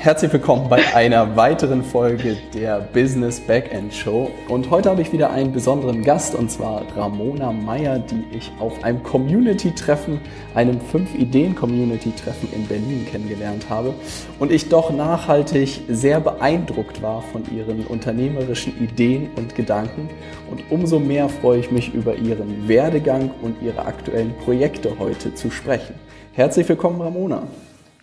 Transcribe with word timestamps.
herzlich 0.00 0.32
willkommen 0.32 0.68
bei 0.68 0.94
einer 0.94 1.36
weiteren 1.36 1.82
Folge 1.82 2.36
der 2.54 2.80
Business 2.80 3.40
Backend 3.40 3.92
Show. 3.92 4.30
Und 4.48 4.70
heute 4.70 4.90
habe 4.90 5.02
ich 5.02 5.12
wieder 5.12 5.30
einen 5.30 5.52
besonderen 5.52 6.04
Gast 6.04 6.36
und 6.36 6.50
zwar 6.50 6.82
Ramona 6.96 7.50
Meyer, 7.50 7.98
die 7.98 8.24
ich 8.30 8.52
auf 8.60 8.84
einem 8.84 9.02
Community-Treffen, 9.02 10.20
einem 10.54 10.78
5-Ideen-Community-Treffen 10.78 12.48
in 12.52 12.66
Berlin 12.68 13.06
kennengelernt 13.10 13.68
habe. 13.68 13.92
Und 14.38 14.52
ich 14.52 14.68
doch 14.68 14.92
nachhaltig 14.92 15.80
sehr 15.88 16.20
beeindruckt 16.20 17.02
war 17.02 17.22
von 17.22 17.42
ihren 17.52 17.84
unternehmerischen 17.84 18.80
Ideen 18.80 19.30
und 19.34 19.56
Gedanken. 19.56 20.08
Und 20.48 20.62
umso 20.70 21.00
mehr 21.00 21.28
freue 21.28 21.58
ich 21.58 21.72
mich 21.72 21.92
über 21.92 22.14
ihren 22.14 22.68
Werdegang 22.68 23.32
und 23.42 23.60
ihre 23.62 23.84
aktuellen 23.84 24.32
Projekte 24.44 24.96
heute 25.00 25.34
zu 25.34 25.50
sprechen. 25.50 25.96
Herzlich 26.34 26.68
willkommen, 26.68 27.00
Ramona. 27.00 27.42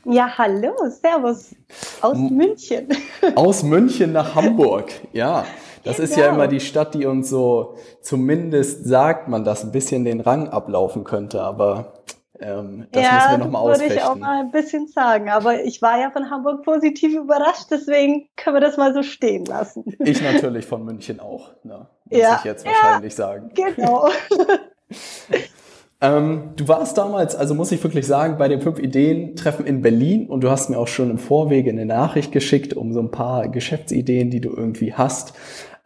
Ja, 0.05 0.37
hallo, 0.37 0.71
Servus 0.89 1.55
aus 2.01 2.17
München. 2.17 2.87
Aus 3.35 3.63
München 3.63 4.11
nach 4.11 4.35
Hamburg, 4.35 4.91
ja. 5.13 5.45
Das 5.83 5.97
genau. 5.97 6.03
ist 6.03 6.15
ja 6.15 6.25
genau. 6.25 6.35
immer 6.35 6.47
die 6.47 6.59
Stadt, 6.59 6.93
die 6.93 7.07
uns 7.07 7.29
so, 7.29 7.75
zumindest 8.01 8.85
sagt 8.85 9.27
man, 9.27 9.43
dass 9.43 9.63
ein 9.63 9.71
bisschen 9.71 10.05
den 10.05 10.21
Rang 10.21 10.49
ablaufen 10.49 11.03
könnte, 11.03 11.41
aber 11.41 11.93
ähm, 12.39 12.85
das 12.91 13.03
ja, 13.03 13.13
müssen 13.13 13.31
wir 13.31 13.37
nochmal 13.39 13.61
ausfechten. 13.63 13.89
würde 13.89 14.01
ich 14.01 14.03
auch 14.03 14.15
mal 14.15 14.41
ein 14.41 14.51
bisschen 14.51 14.87
sagen, 14.87 15.29
aber 15.29 15.63
ich 15.63 15.81
war 15.81 15.99
ja 15.99 16.11
von 16.11 16.29
Hamburg 16.29 16.63
positiv 16.63 17.15
überrascht, 17.15 17.67
deswegen 17.71 18.27
können 18.35 18.57
wir 18.57 18.61
das 18.61 18.77
mal 18.77 18.93
so 18.93 19.01
stehen 19.01 19.45
lassen. 19.45 19.85
Ich 19.99 20.21
natürlich 20.21 20.67
von 20.67 20.85
München 20.85 21.19
auch, 21.19 21.51
ne, 21.63 21.87
muss 22.05 22.19
ja. 22.19 22.35
ich 22.37 22.43
jetzt 22.43 22.65
wahrscheinlich 22.65 23.13
ja, 23.13 23.17
sagen. 23.17 23.51
Genau. 23.55 24.09
Ähm, 26.01 26.51
du 26.55 26.67
warst 26.67 26.97
damals, 26.97 27.35
also 27.35 27.55
muss 27.55 27.71
ich 27.71 27.83
wirklich 27.83 28.05
sagen, 28.05 28.37
bei 28.37 28.47
dem 28.47 28.61
Fünf-Ideen-Treffen 28.61 29.65
in 29.65 29.81
Berlin 29.81 30.27
und 30.27 30.43
du 30.43 30.49
hast 30.49 30.69
mir 30.69 30.77
auch 30.77 30.87
schon 30.87 31.09
im 31.09 31.17
Vorwege 31.17 31.69
eine 31.69 31.85
Nachricht 31.85 32.31
geschickt, 32.31 32.73
um 32.73 32.93
so 32.93 32.99
ein 32.99 33.11
paar 33.11 33.47
Geschäftsideen, 33.47 34.29
die 34.29 34.41
du 34.41 34.49
irgendwie 34.49 34.93
hast, 34.93 35.33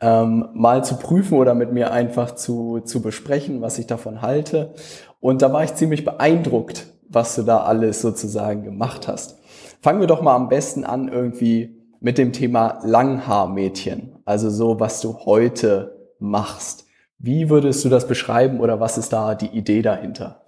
ähm, 0.02 0.50
mal 0.54 0.84
zu 0.84 0.98
prüfen 0.98 1.38
oder 1.38 1.54
mit 1.54 1.72
mir 1.72 1.92
einfach 1.92 2.36
zu, 2.36 2.80
zu 2.80 3.02
besprechen, 3.02 3.62
was 3.62 3.78
ich 3.78 3.88
davon 3.88 4.22
halte. 4.22 4.74
Und 5.20 5.42
da 5.42 5.54
war 5.54 5.64
ich 5.64 5.76
ziemlich 5.76 6.06
beeindruckt, 6.06 6.88
was 7.08 7.36
du 7.36 7.44
da 7.44 7.64
alles 7.64 8.02
sozusagen 8.02 8.64
gemacht 8.64 9.08
hast. 9.08 9.38
Fangen 9.82 10.00
wir 10.00 10.08
doch 10.08 10.22
mal 10.22 10.36
am 10.36 10.50
besten 10.50 10.84
an 10.84 11.08
irgendwie 11.08 11.76
mit 12.02 12.18
dem 12.18 12.34
Thema 12.34 12.80
Langhaarmädchen, 12.84 14.18
also 14.26 14.50
so, 14.50 14.80
was 14.80 15.02
du 15.02 15.18
heute 15.26 16.14
machst. 16.20 16.89
Wie 17.20 17.50
würdest 17.50 17.84
du 17.84 17.90
das 17.90 18.08
beschreiben 18.08 18.62
oder 18.62 18.80
was 18.80 18.98
ist 18.98 19.12
da 19.12 19.36
die 19.36 19.48
Idee 19.48 19.82
dahinter? 19.82 20.42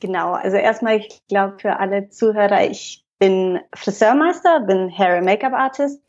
Genau, 0.00 0.32
also 0.32 0.56
erstmal, 0.56 0.98
ich 0.98 1.20
glaube 1.28 1.58
für 1.58 1.78
alle 1.78 2.08
Zuhörer, 2.10 2.64
ich 2.64 3.04
bin 3.18 3.58
Friseurmeister, 3.74 4.60
bin 4.60 4.88
Hair 4.96 5.16
and 5.16 5.26
Make-up 5.26 5.52
Artist 5.52 6.00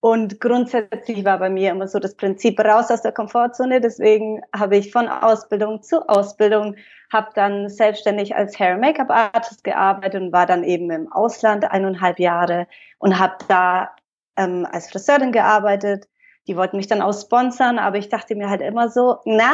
und 0.00 0.40
grundsätzlich 0.40 1.24
war 1.24 1.38
bei 1.38 1.48
mir 1.48 1.70
immer 1.70 1.88
so 1.88 1.98
das 1.98 2.16
Prinzip 2.16 2.60
raus 2.60 2.90
aus 2.90 3.02
der 3.02 3.12
Komfortzone. 3.12 3.80
Deswegen 3.80 4.42
habe 4.54 4.76
ich 4.76 4.92
von 4.92 5.08
Ausbildung 5.08 5.82
zu 5.82 6.06
Ausbildung, 6.08 6.76
habe 7.12 7.30
dann 7.34 7.68
selbstständig 7.70 8.36
als 8.36 8.58
Hair 8.58 8.72
and 8.72 8.82
Make-up 8.82 9.10
Artist 9.10 9.64
gearbeitet 9.64 10.20
und 10.20 10.32
war 10.32 10.46
dann 10.46 10.64
eben 10.64 10.90
im 10.90 11.10
Ausland 11.10 11.64
eineinhalb 11.64 12.18
Jahre 12.18 12.66
und 12.98 13.18
habe 13.18 13.36
da 13.48 13.90
ähm, 14.36 14.66
als 14.70 14.90
Friseurin 14.90 15.32
gearbeitet 15.32 16.08
die 16.48 16.56
wollten 16.56 16.78
mich 16.78 16.86
dann 16.86 17.02
auch 17.02 17.12
sponsern, 17.12 17.78
aber 17.78 17.98
ich 17.98 18.08
dachte 18.08 18.34
mir 18.34 18.48
halt 18.48 18.62
immer 18.62 18.88
so, 18.88 19.18
na, 19.24 19.52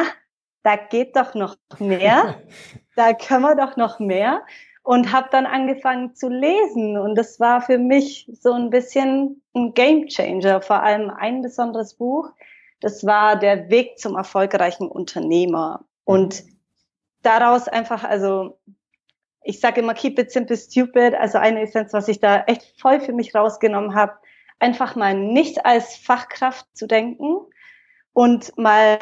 da 0.63 0.77
geht 0.77 1.15
doch 1.15 1.35
noch 1.35 1.57
mehr, 1.79 2.35
da 2.95 3.13
können 3.13 3.43
wir 3.43 3.55
doch 3.55 3.77
noch 3.77 3.99
mehr. 3.99 4.43
Und 4.81 5.11
habe 5.11 5.29
dann 5.31 5.47
angefangen 5.47 6.13
zu 6.13 6.29
lesen. 6.29 6.95
Und 6.95 7.15
das 7.15 7.39
war 7.39 7.59
für 7.59 7.79
mich 7.79 8.29
so 8.39 8.53
ein 8.53 8.69
bisschen 8.69 9.41
ein 9.55 9.73
Game 9.73 10.05
Changer, 10.05 10.61
vor 10.61 10.83
allem 10.83 11.09
ein 11.09 11.41
besonderes 11.41 11.95
Buch, 11.95 12.29
das 12.81 13.03
war 13.03 13.35
der 13.35 13.71
Weg 13.71 13.97
zum 13.97 14.15
erfolgreichen 14.15 14.87
Unternehmer. 14.87 15.85
Und 16.03 16.43
daraus 17.23 17.67
einfach, 17.67 18.03
also 18.03 18.59
ich 19.41 19.59
sage 19.59 19.81
immer 19.81 19.95
keep 19.95 20.19
it 20.19 20.31
simple 20.31 20.55
stupid, 20.57 21.15
also 21.15 21.39
eine 21.39 21.61
Essenz, 21.61 21.93
was 21.93 22.07
ich 22.07 22.19
da 22.19 22.43
echt 22.43 22.79
voll 22.79 22.99
für 22.99 23.13
mich 23.13 23.33
rausgenommen 23.33 23.95
habe, 23.95 24.13
einfach 24.59 24.95
mal 24.95 25.13
nicht 25.13 25.65
als 25.65 25.95
Fachkraft 25.95 26.65
zu 26.73 26.87
denken 26.87 27.37
und 28.13 28.57
mal 28.57 28.97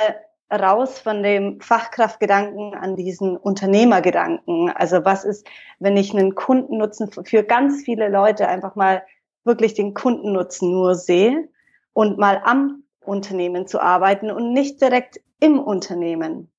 raus 0.52 1.00
von 1.00 1.24
dem 1.24 1.60
Fachkraftgedanken 1.62 2.76
an 2.76 2.96
diesen 2.96 3.38
Unternehmergedanken. 3.38 4.70
Also 4.70 5.04
was 5.06 5.24
ist, 5.24 5.48
wenn 5.80 5.98
ich 5.98 6.14
einen 6.14 6.36
Kundennutzen 6.36 7.10
für 7.12 7.44
ganz 7.44 7.84
viele 7.84 8.10
Leute 8.10 8.48
einfach 8.48 8.76
mal 8.76 9.04
wirklich 9.44 9.74
den 9.74 9.94
Kundennutzen 9.94 10.72
nur 10.72 10.96
sehe 10.96 11.50
und 11.94 12.18
mal 12.18 12.42
am 12.44 12.84
Unternehmen 13.02 13.68
zu 13.68 13.82
arbeiten 13.82 14.32
und 14.32 14.54
nicht 14.54 14.82
direkt 14.82 15.20
im 15.40 15.60
Unternehmen. 15.60 16.52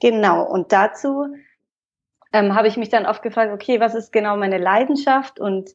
Genau. 0.00 0.44
Und 0.44 0.72
dazu 0.72 1.28
ähm, 2.32 2.54
habe 2.54 2.68
ich 2.68 2.76
mich 2.76 2.88
dann 2.88 3.06
oft 3.06 3.22
gefragt, 3.22 3.52
okay, 3.52 3.80
was 3.80 3.94
ist 3.94 4.12
genau 4.12 4.36
meine 4.36 4.58
Leidenschaft 4.58 5.40
und 5.40 5.70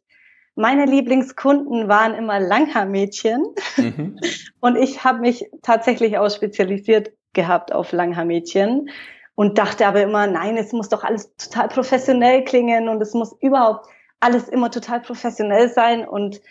meine 0.59 0.83
Lieblingskunden 0.83 1.87
waren 1.87 2.13
immer 2.13 2.37
Langhaarmädchen 2.37 3.45
mhm. 3.77 4.19
und 4.59 4.75
ich 4.75 5.05
habe 5.05 5.19
mich 5.19 5.49
tatsächlich 5.61 6.17
auch 6.17 6.29
spezialisiert 6.29 7.13
gehabt 7.31 7.71
auf 7.71 7.93
Langhaarmädchen 7.93 8.89
und 9.35 9.57
dachte 9.57 9.87
aber 9.87 10.01
immer, 10.01 10.27
nein, 10.27 10.57
es 10.57 10.73
muss 10.73 10.89
doch 10.89 11.05
alles 11.05 11.33
total 11.37 11.69
professionell 11.69 12.43
klingen 12.43 12.89
und 12.89 13.01
es 13.01 13.13
muss 13.13 13.37
überhaupt 13.39 13.87
alles 14.19 14.49
immer 14.49 14.69
total 14.69 14.99
professionell 14.99 15.69
sein 15.69 16.05
und 16.05 16.41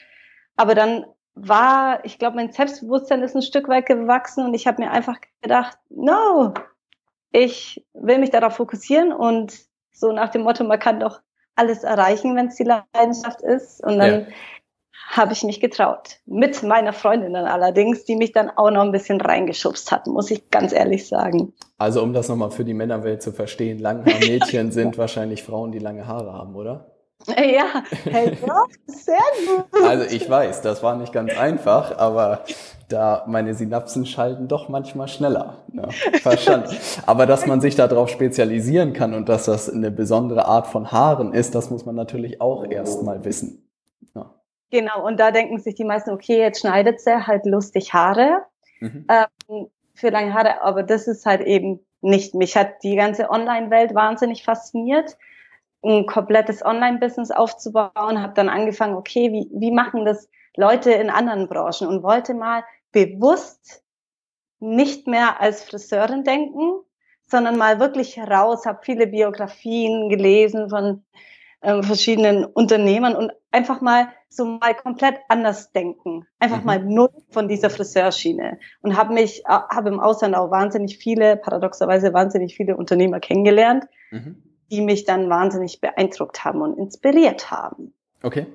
aber 0.56 0.74
dann 0.74 1.04
war, 1.34 2.02
ich 2.06 2.18
glaube, 2.18 2.36
mein 2.36 2.50
Selbstbewusstsein 2.50 3.22
ist 3.22 3.36
ein 3.36 3.42
Stück 3.42 3.68
weit 3.68 3.84
gewachsen 3.84 4.42
und 4.42 4.54
ich 4.54 4.66
habe 4.66 4.82
mir 4.82 4.90
einfach 4.90 5.18
gedacht, 5.42 5.76
no, 5.90 6.54
ich 7.30 7.84
will 7.92 8.18
mich 8.18 8.30
darauf 8.30 8.56
fokussieren 8.56 9.12
und 9.12 9.54
so 9.92 10.12
nach 10.12 10.30
dem 10.30 10.44
Motto, 10.44 10.64
man 10.64 10.78
kann 10.78 10.98
doch 10.98 11.20
alles 11.58 11.84
erreichen, 11.84 12.36
wenn 12.36 12.48
es 12.48 12.56
die 12.56 12.64
Leidenschaft 12.64 13.42
ist. 13.42 13.82
Und 13.84 13.98
dann 13.98 14.20
ja. 14.20 14.26
habe 15.10 15.32
ich 15.32 15.42
mich 15.42 15.60
getraut. 15.60 16.20
Mit 16.26 16.62
meiner 16.62 16.92
Freundin 16.92 17.34
dann 17.34 17.46
allerdings, 17.46 18.04
die 18.04 18.16
mich 18.16 18.32
dann 18.32 18.50
auch 18.50 18.70
noch 18.70 18.82
ein 18.82 18.92
bisschen 18.92 19.20
reingeschubst 19.20 19.90
hat, 19.90 20.06
muss 20.06 20.30
ich 20.30 20.50
ganz 20.50 20.72
ehrlich 20.72 21.08
sagen. 21.08 21.52
Also 21.76 22.02
um 22.02 22.12
das 22.12 22.28
nochmal 22.28 22.50
für 22.50 22.64
die 22.64 22.74
Männerwelt 22.74 23.22
zu 23.22 23.32
verstehen, 23.32 23.78
Langhaarmädchen 23.78 24.70
sind 24.72 24.98
wahrscheinlich 24.98 25.42
Frauen, 25.42 25.72
die 25.72 25.78
lange 25.78 26.06
Haare 26.06 26.32
haben, 26.32 26.54
oder? 26.54 26.97
Ja, 27.26 27.82
hey, 28.04 28.36
sehr 28.86 29.16
gut. 29.46 29.84
Also 29.84 30.14
ich 30.14 30.28
weiß, 30.30 30.62
das 30.62 30.82
war 30.82 30.96
nicht 30.96 31.12
ganz 31.12 31.36
einfach, 31.36 31.98
aber 31.98 32.44
da 32.88 33.24
meine 33.26 33.54
Synapsen 33.54 34.06
schalten 34.06 34.48
doch 34.48 34.68
manchmal 34.68 35.08
schneller. 35.08 35.58
Ja, 35.72 35.88
verstanden. 36.22 36.76
Aber 37.06 37.26
dass 37.26 37.46
man 37.46 37.60
sich 37.60 37.76
darauf 37.76 38.08
spezialisieren 38.08 38.92
kann 38.92 39.14
und 39.14 39.28
dass 39.28 39.44
das 39.44 39.68
eine 39.68 39.90
besondere 39.90 40.46
Art 40.46 40.66
von 40.68 40.90
Haaren 40.90 41.34
ist, 41.34 41.54
das 41.54 41.70
muss 41.70 41.84
man 41.84 41.96
natürlich 41.96 42.40
auch 42.40 42.64
erstmal 42.64 43.24
wissen. 43.24 43.68
Ja. 44.14 44.34
Genau, 44.70 45.06
und 45.06 45.18
da 45.20 45.30
denken 45.30 45.58
sich 45.58 45.74
die 45.74 45.84
meisten, 45.84 46.10
okay, 46.10 46.38
jetzt 46.38 46.60
schneidet 46.60 47.00
sie 47.00 47.26
halt 47.26 47.44
lustig 47.44 47.92
Haare 47.92 48.42
mhm. 48.80 49.06
ähm, 49.08 49.66
für 49.94 50.10
lange 50.10 50.32
Haare, 50.32 50.62
aber 50.62 50.82
das 50.82 51.08
ist 51.08 51.26
halt 51.26 51.42
eben 51.42 51.80
nicht. 52.00 52.34
Mich 52.34 52.56
hat 52.56 52.82
die 52.82 52.96
ganze 52.96 53.28
Online-Welt 53.28 53.94
wahnsinnig 53.94 54.44
fasziniert 54.44 55.16
ein 55.84 56.06
komplettes 56.06 56.64
Online-Business 56.64 57.30
aufzubauen, 57.30 58.22
habe 58.22 58.34
dann 58.34 58.48
angefangen, 58.48 58.94
okay, 58.94 59.32
wie, 59.32 59.48
wie 59.52 59.70
machen 59.70 60.04
das 60.04 60.28
Leute 60.56 60.90
in 60.90 61.10
anderen 61.10 61.48
Branchen 61.48 61.86
und 61.86 62.02
wollte 62.02 62.34
mal 62.34 62.64
bewusst 62.90 63.84
nicht 64.58 65.06
mehr 65.06 65.40
als 65.40 65.62
Friseurin 65.62 66.24
denken, 66.24 66.80
sondern 67.28 67.56
mal 67.56 67.78
wirklich 67.78 68.18
raus, 68.18 68.66
habe 68.66 68.80
viele 68.82 69.06
Biografien 69.06 70.08
gelesen 70.08 70.68
von 70.68 71.04
äh, 71.60 71.80
verschiedenen 71.82 72.44
Unternehmern 72.44 73.14
und 73.14 73.32
einfach 73.52 73.80
mal 73.80 74.08
so 74.28 74.44
mal 74.44 74.74
komplett 74.74 75.20
anders 75.28 75.70
denken, 75.72 76.26
einfach 76.40 76.60
mhm. 76.60 76.66
mal 76.66 76.84
null 76.84 77.10
von 77.30 77.46
dieser 77.46 77.70
Friseurschiene 77.70 78.58
und 78.82 78.96
habe 78.96 79.14
mich, 79.14 79.44
äh, 79.44 79.48
habe 79.48 79.90
im 79.90 80.00
Ausland 80.00 80.34
auch 80.34 80.50
wahnsinnig 80.50 80.98
viele, 80.98 81.36
paradoxerweise 81.36 82.12
wahnsinnig 82.12 82.56
viele 82.56 82.76
Unternehmer 82.76 83.20
kennengelernt. 83.20 83.84
Mhm 84.10 84.47
die 84.70 84.80
mich 84.80 85.04
dann 85.04 85.28
wahnsinnig 85.30 85.80
beeindruckt 85.80 86.44
haben 86.44 86.62
und 86.62 86.78
inspiriert 86.78 87.50
haben. 87.50 87.92
Okay. 88.22 88.46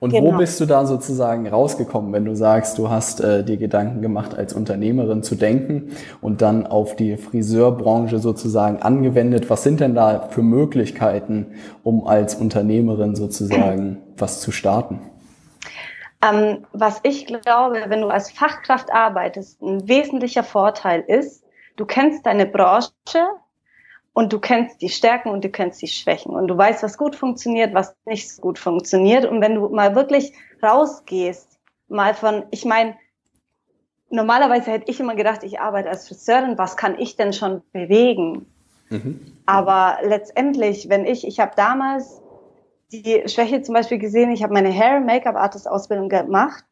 Und 0.00 0.12
genau. 0.12 0.32
wo 0.32 0.36
bist 0.38 0.60
du 0.60 0.66
da 0.66 0.86
sozusagen 0.86 1.48
rausgekommen, 1.48 2.12
wenn 2.12 2.24
du 2.24 2.36
sagst, 2.36 2.78
du 2.78 2.88
hast 2.88 3.20
äh, 3.20 3.42
dir 3.42 3.56
Gedanken 3.56 4.00
gemacht, 4.00 4.36
als 4.36 4.52
Unternehmerin 4.52 5.24
zu 5.24 5.34
denken 5.34 5.96
und 6.20 6.40
dann 6.40 6.68
auf 6.68 6.94
die 6.94 7.16
Friseurbranche 7.16 8.20
sozusagen 8.20 8.80
angewendet? 8.80 9.50
Was 9.50 9.64
sind 9.64 9.80
denn 9.80 9.96
da 9.96 10.28
für 10.28 10.42
Möglichkeiten, 10.42 11.54
um 11.82 12.06
als 12.06 12.36
Unternehmerin 12.36 13.16
sozusagen 13.16 13.98
was 14.16 14.40
zu 14.40 14.52
starten? 14.52 15.00
Ähm, 16.22 16.64
was 16.72 17.00
ich 17.02 17.26
glaube, 17.26 17.84
wenn 17.88 18.00
du 18.00 18.08
als 18.08 18.30
Fachkraft 18.30 18.92
arbeitest, 18.92 19.60
ein 19.62 19.88
wesentlicher 19.88 20.44
Vorteil 20.44 21.00
ist, 21.06 21.44
du 21.76 21.86
kennst 21.86 22.24
deine 22.24 22.46
Branche, 22.46 22.90
und 24.18 24.32
du 24.32 24.40
kennst 24.40 24.82
die 24.82 24.88
Stärken 24.88 25.28
und 25.28 25.44
du 25.44 25.48
kennst 25.48 25.80
die 25.80 25.86
Schwächen 25.86 26.34
und 26.34 26.48
du 26.48 26.58
weißt, 26.58 26.82
was 26.82 26.98
gut 26.98 27.14
funktioniert, 27.14 27.72
was 27.72 27.94
nicht 28.04 28.28
so 28.28 28.42
gut 28.42 28.58
funktioniert. 28.58 29.24
Und 29.24 29.40
wenn 29.40 29.54
du 29.54 29.68
mal 29.68 29.94
wirklich 29.94 30.32
rausgehst, 30.60 31.60
mal 31.86 32.14
von, 32.14 32.42
ich 32.50 32.64
meine, 32.64 32.96
normalerweise 34.10 34.72
hätte 34.72 34.90
ich 34.90 34.98
immer 34.98 35.14
gedacht, 35.14 35.44
ich 35.44 35.60
arbeite 35.60 35.88
als 35.88 36.08
Friseurin, 36.08 36.58
was 36.58 36.76
kann 36.76 36.98
ich 36.98 37.14
denn 37.14 37.32
schon 37.32 37.62
bewegen? 37.70 38.46
Mhm. 38.88 39.20
Aber 39.46 39.98
letztendlich, 40.02 40.88
wenn 40.88 41.06
ich, 41.06 41.24
ich 41.24 41.38
habe 41.38 41.52
damals 41.54 42.20
die 42.90 43.22
Schwäche 43.26 43.62
zum 43.62 43.74
Beispiel 43.74 43.98
gesehen, 43.98 44.32
ich 44.32 44.42
habe 44.42 44.52
meine 44.52 44.72
Hair 44.72 44.98
Make-up 44.98 45.36
Artist 45.36 45.70
Ausbildung 45.70 46.08
gemacht 46.08 46.64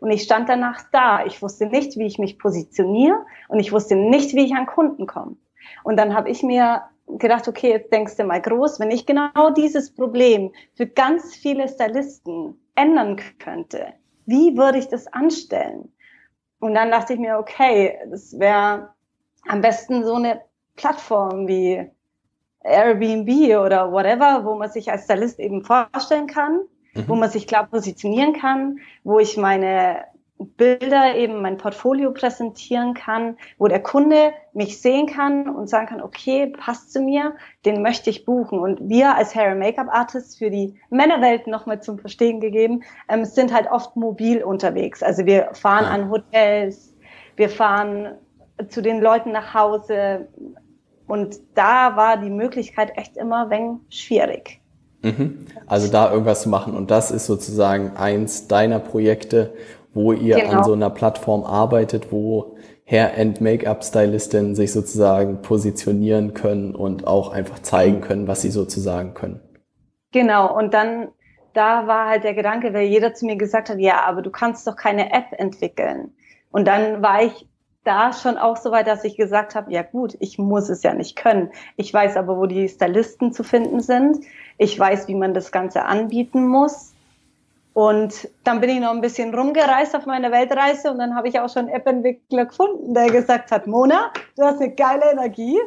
und 0.00 0.10
ich 0.10 0.22
stand 0.22 0.48
danach 0.48 0.80
da. 0.90 1.26
Ich 1.26 1.42
wusste 1.42 1.66
nicht, 1.66 1.98
wie 1.98 2.06
ich 2.06 2.18
mich 2.18 2.38
positioniere 2.38 3.26
und 3.48 3.60
ich 3.60 3.72
wusste 3.72 3.94
nicht, 3.94 4.34
wie 4.34 4.46
ich 4.46 4.54
an 4.54 4.64
Kunden 4.64 5.06
komme. 5.06 5.36
Und 5.82 5.96
dann 5.96 6.14
habe 6.14 6.30
ich 6.30 6.42
mir 6.42 6.82
gedacht, 7.06 7.48
okay, 7.48 7.70
jetzt 7.70 7.92
denkst 7.92 8.16
du 8.16 8.24
mal 8.24 8.40
groß, 8.40 8.80
wenn 8.80 8.90
ich 8.90 9.06
genau 9.06 9.50
dieses 9.56 9.94
Problem 9.94 10.52
für 10.74 10.86
ganz 10.86 11.34
viele 11.34 11.68
Stylisten 11.68 12.58
ändern 12.74 13.20
könnte, 13.38 13.92
wie 14.26 14.56
würde 14.56 14.78
ich 14.78 14.88
das 14.88 15.06
anstellen? 15.08 15.92
Und 16.60 16.74
dann 16.74 16.90
dachte 16.90 17.12
ich 17.12 17.18
mir, 17.18 17.38
okay, 17.38 17.98
das 18.10 18.38
wäre 18.38 18.94
am 19.46 19.60
besten 19.60 20.04
so 20.04 20.14
eine 20.14 20.40
Plattform 20.76 21.46
wie 21.46 21.90
Airbnb 22.60 23.28
oder 23.58 23.92
whatever, 23.92 24.44
wo 24.44 24.54
man 24.54 24.70
sich 24.70 24.90
als 24.90 25.04
Stylist 25.04 25.38
eben 25.38 25.62
vorstellen 25.62 26.26
kann, 26.26 26.62
mhm. 26.94 27.08
wo 27.08 27.14
man 27.14 27.30
sich 27.30 27.46
klar 27.46 27.66
positionieren 27.66 28.32
kann, 28.32 28.78
wo 29.02 29.18
ich 29.18 29.36
meine 29.36 30.04
Bilder 30.38 31.14
eben 31.16 31.42
mein 31.42 31.58
Portfolio 31.58 32.12
präsentieren 32.12 32.94
kann, 32.94 33.36
wo 33.56 33.68
der 33.68 33.82
Kunde 33.82 34.32
mich 34.52 34.80
sehen 34.80 35.06
kann 35.06 35.48
und 35.48 35.68
sagen 35.68 35.86
kann, 35.86 36.02
okay, 36.02 36.48
passt 36.48 36.92
zu 36.92 37.00
mir, 37.00 37.34
den 37.64 37.82
möchte 37.82 38.10
ich 38.10 38.24
buchen. 38.24 38.58
Und 38.58 38.88
wir 38.88 39.14
als 39.14 39.34
Hair 39.34 39.52
and 39.52 39.60
Make-up 39.60 39.88
Artists 39.90 40.36
für 40.36 40.50
die 40.50 40.74
Männerwelt 40.90 41.46
nochmal 41.46 41.80
zum 41.82 41.98
Verstehen 41.98 42.40
gegeben, 42.40 42.82
ähm, 43.08 43.24
sind 43.24 43.52
halt 43.52 43.70
oft 43.70 43.96
mobil 43.96 44.42
unterwegs. 44.42 45.02
Also 45.02 45.24
wir 45.24 45.50
fahren 45.52 45.84
an 45.84 46.10
Hotels, 46.10 46.94
wir 47.36 47.48
fahren 47.48 48.14
zu 48.68 48.82
den 48.82 49.00
Leuten 49.00 49.32
nach 49.32 49.54
Hause. 49.54 50.28
Und 51.06 51.36
da 51.54 51.96
war 51.96 52.16
die 52.16 52.30
Möglichkeit 52.30 52.96
echt 52.96 53.16
immer 53.16 53.50
wenn 53.50 53.80
schwierig. 53.88 54.60
Mhm. 55.02 55.46
Also 55.66 55.90
da 55.90 56.10
irgendwas 56.10 56.42
zu 56.42 56.48
machen. 56.48 56.74
Und 56.74 56.90
das 56.90 57.10
ist 57.10 57.26
sozusagen 57.26 57.96
eins 57.96 58.48
deiner 58.48 58.78
Projekte 58.80 59.52
wo 59.94 60.12
ihr 60.12 60.36
genau. 60.36 60.58
an 60.58 60.64
so 60.64 60.72
einer 60.72 60.90
Plattform 60.90 61.44
arbeitet, 61.44 62.12
wo 62.12 62.56
Hair- 62.84 63.16
and 63.16 63.40
Make-up-Stylisten 63.40 64.54
sich 64.54 64.72
sozusagen 64.72 65.40
positionieren 65.40 66.34
können 66.34 66.74
und 66.74 67.06
auch 67.06 67.32
einfach 67.32 67.60
zeigen 67.60 68.00
können, 68.00 68.28
was 68.28 68.42
sie 68.42 68.50
sozusagen 68.50 69.14
können. 69.14 69.40
Genau, 70.12 70.56
und 70.56 70.74
dann, 70.74 71.08
da 71.54 71.86
war 71.86 72.08
halt 72.08 72.24
der 72.24 72.34
Gedanke, 72.34 72.74
weil 72.74 72.86
jeder 72.86 73.14
zu 73.14 73.24
mir 73.24 73.36
gesagt 73.36 73.70
hat, 73.70 73.78
ja, 73.78 74.04
aber 74.04 74.22
du 74.22 74.30
kannst 74.30 74.66
doch 74.66 74.76
keine 74.76 75.12
App 75.12 75.26
entwickeln. 75.32 76.12
Und 76.50 76.68
dann 76.68 77.02
war 77.02 77.22
ich 77.22 77.48
da 77.84 78.12
schon 78.12 78.38
auch 78.38 78.56
so 78.56 78.70
weit, 78.70 78.86
dass 78.86 79.04
ich 79.04 79.16
gesagt 79.16 79.54
habe, 79.54 79.72
ja 79.72 79.82
gut, 79.82 80.16
ich 80.20 80.38
muss 80.38 80.68
es 80.68 80.82
ja 80.82 80.94
nicht 80.94 81.16
können. 81.16 81.50
Ich 81.76 81.92
weiß 81.92 82.16
aber, 82.16 82.38
wo 82.38 82.46
die 82.46 82.68
Stylisten 82.68 83.32
zu 83.32 83.44
finden 83.44 83.80
sind. 83.80 84.24
Ich 84.56 84.78
weiß, 84.78 85.08
wie 85.08 85.14
man 85.14 85.34
das 85.34 85.52
Ganze 85.52 85.84
anbieten 85.84 86.46
muss. 86.46 86.93
Und 87.74 88.28
dann 88.44 88.60
bin 88.60 88.70
ich 88.70 88.80
noch 88.80 88.92
ein 88.92 89.00
bisschen 89.00 89.34
rumgereist 89.34 89.96
auf 89.96 90.06
meiner 90.06 90.30
Weltreise 90.30 90.92
und 90.92 90.98
dann 90.98 91.16
habe 91.16 91.28
ich 91.28 91.40
auch 91.40 91.52
schon 91.52 91.66
einen 91.66 91.74
App-Entwickler 91.74 92.46
gefunden, 92.46 92.94
der 92.94 93.10
gesagt 93.10 93.50
hat, 93.50 93.66
Mona, 93.66 94.12
du 94.36 94.44
hast 94.44 94.60
eine 94.60 94.72
geile 94.72 95.10
Energie, 95.10 95.58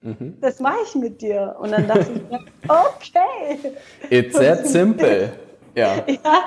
mhm. 0.00 0.38
das 0.40 0.60
mache 0.60 0.78
ich 0.84 0.94
mit 0.94 1.20
dir. 1.20 1.56
Und 1.58 1.72
dann 1.72 1.88
dachte 1.88 2.06
ich 2.14 2.68
okay. 2.68 3.74
It's 4.10 4.38
that 4.38 4.66
simple. 4.66 5.32
Ja. 5.76 5.96
ja. 6.06 6.46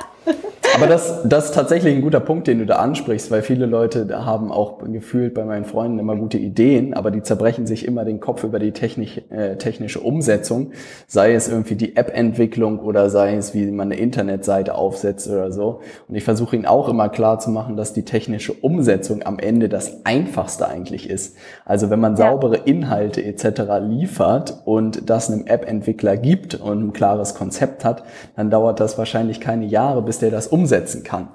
Aber 0.75 0.87
das, 0.87 1.23
das 1.25 1.45
ist 1.45 1.55
tatsächlich 1.55 1.95
ein 1.95 2.01
guter 2.01 2.19
Punkt, 2.19 2.47
den 2.47 2.59
du 2.59 2.65
da 2.65 2.75
ansprichst, 2.75 3.31
weil 3.31 3.41
viele 3.41 3.65
Leute 3.65 4.07
haben 4.25 4.51
auch 4.51 4.79
gefühlt 4.83 5.33
bei 5.33 5.43
meinen 5.43 5.65
Freunden 5.65 5.99
immer 5.99 6.15
gute 6.15 6.37
Ideen, 6.37 6.93
aber 6.93 7.11
die 7.11 7.23
zerbrechen 7.23 7.65
sich 7.65 7.85
immer 7.85 8.05
den 8.05 8.19
Kopf 8.19 8.43
über 8.43 8.59
die 8.59 8.71
technisch, 8.71 9.19
äh, 9.29 9.55
technische 9.57 9.99
Umsetzung, 9.99 10.71
sei 11.07 11.33
es 11.33 11.49
irgendwie 11.49 11.75
die 11.75 11.95
App-Entwicklung 11.95 12.79
oder 12.79 13.09
sei 13.09 13.35
es, 13.35 13.53
wie 13.53 13.65
man 13.71 13.91
eine 13.91 13.99
Internetseite 13.99 14.75
aufsetzt 14.75 15.27
oder 15.27 15.51
so. 15.51 15.81
Und 16.07 16.15
ich 16.15 16.23
versuche 16.23 16.55
ihnen 16.55 16.65
auch 16.65 16.87
immer 16.87 17.09
klar 17.09 17.39
zu 17.39 17.49
machen, 17.49 17.75
dass 17.75 17.93
die 17.93 18.03
technische 18.03 18.53
Umsetzung 18.53 19.25
am 19.25 19.39
Ende 19.39 19.69
das 19.69 20.05
Einfachste 20.05 20.67
eigentlich 20.67 21.09
ist. 21.09 21.35
Also 21.65 21.89
wenn 21.89 21.99
man 21.99 22.15
saubere 22.15 22.57
Inhalte 22.57 23.23
etc. 23.23 23.63
liefert 23.81 24.61
und 24.65 25.09
das 25.09 25.31
einem 25.31 25.47
App-Entwickler 25.47 26.15
gibt 26.15 26.55
und 26.55 26.87
ein 26.87 26.93
klares 26.93 27.33
Konzept 27.33 27.83
hat, 27.83 28.03
dann 28.35 28.49
dauert 28.49 28.79
das 28.79 28.97
wahrscheinlich 28.97 29.09
wahrscheinlich 29.09 29.39
keine 29.39 29.65
Jahre, 29.65 30.01
bis 30.01 30.18
der 30.19 30.31
das 30.31 30.47
umsetzen 30.47 31.03
kann. 31.03 31.27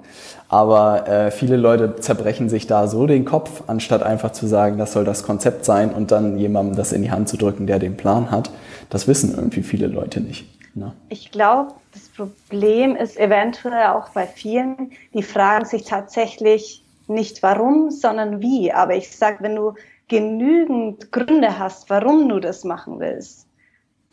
Aber 0.48 1.08
äh, 1.08 1.30
viele 1.30 1.56
Leute 1.56 1.96
zerbrechen 1.96 2.48
sich 2.48 2.66
da 2.66 2.86
so 2.86 3.06
den 3.06 3.24
Kopf, 3.24 3.64
anstatt 3.66 4.02
einfach 4.02 4.32
zu 4.32 4.46
sagen, 4.46 4.78
das 4.78 4.92
soll 4.92 5.04
das 5.04 5.22
Konzept 5.22 5.64
sein 5.64 5.92
und 5.92 6.10
dann 6.10 6.38
jemandem 6.38 6.76
das 6.76 6.92
in 6.92 7.02
die 7.02 7.10
Hand 7.10 7.28
zu 7.28 7.36
drücken, 7.36 7.66
der 7.66 7.78
den 7.78 7.96
Plan 7.96 8.30
hat. 8.30 8.50
Das 8.90 9.08
wissen 9.08 9.34
irgendwie 9.34 9.62
viele 9.62 9.86
Leute 9.86 10.20
nicht. 10.20 10.46
Ne? 10.76 10.92
Ich 11.08 11.30
glaube, 11.30 11.72
das 11.92 12.08
Problem 12.08 12.96
ist 12.96 13.18
eventuell 13.18 13.86
auch 13.88 14.10
bei 14.10 14.26
vielen, 14.26 14.92
die 15.12 15.22
fragen 15.22 15.64
sich 15.64 15.84
tatsächlich 15.84 16.84
nicht 17.06 17.42
warum, 17.42 17.90
sondern 17.90 18.40
wie. 18.40 18.72
Aber 18.72 18.94
ich 18.94 19.16
sage, 19.16 19.38
wenn 19.40 19.56
du 19.56 19.74
genügend 20.08 21.12
Gründe 21.12 21.58
hast, 21.58 21.90
warum 21.90 22.28
du 22.28 22.40
das 22.40 22.64
machen 22.64 23.00
willst, 23.00 23.43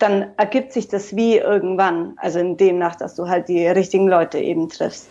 dann 0.02 0.28
ergibt 0.38 0.74
sich 0.74 0.88
das 0.88 1.16
wie 1.16 1.38
irgendwann. 1.38 2.14
Also 2.18 2.40
in 2.40 2.58
demnach, 2.58 2.96
dass 2.96 3.16
du 3.16 3.28
halt 3.28 3.48
die 3.48 3.66
richtigen 3.68 4.08
Leute 4.08 4.40
eben 4.40 4.70
triffst. 4.70 5.08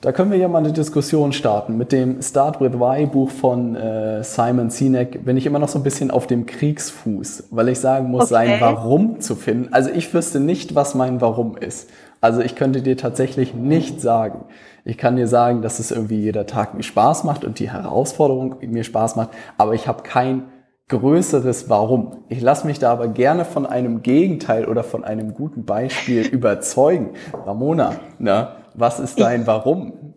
Da 0.00 0.12
können 0.12 0.30
wir 0.30 0.38
ja 0.38 0.48
mal 0.48 0.58
eine 0.58 0.72
Diskussion 0.72 1.32
starten. 1.32 1.78
Mit 1.78 1.90
dem 1.90 2.20
Start 2.20 2.60
with 2.60 2.74
Why 2.74 3.06
Buch 3.06 3.30
von 3.30 3.74
äh, 3.74 4.22
Simon 4.22 4.68
Sinek 4.68 5.24
bin 5.24 5.38
ich 5.38 5.46
immer 5.46 5.58
noch 5.58 5.68
so 5.68 5.78
ein 5.78 5.82
bisschen 5.82 6.10
auf 6.10 6.26
dem 6.26 6.44
Kriegsfuß, 6.44 7.44
weil 7.50 7.70
ich 7.70 7.80
sagen 7.80 8.10
muss, 8.10 8.24
okay. 8.24 8.34
sein 8.34 8.60
Warum 8.60 9.20
zu 9.20 9.34
finden. 9.34 9.72
Also 9.72 9.88
ich 9.88 10.12
wüsste 10.12 10.40
nicht, 10.40 10.74
was 10.74 10.94
mein 10.94 11.22
Warum 11.22 11.56
ist. 11.56 11.88
Also 12.20 12.42
ich 12.42 12.54
könnte 12.54 12.82
dir 12.82 12.98
tatsächlich 12.98 13.54
nicht 13.54 14.00
sagen. 14.00 14.44
Ich 14.84 14.98
kann 14.98 15.16
dir 15.16 15.26
sagen, 15.26 15.62
dass 15.62 15.78
es 15.78 15.90
irgendwie 15.90 16.20
jeder 16.20 16.44
Tag 16.44 16.74
mir 16.74 16.82
Spaß 16.82 17.24
macht 17.24 17.42
und 17.42 17.58
die 17.58 17.70
Herausforderung 17.70 18.56
mir 18.60 18.84
Spaß 18.84 19.16
macht, 19.16 19.30
aber 19.56 19.72
ich 19.72 19.88
habe 19.88 20.02
kein 20.02 20.42
größeres 20.88 21.68
Warum. 21.70 22.24
Ich 22.28 22.40
lasse 22.40 22.66
mich 22.66 22.78
da 22.78 22.92
aber 22.92 23.08
gerne 23.08 23.44
von 23.44 23.66
einem 23.66 24.02
Gegenteil 24.02 24.66
oder 24.66 24.84
von 24.84 25.04
einem 25.04 25.34
guten 25.34 25.64
Beispiel 25.64 26.26
überzeugen. 26.32 27.14
Ramona, 27.32 28.00
ne, 28.18 28.56
was 28.74 29.00
ist 29.00 29.20
dein 29.20 29.46
Warum? 29.46 30.14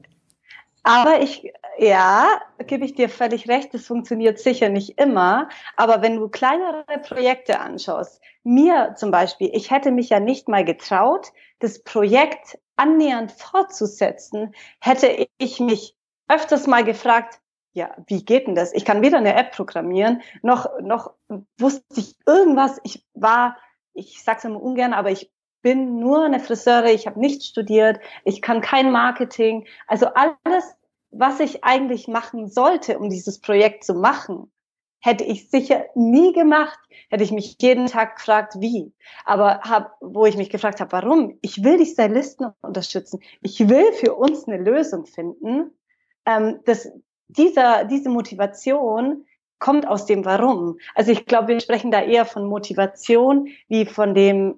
Aber 0.83 1.21
ich, 1.21 1.51
ja, 1.77 2.27
gebe 2.65 2.85
ich 2.85 2.95
dir 2.95 3.09
völlig 3.09 3.49
recht, 3.49 3.73
das 3.73 3.85
funktioniert 3.85 4.39
sicher 4.39 4.69
nicht 4.69 4.99
immer. 4.99 5.49
Aber 5.75 6.01
wenn 6.01 6.15
du 6.17 6.29
kleinere 6.29 6.85
Projekte 7.05 7.59
anschaust, 7.59 8.21
mir 8.43 8.95
zum 8.95 9.11
Beispiel, 9.11 9.49
ich 9.53 9.71
hätte 9.71 9.91
mich 9.91 10.09
ja 10.09 10.19
nicht 10.19 10.47
mal 10.47 10.63
getraut, 10.63 11.33
das 11.59 11.83
Projekt 11.83 12.57
annähernd 12.77 13.31
fortzusetzen, 13.31 14.53
hätte 14.79 15.27
ich 15.37 15.59
mich 15.59 15.95
öfters 16.29 16.67
mal 16.67 16.83
gefragt, 16.83 17.39
ja, 17.77 17.95
wie 18.07 18.25
geht 18.25 18.47
denn 18.47 18.55
das? 18.55 18.73
Ich 18.73 18.85
kann 18.85 19.03
weder 19.03 19.19
eine 19.19 19.35
App 19.35 19.51
programmieren, 19.51 20.23
noch, 20.41 20.67
noch 20.81 21.13
wusste 21.59 21.83
ich 21.99 22.15
irgendwas. 22.25 22.79
Ich 22.83 23.05
war, 23.13 23.55
ich 23.93 24.23
sag's 24.23 24.45
immer 24.45 24.61
ungern, 24.61 24.93
aber 24.93 25.11
ich 25.11 25.31
bin 25.61 25.99
nur 25.99 26.25
eine 26.25 26.39
Friseure, 26.39 26.91
ich 26.91 27.05
habe 27.05 27.19
nicht 27.19 27.43
studiert, 27.43 27.99
ich 28.25 28.41
kann 28.41 28.61
kein 28.61 28.91
Marketing. 28.91 29.67
Also 29.85 30.07
alles, 30.07 30.75
was 31.11 31.39
ich 31.39 31.63
eigentlich 31.63 32.07
machen 32.07 32.49
sollte, 32.49 32.97
um 32.97 33.11
dieses 33.11 33.39
Projekt 33.41 33.83
zu 33.83 33.93
machen, 33.93 34.51
hätte 34.99 35.23
ich 35.23 35.51
sicher 35.51 35.85
nie 35.93 36.33
gemacht, 36.33 36.79
hätte 37.11 37.23
ich 37.23 37.31
mich 37.31 37.57
jeden 37.61 37.85
Tag 37.85 38.15
gefragt, 38.15 38.55
wie. 38.57 38.91
Aber 39.23 39.59
hab, 39.61 39.97
wo 40.01 40.25
ich 40.25 40.35
mich 40.35 40.49
gefragt 40.49 40.79
habe, 40.79 40.91
warum? 40.93 41.37
Ich 41.43 41.63
will 41.63 41.77
die 41.77 41.85
Stylisten 41.85 42.47
unterstützen. 42.61 43.19
Ich 43.41 43.69
will 43.69 43.93
für 43.93 44.15
uns 44.15 44.47
eine 44.47 44.57
Lösung 44.57 45.05
finden. 45.05 45.77
Ähm, 46.25 46.59
das, 46.65 46.89
dieser, 47.27 47.85
diese 47.85 48.09
Motivation 48.09 49.25
kommt 49.59 49.87
aus 49.87 50.05
dem 50.05 50.25
Warum. 50.25 50.77
Also 50.95 51.11
ich 51.11 51.25
glaube, 51.25 51.49
wir 51.49 51.59
sprechen 51.59 51.91
da 51.91 52.01
eher 52.01 52.25
von 52.25 52.45
Motivation 52.45 53.47
wie 53.67 53.85
von 53.85 54.13
dem 54.13 54.55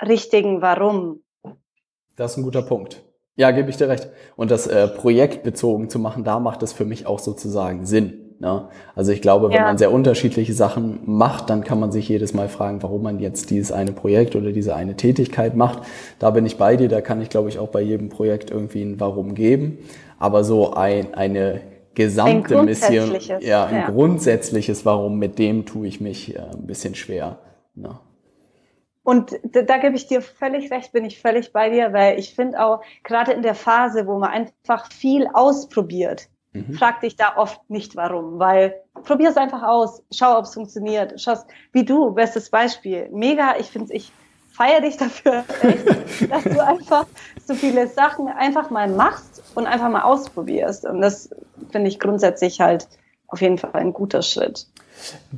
richtigen 0.00 0.62
Warum. 0.62 1.22
Das 2.16 2.32
ist 2.32 2.36
ein 2.38 2.44
guter 2.44 2.62
Punkt. 2.62 3.02
Ja, 3.36 3.50
gebe 3.52 3.70
ich 3.70 3.76
dir 3.76 3.88
recht. 3.88 4.08
Und 4.36 4.50
das 4.50 4.66
äh, 4.66 4.88
projektbezogen 4.88 5.88
zu 5.88 5.98
machen, 5.98 6.24
da 6.24 6.40
macht 6.40 6.62
es 6.62 6.72
für 6.72 6.84
mich 6.84 7.06
auch 7.06 7.18
sozusagen 7.18 7.86
Sinn. 7.86 8.36
Ne? 8.38 8.68
Also 8.94 9.12
ich 9.12 9.22
glaube, 9.22 9.48
wenn 9.48 9.56
ja. 9.56 9.62
man 9.62 9.78
sehr 9.78 9.92
unterschiedliche 9.92 10.52
Sachen 10.54 11.00
macht, 11.04 11.50
dann 11.50 11.62
kann 11.62 11.78
man 11.78 11.92
sich 11.92 12.08
jedes 12.08 12.34
Mal 12.34 12.48
fragen, 12.48 12.82
warum 12.82 13.02
man 13.02 13.18
jetzt 13.20 13.50
dieses 13.50 13.70
eine 13.70 13.92
Projekt 13.92 14.34
oder 14.34 14.52
diese 14.52 14.74
eine 14.74 14.96
Tätigkeit 14.96 15.54
macht. 15.54 15.82
Da 16.18 16.30
bin 16.30 16.46
ich 16.46 16.56
bei 16.56 16.76
dir, 16.76 16.88
da 16.88 17.02
kann 17.02 17.20
ich, 17.20 17.28
glaube 17.28 17.50
ich, 17.50 17.58
auch 17.58 17.68
bei 17.68 17.82
jedem 17.82 18.08
Projekt 18.08 18.50
irgendwie 18.50 18.82
ein 18.82 18.98
Warum 18.98 19.34
geben. 19.34 19.78
Aber 20.18 20.42
so 20.42 20.72
ein, 20.72 21.14
eine 21.14 21.60
gesamte 21.94 22.58
ein 22.58 22.64
Mission, 22.66 23.16
ja, 23.40 23.66
ein 23.66 23.74
ja. 23.74 23.90
grundsätzliches 23.90 24.84
Warum, 24.86 25.18
mit 25.18 25.38
dem 25.38 25.66
tue 25.66 25.86
ich 25.86 26.00
mich 26.00 26.34
äh, 26.34 26.38
ein 26.38 26.66
bisschen 26.66 26.94
schwer. 26.94 27.38
Ne? 27.74 27.98
Und 29.02 29.38
da, 29.42 29.62
da 29.62 29.78
gebe 29.78 29.96
ich 29.96 30.06
dir 30.06 30.22
völlig 30.22 30.70
recht, 30.70 30.92
bin 30.92 31.04
ich 31.04 31.20
völlig 31.20 31.52
bei 31.52 31.70
dir, 31.70 31.92
weil 31.92 32.18
ich 32.18 32.34
finde 32.34 32.64
auch, 32.64 32.82
gerade 33.02 33.32
in 33.32 33.42
der 33.42 33.54
Phase, 33.54 34.06
wo 34.06 34.18
man 34.18 34.30
einfach 34.30 34.92
viel 34.92 35.26
ausprobiert, 35.32 36.28
mhm. 36.52 36.74
frag 36.74 37.00
dich 37.00 37.16
da 37.16 37.36
oft 37.36 37.68
nicht 37.68 37.96
warum, 37.96 38.38
weil 38.38 38.74
probier 39.04 39.30
es 39.30 39.36
einfach 39.36 39.62
aus, 39.62 40.04
schau, 40.12 40.38
ob 40.38 40.44
es 40.44 40.54
funktioniert, 40.54 41.20
schau, 41.20 41.34
wie 41.72 41.84
du, 41.84 42.12
bestes 42.12 42.50
Beispiel, 42.50 43.08
mega, 43.10 43.56
ich 43.58 43.66
finde 43.66 43.92
ich 43.94 44.12
feiere 44.52 44.80
dich 44.80 44.96
dafür, 44.96 45.44
echt, 45.62 46.30
dass 46.30 46.44
du 46.44 46.64
einfach 46.64 47.06
so 47.44 47.54
viele 47.54 47.86
Sachen 47.88 48.28
einfach 48.28 48.70
mal 48.70 48.88
machst 48.88 49.42
und 49.54 49.66
einfach 49.66 49.88
mal 49.88 50.02
ausprobierst 50.02 50.84
und 50.84 51.00
das 51.00 51.30
finde 51.70 51.88
ich 51.88 51.98
grundsätzlich 51.98 52.60
halt 52.60 52.88
auf 53.26 53.40
jeden 53.40 53.58
Fall 53.58 53.70
ein 53.74 53.92
guter 53.92 54.22
Schritt. 54.22 54.66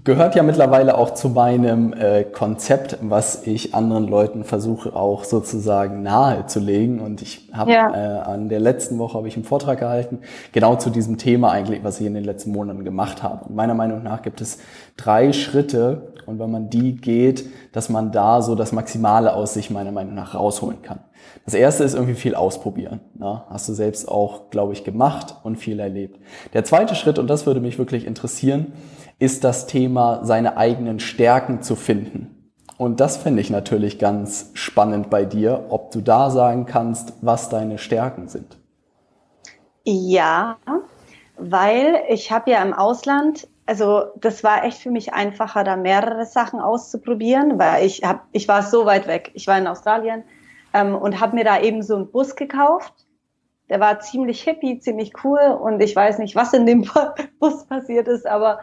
Gehört 0.05 0.35
ja 0.35 0.43
mittlerweile 0.43 0.99
auch 0.99 1.15
zu 1.15 1.29
meinem 1.29 1.93
äh, 1.93 2.25
Konzept, 2.25 2.99
was 3.01 3.47
ich 3.47 3.75
anderen 3.75 4.09
Leuten 4.09 4.45
versuche 4.45 4.95
auch 4.97 5.25
sozusagen 5.25 6.03
nahezulegen. 6.03 7.01
Und 7.01 7.23
ich 7.23 7.49
habe 7.53 7.73
ja. 7.73 7.91
äh, 7.91 8.21
an 8.23 8.49
der 8.49 8.61
letzten 8.61 8.99
Woche 8.99 9.19
habe 9.19 9.29
ich 9.29 9.37
einen 9.37 9.45
Vortrag 9.45 9.79
gehalten, 9.79 10.21
genau 10.53 10.77
zu 10.77 10.91
diesem 10.91 11.19
Thema 11.19 11.53
eigentlich, 11.53 11.85
was 11.85 12.01
ich 12.01 12.07
in 12.07 12.15
den 12.15 12.25
letzten 12.25 12.51
Monaten 12.51 12.85
gemacht 12.85 13.23
habe. 13.23 13.45
Und 13.45 13.55
meiner 13.55 13.75
Meinung 13.75 14.03
nach 14.03 14.23
gibt 14.23 14.41
es 14.41 14.59
drei 14.97 15.33
Schritte 15.33 16.12
und 16.27 16.39
wenn 16.39 16.51
man 16.51 16.71
die 16.71 16.95
geht, 16.97 17.47
dass 17.73 17.89
man 17.89 18.13
da 18.13 18.43
so 18.43 18.55
das 18.55 18.73
Maximale 18.73 19.35
aus 19.35 19.55
sich 19.55 19.71
meiner 19.71 19.93
Meinung 19.93 20.15
nach 20.15 20.35
rausholen 20.35 20.83
kann. 20.83 21.01
Das 21.45 21.55
erste 21.55 21.85
ist 21.85 21.95
irgendwie 21.95 22.15
viel 22.15 22.35
ausprobieren. 22.35 23.01
Ne? 23.15 23.43
Hast 23.49 23.69
du 23.69 23.73
selbst 23.73 24.09
auch, 24.09 24.51
glaube 24.51 24.73
ich, 24.73 24.85
gemacht 24.85 25.37
und 25.43 25.57
viel 25.57 25.81
erlebt. 25.81 26.21
Der 26.53 26.65
zweite 26.65 26.95
Schritt, 26.95 27.19
und 27.19 27.29
das 27.29 27.47
würde 27.47 27.61
mich 27.61 27.79
wirklich 27.79 28.07
interessieren, 28.07 28.73
ist 29.19 29.45
das 29.45 29.67
Thema, 29.67 30.25
seine 30.25 30.57
eigenen 30.57 31.01
Stärken 31.01 31.63
zu 31.63 31.77
finden. 31.77 32.53
Und 32.79 33.01
das 33.01 33.17
finde 33.17 33.41
ich 33.41 33.51
natürlich 33.51 33.99
ganz 33.99 34.51
spannend 34.55 35.11
bei 35.11 35.25
dir, 35.25 35.67
ob 35.69 35.93
du 35.93 36.01
da 36.01 36.31
sagen 36.31 36.67
kannst, 36.67 37.13
was 37.21 37.49
deine 37.49 37.79
Stärken 37.79 38.29
sind. 38.29 38.59
Ja, 39.85 40.57
weil 41.37 42.03
ich 42.09 42.33
habe 42.33 42.51
ja 42.51 42.63
im 42.63 42.73
Ausland, 42.73 43.49
also 43.67 44.07
das 44.17 44.43
war 44.43 44.65
echt 44.65 44.79
für 44.79 44.91
mich 44.91 45.15
einfacher, 45.15 45.65
da 45.65 45.77
mehrere 45.77 46.27
Sachen 46.27 46.61
auszuprobieren, 46.61 47.59
weil 47.59 47.87
ich 47.87 48.03
hab, 48.03 48.27
ich 48.33 48.49
war 48.49 48.63
so 48.63 48.87
weit 48.87 49.07
weg. 49.07 49.31
Ich 49.35 49.47
war 49.47 49.59
in 49.59 49.67
Australien 49.67 50.25
ähm, 50.73 50.95
und 50.95 51.21
habe 51.21 51.37
mir 51.37 51.45
da 51.45 51.61
eben 51.61 51.83
so 51.83 51.97
einen 51.97 52.11
Bus 52.11 52.35
gekauft. 52.37 53.07
Der 53.69 53.81
war 53.81 54.01
ziemlich 54.01 54.43
hippie, 54.43 54.79
ziemlich 54.81 55.13
cool 55.25 55.59
und 55.61 55.81
ich 55.81 55.95
weiß 55.95 56.19
nicht, 56.19 56.35
was 56.35 56.53
in 56.53 56.67
dem 56.67 56.89
Bus 57.39 57.65
passiert 57.67 58.09
ist, 58.09 58.27
aber 58.27 58.61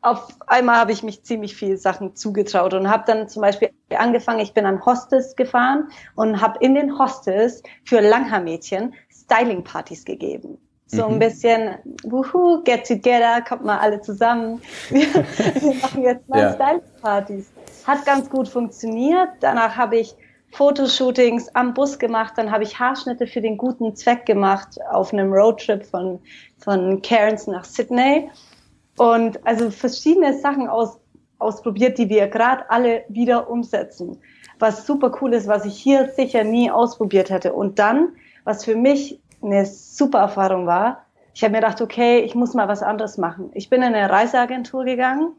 auf 0.00 0.28
einmal 0.46 0.76
habe 0.76 0.92
ich 0.92 1.02
mich 1.02 1.24
ziemlich 1.24 1.56
viel 1.56 1.76
Sachen 1.76 2.14
zugetraut 2.14 2.72
und 2.72 2.88
habe 2.88 3.04
dann 3.06 3.28
zum 3.28 3.42
Beispiel 3.42 3.70
angefangen, 3.96 4.40
ich 4.40 4.54
bin 4.54 4.64
an 4.64 4.84
Hostes 4.84 5.34
gefahren 5.36 5.88
und 6.14 6.40
habe 6.40 6.58
in 6.60 6.74
den 6.74 6.98
Hostes 6.98 7.62
für 7.84 8.00
Langhaarmädchen 8.00 8.94
Styling-Partys 9.10 10.04
gegeben. 10.04 10.58
So 10.90 11.06
ein 11.06 11.14
mhm. 11.14 11.18
bisschen, 11.18 11.74
wuhu, 12.04 12.62
get 12.64 12.86
together, 12.86 13.42
kommt 13.46 13.64
mal 13.64 13.78
alle 13.78 14.00
zusammen. 14.00 14.60
Wir, 14.88 15.06
wir 15.14 15.74
machen 15.74 16.02
jetzt 16.02 16.28
mal 16.28 16.40
ja. 16.40 16.54
Styling-Partys. 16.54 17.50
Hat 17.86 18.06
ganz 18.06 18.28
gut 18.30 18.48
funktioniert. 18.48 19.28
Danach 19.40 19.76
habe 19.76 19.98
ich 19.98 20.14
Fotoshootings 20.52 21.54
am 21.54 21.74
Bus 21.74 21.98
gemacht, 21.98 22.34
dann 22.36 22.50
habe 22.50 22.64
ich 22.64 22.78
Haarschnitte 22.78 23.26
für 23.26 23.42
den 23.42 23.58
guten 23.58 23.94
Zweck 23.94 24.24
gemacht 24.24 24.78
auf 24.90 25.12
einem 25.12 25.32
Roadtrip 25.32 25.84
von, 25.84 26.20
von 26.58 27.02
Cairns 27.02 27.46
nach 27.46 27.64
Sydney. 27.64 28.30
Und 28.96 29.46
also 29.46 29.70
verschiedene 29.70 30.38
Sachen 30.38 30.68
aus, 30.68 30.98
ausprobiert, 31.38 31.98
die 31.98 32.08
wir 32.08 32.28
gerade 32.28 32.68
alle 32.70 33.04
wieder 33.08 33.50
umsetzen. 33.50 34.18
Was 34.58 34.86
super 34.86 35.12
cool 35.20 35.34
ist, 35.34 35.46
was 35.46 35.66
ich 35.66 35.76
hier 35.76 36.08
sicher 36.16 36.44
nie 36.44 36.70
ausprobiert 36.70 37.30
hätte. 37.30 37.52
Und 37.52 37.78
dann, 37.78 38.16
was 38.44 38.64
für 38.64 38.74
mich 38.74 39.20
eine 39.42 39.66
super 39.66 40.20
Erfahrung 40.20 40.66
war, 40.66 41.04
ich 41.34 41.44
habe 41.44 41.52
mir 41.52 41.60
gedacht, 41.60 41.80
okay, 41.80 42.18
ich 42.20 42.34
muss 42.34 42.54
mal 42.54 42.66
was 42.66 42.82
anderes 42.82 43.16
machen. 43.16 43.50
Ich 43.54 43.70
bin 43.70 43.80
in 43.82 43.94
eine 43.94 44.10
Reiseagentur 44.10 44.84
gegangen 44.84 45.34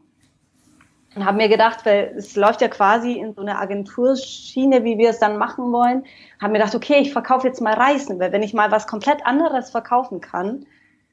und 1.14 1.24
habe 1.26 1.36
mir 1.36 1.48
gedacht, 1.48 1.84
weil 1.84 2.14
es 2.16 2.36
läuft 2.36 2.62
ja 2.62 2.68
quasi 2.68 3.12
in 3.12 3.34
so 3.34 3.42
eine 3.42 3.58
Agenturschiene, 3.58 4.84
wie 4.84 4.96
wir 4.96 5.10
es 5.10 5.18
dann 5.18 5.36
machen 5.36 5.72
wollen, 5.72 6.04
habe 6.40 6.52
mir 6.52 6.60
gedacht, 6.60 6.74
okay, 6.74 7.00
ich 7.00 7.12
verkaufe 7.12 7.46
jetzt 7.46 7.60
mal 7.60 7.74
Reisen, 7.74 8.18
weil 8.18 8.32
wenn 8.32 8.42
ich 8.42 8.54
mal 8.54 8.70
was 8.70 8.86
komplett 8.86 9.26
anderes 9.26 9.70
verkaufen 9.70 10.20
kann, 10.20 10.66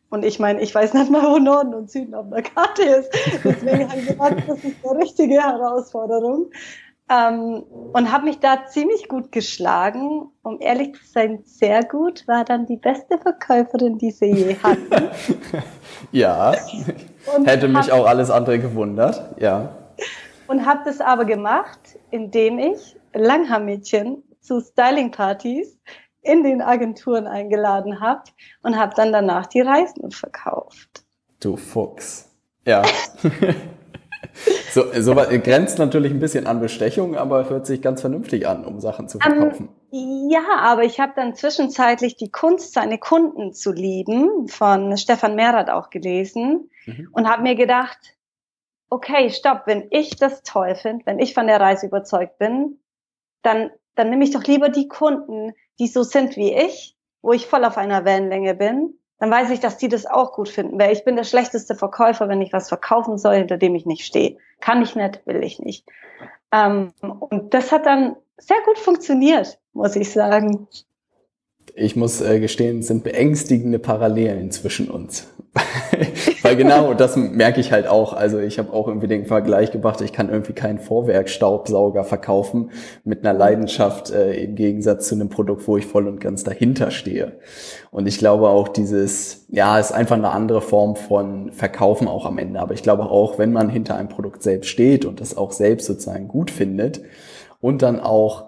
und 0.10 0.24
ich 0.24 0.40
meine, 0.40 0.62
ich 0.62 0.74
weiß 0.74 0.94
nicht 0.94 1.12
mal, 1.12 1.24
wo 1.24 1.38
Norden 1.38 1.74
und 1.74 1.92
Süden 1.92 2.14
auf 2.14 2.30
der 2.30 2.42
Karte 2.42 2.82
ist. 2.82 3.10
Deswegen 3.44 3.90
habe 3.90 4.00
ich 4.00 4.08
gesagt, 4.08 4.44
das 4.48 4.64
ist 4.64 4.76
eine 4.86 5.02
richtige 5.02 5.34
Herausforderung. 5.34 6.46
Ähm, 7.10 7.64
und 7.94 8.12
habe 8.12 8.26
mich 8.26 8.40
da 8.40 8.66
ziemlich 8.66 9.08
gut 9.08 9.32
geschlagen. 9.32 10.30
Um 10.44 10.60
ehrlich 10.60 10.94
zu 10.94 11.06
sein, 11.06 11.40
sehr 11.44 11.84
gut. 11.86 12.28
War 12.28 12.44
dann 12.44 12.66
die 12.66 12.76
beste 12.76 13.18
Verkäuferin, 13.18 13.98
die 13.98 14.12
sie 14.12 14.32
je 14.32 14.58
hatten. 14.62 15.10
ja, 16.12 16.54
und 17.36 17.46
hätte 17.48 17.68
mich 17.70 17.92
auch 17.92 18.06
alles 18.06 18.30
andere 18.30 18.60
gewundert. 18.60 19.42
Ja. 19.42 19.76
Und 20.48 20.66
habe 20.66 20.82
das 20.86 21.02
aber 21.02 21.26
gemacht, 21.26 21.80
indem 22.12 22.60
ich 22.60 22.98
Langhaarmädchen 23.14 24.24
zu 24.42 24.60
Styling-Partys 24.60 25.78
in 26.22 26.44
den 26.44 26.62
Agenturen 26.62 27.28
eingeladen 27.28 28.02
habe 28.02 28.24
und 28.64 28.78
habe 28.78 28.94
dann 28.96 29.12
danach 29.12 29.46
die 29.46 29.62
Reisen 29.62 30.12
verkauft. 30.12 31.06
Du 31.40 31.56
Fuchs. 31.56 32.30
Ja. 32.66 32.84
so, 34.72 34.84
so 35.00 35.16
grenzt 35.16 35.80
natürlich 35.80 36.12
ein 36.12 36.20
bisschen 36.20 36.48
an 36.48 36.60
Bestechung, 36.60 37.16
aber 37.16 37.50
hört 37.50 37.66
sich 37.66 37.82
ganz 37.82 38.02
vernünftig 38.02 38.48
an, 38.48 38.66
um 38.66 38.80
Sachen 38.80 39.08
zu 39.08 39.20
verkaufen. 39.20 39.70
Um, 39.90 40.30
ja, 40.30 40.44
aber 40.60 40.84
ich 40.84 41.00
habe 41.00 41.14
dann 41.16 41.36
zwischenzeitlich 41.36 42.16
die 42.16 42.32
Kunst, 42.32 42.74
seine 42.74 42.98
Kunden 42.98 43.54
zu 43.54 43.72
lieben, 43.72 44.48
von 44.48 44.98
Stefan 44.98 45.36
Merath 45.36 45.70
auch 45.70 45.90
gelesen 45.90 46.70
mhm. 46.86 47.10
und 47.12 47.30
habe 47.30 47.44
mir 47.44 47.56
gedacht, 47.56 48.18
okay, 48.90 49.30
stopp, 49.30 49.64
wenn 49.66 49.88
ich 49.92 50.16
das 50.16 50.44
toll 50.44 50.76
finde, 50.76 51.06
wenn 51.06 51.20
ich 51.20 51.34
von 51.34 51.48
der 51.48 51.60
Reise 51.60 51.88
überzeugt 51.88 52.38
bin, 52.38 52.80
dann, 53.42 53.72
dann 53.96 54.10
nehme 54.10 54.24
ich 54.24 54.32
doch 54.32 54.44
lieber 54.44 54.70
die 54.70 54.88
Kunden, 54.88 55.54
die 55.80 55.88
so 55.88 56.04
sind 56.04 56.36
wie 56.36 56.54
ich, 56.54 56.96
wo 57.22 57.34
ich 57.34 57.48
voll 57.48 57.66
auf 57.66 57.78
einer 57.78 58.06
Wellenlänge 58.06 58.56
bin, 58.56 58.98
dann 59.20 59.32
weiß 59.32 59.50
ich, 59.50 59.60
dass 59.60 59.78
die 59.78 59.90
das 59.90 60.06
auch 60.06 60.34
gut 60.34 60.50
finden, 60.50 60.80
weil 60.80 60.94
ich 60.94 61.04
bin 61.04 61.16
der 61.16 61.24
schlechteste 61.24 61.76
Verkäufer, 61.76 62.30
wenn 62.30 62.42
ich 62.42 62.54
was 62.54 62.70
verkaufen 62.70 63.18
soll, 63.18 63.36
hinter 63.36 63.58
dem 63.58 63.76
ich 63.76 63.86
nicht 63.86 64.06
stehe. 64.06 64.38
Kann 64.60 64.82
ich 64.82 64.96
nicht, 64.96 65.22
will 65.26 65.44
ich 65.44 65.60
nicht. 65.60 65.88
Ähm, 66.52 66.94
und 67.02 67.54
das 67.54 67.72
hat 67.72 67.86
dann 67.86 68.16
sehr 68.38 68.58
gut 68.66 68.78
funktioniert, 68.78 69.60
muss 69.74 69.96
ich 69.96 70.12
sagen 70.12 70.68
ich 71.78 71.96
muss 71.96 72.22
äh, 72.22 72.40
gestehen, 72.40 72.82
sind 72.82 73.04
beängstigende 73.04 73.80
Parallelen 73.80 74.52
zwischen 74.52 74.90
uns. 74.90 75.28
Weil 76.42 76.56
genau 76.56 76.94
das 76.94 77.16
merke 77.16 77.60
ich 77.60 77.72
halt 77.72 77.88
auch. 77.88 78.14
Also 78.14 78.40
ich 78.40 78.60
habe 78.60 78.74
auch 78.74 78.88
irgendwie 78.88 79.08
den 79.08 79.26
Vergleich 79.26 79.72
gebracht, 79.72 80.02
ich 80.02 80.14
kann 80.14 80.30
irgendwie 80.30 80.54
keinen 80.54 80.80
Vorwerkstaubsauger 80.80 82.04
verkaufen 82.04 82.72
mit 83.04 83.26
einer 83.26 83.38
Leidenschaft 83.38 84.12
äh, 84.12 84.34
im 84.44 84.56
Gegensatz 84.56 85.08
zu 85.08 85.16
einem 85.16 85.30
Produkt, 85.30 85.68
wo 85.68 85.78
ich 85.78 85.86
voll 85.86 86.08
und 86.08 86.20
ganz 86.20 86.44
dahinter 86.44 86.92
stehe. 86.92 87.34
Und 87.92 88.08
ich 88.08 88.18
glaube 88.18 88.50
auch 88.50 88.68
dieses, 88.68 89.46
ja, 89.50 89.80
ist 89.80 89.92
einfach 89.92 90.18
eine 90.18 90.32
andere 90.32 90.62
Form 90.62 90.96
von 90.96 91.52
Verkaufen 91.52 92.08
auch 92.08 92.26
am 92.26 92.38
Ende. 92.38 92.60
Aber 92.60 92.74
ich 92.74 92.84
glaube 92.84 93.04
auch, 93.04 93.40
wenn 93.40 93.52
man 93.52 93.70
hinter 93.70 93.96
einem 93.96 94.10
Produkt 94.10 94.44
selbst 94.44 94.70
steht 94.70 95.06
und 95.06 95.22
das 95.22 95.36
auch 95.38 95.52
selbst 95.52 95.88
sozusagen 95.88 96.28
gut 96.28 96.52
findet 96.52 97.02
und 97.60 97.82
dann 97.82 98.00
auch 98.00 98.46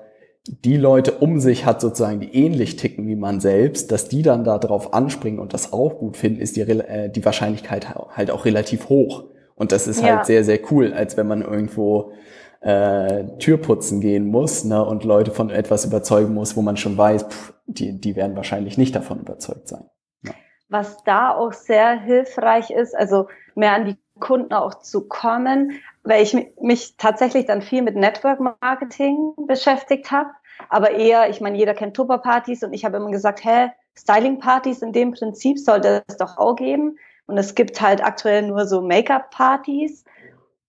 die 0.48 0.78
Leute 0.78 1.14
um 1.14 1.40
sich 1.40 1.66
hat, 1.66 1.82
sozusagen, 1.82 2.20
die 2.20 2.34
ähnlich 2.34 2.76
ticken 2.76 3.08
wie 3.08 3.16
man 3.16 3.40
selbst, 3.40 3.92
dass 3.92 4.08
die 4.08 4.22
dann 4.22 4.44
da 4.44 4.58
drauf 4.58 4.94
anspringen 4.94 5.40
und 5.40 5.54
das 5.54 5.74
auch 5.74 5.98
gut 6.00 6.18
finden, 6.18 6.40
ist 6.40 6.56
die, 6.56 6.62
äh, 6.62 7.10
die 7.10 7.24
Wahrscheinlichkeit 7.24 7.94
halt 7.94 8.32
auch 8.32 8.46
relativ 8.46 8.90
hoch. 8.90 9.26
Und 9.56 9.72
das 9.72 9.88
ist 9.88 10.02
halt 10.02 10.10
ja. 10.10 10.18
halt 10.18 10.26
sehr, 10.26 10.44
sehr 10.44 10.60
cool, 10.72 10.94
als 10.94 11.18
wenn 11.18 11.28
man 11.28 11.42
irgendwo 11.42 12.14
äh, 12.62 13.26
Tür 13.38 13.58
putzen 13.58 14.02
gehen 14.02 14.28
muss 14.28 14.64
ne, 14.64 14.84
und 14.84 15.04
Leute 15.04 15.32
von 15.32 15.50
etwas 15.50 15.86
überzeugen 15.86 16.34
muss, 16.34 16.56
wo 16.56 16.62
man 16.62 16.78
schon 16.78 16.98
weiß, 16.98 17.24
pff, 17.24 17.54
die, 17.66 18.00
die 18.00 18.16
werden 18.16 18.36
wahrscheinlich 18.36 18.78
nicht 18.78 18.96
davon 18.96 19.20
überzeugt 19.20 19.68
sein. 19.68 19.86
Ja. 20.24 20.32
Was 20.70 21.04
da 21.04 21.36
auch 21.36 21.54
sehr 21.54 22.00
hilfreich 22.00 22.72
ist, 22.72 22.96
also 22.96 23.28
mehr 23.56 23.74
an 23.74 23.86
die 23.86 23.98
Kunden 24.20 24.54
auch 24.54 24.80
zu 24.80 25.08
kommen, 25.08 25.72
weil 26.04 26.24
ich 26.24 26.36
mich 26.62 26.96
tatsächlich 26.98 27.46
dann 27.46 27.62
viel 27.62 27.82
mit 27.82 27.96
Network 27.96 28.40
Marketing 28.40 29.34
beschäftigt 29.48 30.12
habe 30.12 30.30
aber 30.68 30.92
eher, 30.92 31.30
ich 31.30 31.40
meine, 31.40 31.58
jeder 31.58 31.74
kennt 31.74 31.96
Tupperpartys 31.96 32.64
und 32.64 32.74
ich 32.74 32.84
habe 32.84 32.98
immer 32.98 33.12
gesagt, 33.12 33.46
hä, 33.46 33.70
Styling-Partys 33.98 34.82
in 34.82 34.92
dem 34.92 35.12
Prinzip 35.12 35.60
sollte 35.60 36.04
es 36.08 36.18
doch 36.18 36.38
auch 36.38 36.56
geben. 36.56 36.98
Und 37.26 37.38
es 37.38 37.56
gibt 37.56 37.80
halt 37.80 38.04
aktuell 38.04 38.42
nur 38.42 38.66
so 38.66 38.82
Make-up-Partys. 38.82 40.04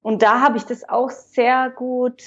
Und 0.03 0.23
da 0.23 0.41
habe 0.41 0.59
ich 0.59 0.65
das 0.65 0.89
auch 0.89 1.11
sehr 1.11 1.71
gut 1.71 2.23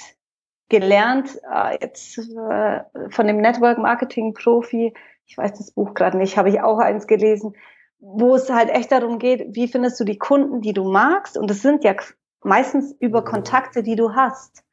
gelernt, 0.69 1.39
äh, 1.51 1.77
jetzt 1.81 2.17
äh, 2.17 2.81
von 3.09 3.27
dem 3.27 3.37
Network-Marketing-Profi, 3.37 4.93
ich 5.25 5.37
weiß 5.37 5.53
das 5.53 5.71
Buch 5.71 5.93
gerade 5.93 6.17
nicht, 6.17 6.37
habe 6.37 6.49
ich 6.49 6.61
auch 6.61 6.79
eins 6.79 7.07
gelesen, 7.07 7.55
wo 7.99 8.35
es 8.35 8.49
halt 8.49 8.69
echt 8.69 8.91
darum 8.91 9.19
geht, 9.19 9.55
wie 9.55 9.67
findest 9.67 9.99
du 9.99 10.03
die 10.03 10.17
Kunden, 10.17 10.61
die 10.61 10.73
du 10.73 10.83
magst? 10.91 11.37
Und 11.37 11.49
es 11.49 11.61
sind 11.61 11.83
ja 11.83 11.95
meistens 12.43 12.95
über 12.99 13.23
Kontakte, 13.23 13.83
die 13.83 13.95
du 13.95 14.13
hast. 14.13 14.63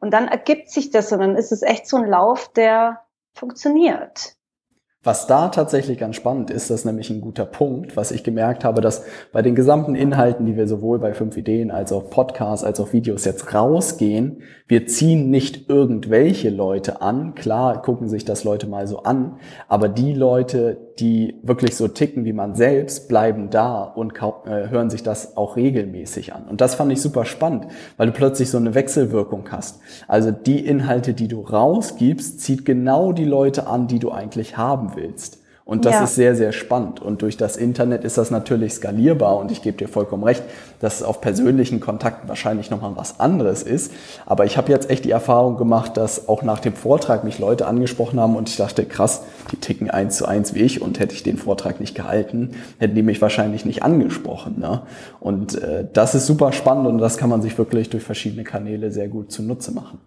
Und 0.00 0.12
dann 0.12 0.28
ergibt 0.28 0.70
sich 0.70 0.90
das 0.90 1.12
und 1.12 1.20
dann 1.20 1.36
ist 1.36 1.52
es 1.52 1.62
echt 1.62 1.86
so 1.88 1.96
ein 1.96 2.06
Lauf, 2.06 2.52
der 2.52 3.00
funktioniert. 3.34 4.38
Was 5.04 5.28
da 5.28 5.48
tatsächlich 5.48 5.96
ganz 5.96 6.16
spannend 6.16 6.50
ist, 6.50 6.70
das 6.70 6.80
ist 6.80 6.84
nämlich 6.84 7.08
ein 7.08 7.20
guter 7.20 7.46
Punkt, 7.46 7.96
was 7.96 8.10
ich 8.10 8.24
gemerkt 8.24 8.64
habe, 8.64 8.80
dass 8.80 9.04
bei 9.32 9.42
den 9.42 9.54
gesamten 9.54 9.94
Inhalten, 9.94 10.44
die 10.44 10.56
wir 10.56 10.66
sowohl 10.66 10.98
bei 10.98 11.14
fünf 11.14 11.36
Ideen 11.36 11.70
als 11.70 11.92
auch 11.92 12.10
Podcasts 12.10 12.64
als 12.64 12.80
auch 12.80 12.92
Videos 12.92 13.24
jetzt 13.24 13.54
rausgehen, 13.54 14.42
wir 14.66 14.88
ziehen 14.88 15.30
nicht 15.30 15.70
irgendwelche 15.70 16.50
Leute 16.50 17.00
an. 17.00 17.36
Klar 17.36 17.80
gucken 17.80 18.08
sich 18.08 18.24
das 18.24 18.42
Leute 18.42 18.66
mal 18.66 18.88
so 18.88 19.04
an, 19.04 19.38
aber 19.68 19.88
die 19.88 20.14
Leute, 20.14 20.87
die 20.98 21.38
wirklich 21.42 21.76
so 21.76 21.88
ticken 21.88 22.24
wie 22.24 22.32
man 22.32 22.54
selbst, 22.54 23.08
bleiben 23.08 23.50
da 23.50 23.82
und 23.82 24.14
äh, 24.16 24.68
hören 24.68 24.90
sich 24.90 25.02
das 25.02 25.36
auch 25.36 25.56
regelmäßig 25.56 26.34
an. 26.34 26.44
Und 26.48 26.60
das 26.60 26.74
fand 26.74 26.92
ich 26.92 27.00
super 27.00 27.24
spannend, 27.24 27.68
weil 27.96 28.08
du 28.08 28.12
plötzlich 28.12 28.50
so 28.50 28.58
eine 28.58 28.74
Wechselwirkung 28.74 29.48
hast. 29.50 29.80
Also 30.08 30.30
die 30.30 30.64
Inhalte, 30.66 31.14
die 31.14 31.28
du 31.28 31.42
rausgibst, 31.42 32.40
zieht 32.40 32.64
genau 32.64 33.12
die 33.12 33.24
Leute 33.24 33.66
an, 33.66 33.86
die 33.86 33.98
du 33.98 34.10
eigentlich 34.10 34.56
haben 34.56 34.96
willst. 34.96 35.38
Und 35.68 35.84
das 35.84 35.96
ja. 35.96 36.04
ist 36.04 36.14
sehr, 36.14 36.34
sehr 36.34 36.52
spannend. 36.52 37.02
Und 37.02 37.20
durch 37.20 37.36
das 37.36 37.58
Internet 37.58 38.02
ist 38.02 38.16
das 38.16 38.30
natürlich 38.30 38.72
skalierbar. 38.72 39.36
Und 39.36 39.52
ich 39.52 39.60
gebe 39.60 39.76
dir 39.76 39.86
vollkommen 39.86 40.24
recht, 40.24 40.42
dass 40.80 40.94
es 40.94 41.02
auf 41.02 41.20
persönlichen 41.20 41.78
Kontakten 41.78 42.26
wahrscheinlich 42.26 42.70
nochmal 42.70 42.92
was 42.94 43.20
anderes 43.20 43.62
ist. 43.62 43.92
Aber 44.24 44.46
ich 44.46 44.56
habe 44.56 44.72
jetzt 44.72 44.88
echt 44.88 45.04
die 45.04 45.10
Erfahrung 45.10 45.58
gemacht, 45.58 45.98
dass 45.98 46.26
auch 46.26 46.42
nach 46.42 46.60
dem 46.60 46.72
Vortrag 46.72 47.22
mich 47.22 47.38
Leute 47.38 47.66
angesprochen 47.66 48.18
haben 48.18 48.34
und 48.34 48.48
ich 48.48 48.56
dachte, 48.56 48.86
krass, 48.86 49.24
die 49.50 49.56
ticken 49.56 49.90
eins 49.90 50.16
zu 50.16 50.26
eins 50.26 50.54
wie 50.54 50.60
ich. 50.60 50.82
Und 50.82 50.98
hätte 50.98 51.14
ich 51.14 51.22
den 51.22 51.36
Vortrag 51.36 51.80
nicht 51.80 51.94
gehalten, 51.94 52.56
hätten 52.78 52.94
die 52.94 53.02
mich 53.02 53.20
wahrscheinlich 53.20 53.64
nicht 53.64 53.82
angesprochen. 53.82 54.58
Ne? 54.58 54.82
Und 55.20 55.60
äh, 55.62 55.86
das 55.92 56.14
ist 56.14 56.26
super 56.26 56.52
spannend 56.52 56.86
und 56.86 56.98
das 56.98 57.18
kann 57.18 57.30
man 57.30 57.42
sich 57.42 57.56
wirklich 57.58 57.90
durch 57.90 58.04
verschiedene 58.04 58.44
Kanäle 58.44 58.90
sehr 58.90 59.08
gut 59.08 59.32
zunutze 59.32 59.72
machen. 59.72 60.00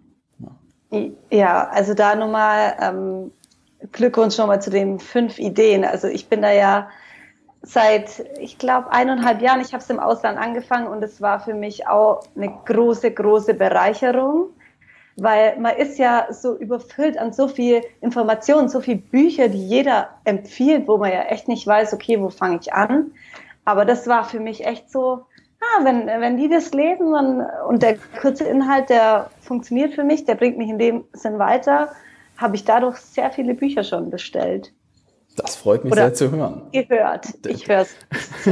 Ne? 0.91 1.11
Ja, 1.29 1.69
also 1.69 1.93
da 1.93 2.15
nochmal 2.15 2.75
ähm, 2.81 3.31
Glückwunsch 3.91 4.37
nochmal 4.37 4.61
zu 4.61 4.69
den 4.69 4.99
fünf 4.99 5.39
Ideen. 5.39 5.83
Also 5.83 6.07
ich 6.07 6.29
bin 6.29 6.41
da 6.41 6.51
ja 6.51 6.89
seit, 7.63 8.25
ich 8.39 8.57
glaube, 8.57 8.91
eineinhalb 8.91 9.41
Jahren, 9.41 9.61
ich 9.61 9.73
habe 9.73 9.83
es 9.83 9.89
im 9.89 9.99
Ausland 9.99 10.37
angefangen 10.37 10.87
und 10.87 11.03
es 11.03 11.21
war 11.21 11.39
für 11.39 11.53
mich 11.53 11.87
auch 11.87 12.21
eine 12.35 12.51
große, 12.65 13.11
große 13.11 13.53
Bereicherung, 13.53 14.49
weil 15.17 15.59
man 15.59 15.75
ist 15.75 15.97
ja 15.97 16.27
so 16.31 16.57
überfüllt 16.57 17.17
an 17.17 17.33
so 17.33 17.47
viel 17.47 17.81
Informationen, 18.01 18.69
so 18.69 18.79
viel 18.79 18.97
Bücher, 18.97 19.49
die 19.49 19.65
jeder 19.67 20.09
empfiehlt, 20.23 20.87
wo 20.87 20.97
man 20.97 21.11
ja 21.11 21.23
echt 21.23 21.47
nicht 21.47 21.65
weiß, 21.65 21.93
okay, 21.93 22.19
wo 22.21 22.29
fange 22.29 22.59
ich 22.61 22.73
an. 22.73 23.11
Aber 23.65 23.85
das 23.85 24.07
war 24.07 24.23
für 24.23 24.39
mich 24.39 24.65
echt 24.65 24.89
so, 24.89 25.25
ah, 25.59 25.83
wenn, 25.83 26.07
wenn 26.07 26.37
die 26.37 26.49
das 26.49 26.73
lesen 26.73 27.13
und, 27.13 27.45
und 27.67 27.83
der 27.83 27.97
kurze 28.19 28.45
Inhalt, 28.45 28.89
der 28.89 29.29
funktioniert 29.41 29.93
für 29.93 30.03
mich, 30.03 30.25
der 30.25 30.35
bringt 30.35 30.57
mich 30.57 30.69
in 30.69 30.79
dem 30.79 31.03
Sinn 31.13 31.39
weiter 31.39 31.91
habe 32.41 32.55
ich 32.55 32.65
dadurch 32.65 32.97
sehr 32.97 33.31
viele 33.31 33.53
Bücher 33.53 33.83
schon 33.83 34.09
bestellt. 34.09 34.73
Das 35.37 35.55
freut 35.55 35.83
mich 35.83 35.93
Oder 35.93 36.07
sehr 36.07 36.13
zu 36.15 36.31
hören. 36.31 36.63
Gehört. 36.71 37.27
Ich 37.47 37.67
höre 37.67 37.81
es. 37.81 37.95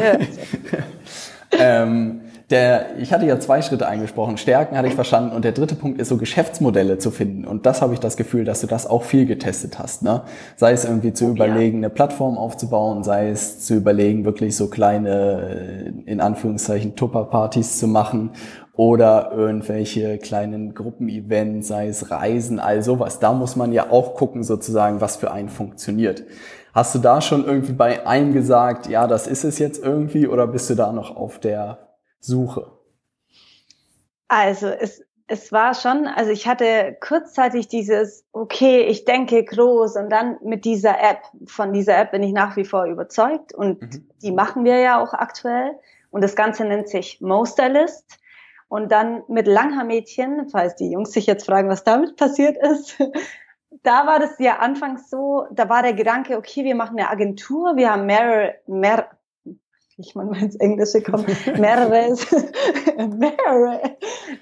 ähm, 1.51 2.21
der, 2.49 2.97
ich 2.97 3.13
hatte 3.13 3.25
ja 3.27 3.39
zwei 3.39 3.61
Schritte 3.61 3.87
eingesprochen. 3.87 4.37
Stärken 4.37 4.75
hatte 4.75 4.87
ich 4.87 4.95
verstanden. 4.95 5.35
Und 5.35 5.45
der 5.45 5.51
dritte 5.51 5.75
Punkt 5.75 6.01
ist 6.01 6.09
so 6.09 6.17
Geschäftsmodelle 6.17 6.97
zu 6.97 7.11
finden. 7.11 7.45
Und 7.45 7.65
das 7.65 7.81
habe 7.81 7.93
ich 7.93 7.99
das 7.99 8.17
Gefühl, 8.17 8.43
dass 8.43 8.61
du 8.61 8.67
das 8.67 8.87
auch 8.87 9.03
viel 9.03 9.27
getestet 9.27 9.77
hast. 9.77 10.01
Ne? 10.01 10.23
Sei 10.55 10.71
es 10.71 10.83
irgendwie 10.83 11.13
zu 11.13 11.29
überlegen, 11.29 11.77
eine 11.77 11.91
Plattform 11.91 12.37
aufzubauen, 12.37 13.03
sei 13.03 13.29
es 13.29 13.59
zu 13.65 13.75
überlegen, 13.75 14.25
wirklich 14.25 14.55
so 14.55 14.67
kleine, 14.67 15.93
in 16.05 16.21
Anführungszeichen, 16.21 16.95
Tupper-Partys 16.95 17.77
zu 17.77 17.87
machen 17.87 18.31
oder 18.73 19.31
irgendwelche 19.35 20.17
kleinen 20.17 20.73
Gruppenevents, 20.73 21.67
sei 21.67 21.89
es 21.89 22.09
Reisen, 22.09 22.59
all 22.59 22.81
sowas. 22.81 23.19
Da 23.19 23.33
muss 23.33 23.55
man 23.55 23.73
ja 23.73 23.91
auch 23.91 24.15
gucken, 24.15 24.43
sozusagen, 24.43 25.01
was 25.01 25.17
für 25.17 25.31
einen 25.31 25.49
funktioniert. 25.49 26.23
Hast 26.73 26.95
du 26.95 26.99
da 26.99 27.19
schon 27.21 27.45
irgendwie 27.45 27.73
bei 27.73 28.07
einem 28.07 28.33
gesagt, 28.33 28.87
ja, 28.87 29.05
das 29.05 29.27
ist 29.27 29.43
es 29.43 29.59
jetzt 29.59 29.83
irgendwie, 29.83 30.27
oder 30.27 30.47
bist 30.47 30.69
du 30.69 30.75
da 30.75 30.91
noch 30.91 31.15
auf 31.15 31.39
der 31.39 31.88
Suche? 32.19 32.71
Also 34.27 34.67
es, 34.67 35.01
es 35.27 35.51
war 35.51 35.75
schon, 35.75 36.07
also 36.07 36.31
ich 36.31 36.47
hatte 36.47 36.97
kurzzeitig 36.99 37.67
dieses, 37.67 38.25
okay, 38.31 38.81
ich 38.81 39.05
denke 39.05 39.43
groß 39.43 39.95
und 39.95 40.09
dann 40.09 40.37
mit 40.43 40.65
dieser 40.65 40.99
App, 40.99 41.21
von 41.45 41.71
dieser 41.71 41.97
App 41.97 42.11
bin 42.11 42.23
ich 42.23 42.33
nach 42.33 42.57
wie 42.57 42.65
vor 42.65 42.85
überzeugt 42.85 43.53
und 43.53 43.81
mhm. 43.81 44.09
die 44.21 44.31
machen 44.31 44.65
wir 44.65 44.77
ja 44.77 45.01
auch 45.01 45.13
aktuell 45.13 45.77
und 46.09 46.23
das 46.23 46.35
Ganze 46.35 46.65
nennt 46.65 46.89
sich 46.89 47.21
Mosterlist 47.21 48.19
und 48.69 48.91
dann 48.91 49.23
mit 49.27 49.47
Langhaarmädchen, 49.47 50.49
falls 50.49 50.75
die 50.75 50.91
Jungs 50.91 51.11
sich 51.11 51.27
jetzt 51.27 51.45
fragen, 51.45 51.69
was 51.69 51.83
damit 51.83 52.15
passiert 52.15 52.57
ist, 52.57 52.97
da 53.83 54.07
war 54.07 54.19
das 54.19 54.39
ja 54.39 54.57
anfangs 54.57 55.09
so, 55.11 55.45
da 55.51 55.69
war 55.69 55.83
der 55.83 55.93
Gedanke, 55.93 56.37
okay, 56.37 56.63
wir 56.63 56.75
machen 56.75 56.97
eine 56.97 57.09
Agentur, 57.09 57.75
wir 57.75 57.91
haben 57.91 58.07
mehrere, 58.07 58.55
mehr, 58.65 59.09
ich 59.99 60.15
meine, 60.15 60.37
ins 60.39 60.55
Englische 60.55 61.01
kommt, 61.01 61.27
mehrere, 61.57 62.15
mehrere, 62.97 63.97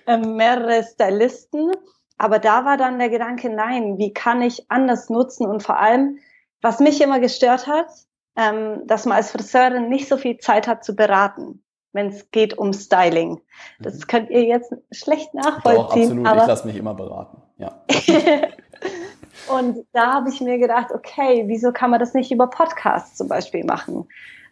äh, 0.05 0.17
mehrere 0.17 0.83
Stylisten. 0.83 1.71
Aber 2.17 2.39
da 2.39 2.65
war 2.65 2.77
dann 2.77 2.99
der 2.99 3.09
Gedanke, 3.09 3.49
nein, 3.49 3.97
wie 3.97 4.13
kann 4.13 4.41
ich 4.41 4.69
anders 4.69 5.09
nutzen? 5.09 5.45
Und 5.45 5.63
vor 5.63 5.79
allem, 5.79 6.19
was 6.61 6.79
mich 6.79 7.01
immer 7.01 7.19
gestört 7.19 7.67
hat, 7.67 7.87
ähm, 8.35 8.83
dass 8.85 9.05
man 9.05 9.17
als 9.17 9.31
Friseurin 9.31 9.89
nicht 9.89 10.07
so 10.07 10.17
viel 10.17 10.37
Zeit 10.37 10.67
hat 10.67 10.83
zu 10.83 10.95
beraten 10.95 11.63
wenn 11.97 12.09
es 12.09 12.29
geht 12.31 12.57
um 12.57 12.73
Styling. 12.73 13.41
Das 13.79 13.95
mhm. 13.95 14.07
könnt 14.07 14.29
ihr 14.29 14.43
jetzt 14.43 14.71
schlecht 14.91 15.33
nachvollziehen. 15.33 16.23
Doch, 16.23 16.31
absolut. 16.31 16.41
Ich 16.41 16.47
lasse 16.47 16.67
mich 16.67 16.77
immer 16.77 16.93
beraten. 16.93 17.41
Ja. 17.57 17.81
und 19.57 19.85
da 19.93 20.13
habe 20.13 20.29
ich 20.29 20.39
mir 20.39 20.59
gedacht, 20.59 20.91
okay, 20.93 21.45
wieso 21.47 21.71
kann 21.71 21.89
man 21.89 21.99
das 21.99 22.13
nicht 22.13 22.31
über 22.31 22.47
Podcasts 22.47 23.17
zum 23.17 23.27
Beispiel 23.27 23.65
machen? 23.65 24.07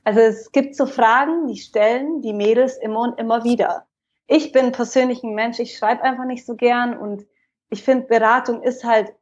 Also 0.06 0.22
es 0.22 0.52
gibt 0.52 0.76
so 0.76 0.86
Fragen, 0.86 1.48
die 1.48 1.58
stellen 1.58 2.22
die 2.22 2.34
Mädels 2.34 2.78
immer 2.78 3.02
und 3.02 3.20
immer 3.20 3.44
wieder. 3.44 3.86
Ich 4.28 4.54
bin 4.54 4.72
persönlich 4.72 5.24
ein 5.24 5.36
Mensch, 5.36 5.60
ich 5.60 5.78
schreibe 5.78 6.04
einfach 6.04 6.26
nicht 6.26 6.46
so 6.46 6.56
gern 6.56 6.98
und 6.98 7.26
ich 7.70 7.84
finde, 7.84 8.08
Beratung 8.08 8.64
ist 8.64 8.86
halt 8.86 9.14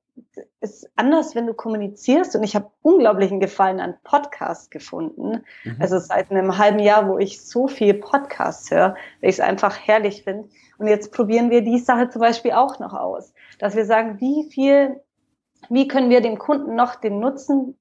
ist 0.62 0.90
anders, 0.96 1.36
wenn 1.36 1.48
du 1.48 1.54
kommunizierst. 1.54 2.36
Und 2.36 2.44
ich 2.44 2.56
habe 2.56 2.72
unglaublichen 2.82 3.40
Gefallen 3.40 3.80
an 3.80 3.96
Podcasts 4.04 4.70
gefunden. 4.70 5.44
Mhm. 5.64 5.78
Also 5.80 6.00
seit 6.00 6.32
einem 6.32 6.58
halben 6.58 6.80
Jahr, 6.80 7.10
wo 7.10 7.18
ich 7.18 7.42
so 7.42 7.68
viel 7.68 7.96
Podcasts 7.96 8.70
höre, 8.72 8.96
weil 9.22 9.30
ich 9.30 9.36
es 9.36 9.40
einfach 9.40 9.78
herrlich 9.78 10.24
finde. 10.24 10.50
Und 10.78 10.88
jetzt 10.88 11.12
probieren 11.12 11.50
wir 11.50 11.62
die 11.62 11.80
Sache 11.80 12.10
zum 12.10 12.22
Beispiel 12.22 12.52
auch 12.52 12.80
noch 12.80 12.94
aus, 12.94 13.34
dass 13.60 13.76
wir 13.76 13.86
sagen, 13.86 14.20
wie 14.20 14.50
viel, 14.52 15.02
wie 15.70 15.88
können 15.88 16.10
wir 16.10 16.22
dem 16.22 16.38
Kunden 16.38 16.76
noch 16.76 16.96
den 16.96 17.20
Nutzen 17.20 17.78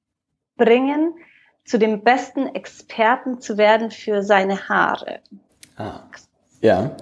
bringen, 0.56 1.14
zu 1.64 1.78
dem 1.78 2.02
besten 2.02 2.46
Experten 2.54 3.40
zu 3.40 3.56
werden 3.56 3.90
für 3.90 4.22
seine 4.22 4.68
Haare. 4.68 5.20
Ah, 5.76 6.00
ja 6.60 6.96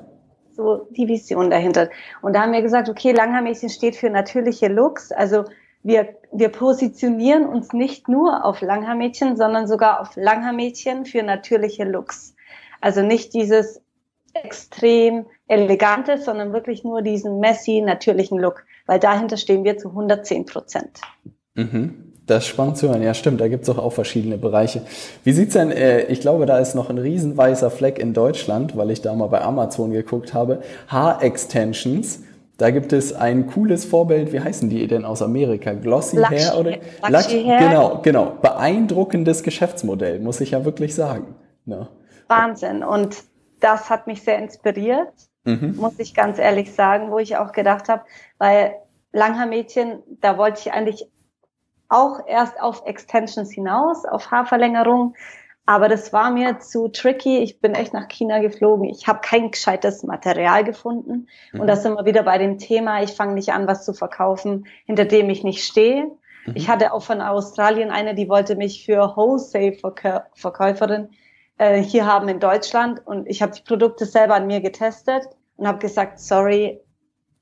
so 0.61 0.87
die 0.91 1.09
Vision 1.09 1.51
dahinter. 1.51 1.89
Und 2.21 2.35
da 2.35 2.43
haben 2.43 2.53
wir 2.53 2.61
gesagt, 2.61 2.89
okay, 2.89 3.13
Langhaarmädchen 3.13 3.71
steht 3.71 3.97
für 3.97 4.11
natürliche 4.11 4.69
Looks. 4.69 5.11
Also 5.11 5.45
wir, 5.83 6.17
wir 6.33 6.51
positionieren 6.51 7.47
uns 7.47 7.73
nicht 7.73 8.09
nur 8.09 8.45
auf 8.45 8.61
Langhaarmädchen, 8.61 9.37
sondern 9.37 9.67
sogar 9.67 10.01
auf 10.01 10.17
Langhaarmädchen 10.17 11.07
für 11.07 11.23
natürliche 11.23 11.85
Looks. 11.85 12.35
Also 12.81 13.03
nicht 13.03 13.33
dieses 13.33 13.81
extrem 14.35 15.27
elegante, 15.49 16.19
sondern 16.19 16.53
wirklich 16.53 16.85
nur 16.85 17.03
diesen 17.03 17.41
messy, 17.41 17.81
natürlichen 17.81 18.39
Look, 18.39 18.65
weil 18.87 19.01
dahinter 19.01 19.37
stehen 19.37 19.65
wir 19.65 19.77
zu 19.77 19.89
110 19.89 20.45
Prozent. 20.47 21.01
Mhm. 21.55 22.10
Das 22.27 22.45
ist 22.45 22.49
spannend 22.49 22.77
zu 22.77 22.89
hören. 22.89 23.03
Ja, 23.03 23.15
stimmt. 23.15 23.41
Da 23.41 23.49
gibt 23.49 23.65
es 23.65 23.71
auch, 23.71 23.79
auch 23.79 23.93
verschiedene 23.93 24.39
Bereiche. 24.39 24.83
Wie 25.25 25.33
sieht's 25.33 25.55
denn, 25.55 25.73
äh, 25.73 26.03
ich 26.05 26.21
glaube, 26.21 26.47
da 26.47 26.59
ist 26.59 26.75
noch 26.75 26.91
ein 26.91 26.99
riesen 26.99 27.37
weißer 27.37 27.71
Fleck 27.71 27.99
in 27.99 28.15
Deutschland, 28.15 28.77
weil 28.77 28.91
ich 28.91 29.03
da 29.03 29.15
mal 29.15 29.27
bei 29.27 29.41
Amazon 29.41 29.91
geguckt 29.91 30.33
habe. 30.33 30.61
Haar-Extensions. 30.89 32.23
Da 32.57 32.71
gibt 32.71 32.93
es 32.93 33.15
ein 33.15 33.47
cooles 33.47 33.87
Vorbild. 33.87 34.33
Wie 34.33 34.41
heißen 34.41 34.69
die 34.69 34.87
denn 34.87 35.05
aus 35.05 35.23
Amerika? 35.23 35.73
Glossy 35.73 36.17
Luxury, 36.17 36.39
Hair 36.39 36.59
oder? 36.59 36.77
Luxury 37.09 37.45
Hair. 37.45 37.59
Genau, 37.59 38.01
genau. 38.03 38.33
Beeindruckendes 38.43 39.43
Geschäftsmodell, 39.43 40.21
muss 40.21 40.41
ich 40.41 40.51
ja 40.51 40.65
wirklich 40.65 40.95
sagen. 40.95 41.35
Ja. 41.65 41.89
Wahnsinn. 42.29 42.85
Und 42.85 43.17
das 43.61 43.91
hat 43.91 44.07
mich 44.07 44.23
sehr 44.23 44.39
inspiriert, 44.39 45.13
mhm. 45.45 45.77
muss 45.77 45.99
ich 45.99 46.15
ganz 46.15 46.39
ehrlich 46.39 46.73
sagen, 46.73 47.11
wo 47.11 47.19
ich 47.19 47.37
auch 47.37 47.53
gedacht 47.53 47.89
habe, 47.89 48.03
weil 48.39 48.75
Langhaarmädchen, 49.13 50.03
da 50.21 50.39
wollte 50.39 50.61
ich 50.61 50.73
eigentlich 50.73 51.07
auch 51.91 52.21
erst 52.27 52.61
auf 52.61 52.87
Extensions 52.87 53.51
hinaus, 53.53 54.07
auf 54.07 54.31
Haarverlängerung. 54.31 55.15
Aber 55.67 55.89
das 55.89 56.13
war 56.13 56.31
mir 56.31 56.59
zu 56.61 56.89
tricky. 56.89 57.39
Ich 57.39 57.61
bin 57.61 57.75
echt 57.75 57.93
nach 57.93 58.09
China 58.09 58.41
geflogen. 58.41 58.89
Ich 58.89 59.07
habe 59.07 59.21
kein 59.23 59.51
gescheites 59.51 60.03
Material 60.03 60.65
gefunden. 60.65 61.29
Mhm. 61.53 61.61
Und 61.61 61.67
da 61.67 61.77
sind 61.77 61.95
wir 61.95 62.07
wieder 62.07 62.23
bei 62.23 62.39
dem 62.39 62.59
Thema, 62.59 63.03
ich 63.03 63.13
fange 63.13 63.35
nicht 63.35 63.53
an, 63.53 63.67
was 63.67 63.85
zu 63.85 63.93
verkaufen, 63.93 64.67
hinter 64.87 65.05
dem 65.05 65.29
ich 65.31 65.45
nicht 65.45 65.65
stehe. 65.65 66.07
Mhm. 66.47 66.55
Ich 66.55 66.69
hatte 66.69 66.93
auch 66.93 67.03
von 67.03 67.21
Australien 67.21 67.91
eine, 67.91 68.15
die 68.15 68.29
wollte 68.29 68.57
mich 68.57 68.85
für 68.85 69.17
Wholesale-Verkäuferin 69.17 71.11
äh, 71.59 71.83
hier 71.83 72.07
haben 72.07 72.29
in 72.29 72.41
Deutschland. 72.41 73.05
Und 73.05 73.29
ich 73.29 73.43
habe 73.43 73.53
die 73.53 73.63
Produkte 73.63 74.07
selber 74.07 74.35
an 74.35 74.47
mir 74.47 74.61
getestet 74.61 75.25
und 75.57 75.69
habe 75.69 75.79
gesagt, 75.79 76.21
sorry, 76.21 76.81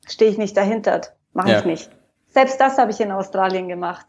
stehe 0.06 0.30
ich 0.30 0.38
nicht 0.38 0.56
dahinter. 0.56 1.02
Mache 1.32 1.52
ja. 1.52 1.58
ich 1.60 1.64
nicht. 1.64 1.90
Selbst 2.28 2.60
das 2.60 2.78
habe 2.78 2.90
ich 2.90 3.00
in 3.00 3.12
Australien 3.12 3.68
gemacht 3.68 4.06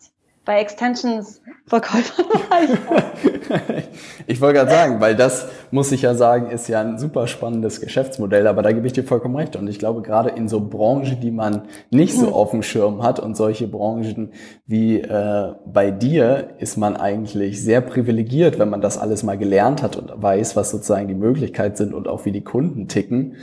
bei 0.49 0.61
Extensions 0.61 1.41
Verkäufer 1.67 2.23
ich 4.25 4.41
wollte 4.41 4.57
gerade 4.57 4.71
sagen, 4.71 4.99
weil 4.99 5.15
das, 5.15 5.47
muss 5.69 5.91
ich 5.91 6.01
ja 6.01 6.15
sagen, 6.15 6.49
ist 6.49 6.67
ja 6.67 6.81
ein 6.81 6.97
super 6.97 7.27
spannendes 7.27 7.79
Geschäftsmodell, 7.81 8.47
aber 8.47 8.63
da 8.63 8.71
gebe 8.71 8.87
ich 8.87 8.93
dir 8.93 9.03
vollkommen 9.03 9.35
recht. 9.35 9.55
Und 9.55 9.67
ich 9.67 9.77
glaube, 9.77 10.01
gerade 10.01 10.29
in 10.29 10.49
so 10.49 10.59
Branchen, 10.59 11.19
die 11.21 11.29
man 11.29 11.67
nicht 11.91 12.15
so 12.15 12.25
hm. 12.25 12.33
auf 12.33 12.49
dem 12.49 12.63
Schirm 12.63 13.03
hat 13.03 13.19
und 13.19 13.37
solche 13.37 13.67
Branchen 13.67 14.31
wie 14.65 14.99
äh, 15.01 15.53
bei 15.71 15.91
dir, 15.91 16.55
ist 16.57 16.77
man 16.77 16.97
eigentlich 16.97 17.61
sehr 17.61 17.81
privilegiert, 17.81 18.57
wenn 18.57 18.71
man 18.71 18.81
das 18.81 18.97
alles 18.97 19.21
mal 19.21 19.37
gelernt 19.37 19.83
hat 19.83 19.97
und 19.97 20.11
weiß, 20.15 20.55
was 20.55 20.71
sozusagen 20.71 21.07
die 21.07 21.13
Möglichkeiten 21.13 21.75
sind 21.75 21.93
und 21.93 22.07
auch 22.07 22.25
wie 22.25 22.31
die 22.31 22.43
Kunden 22.43 22.87
ticken. 22.87 23.35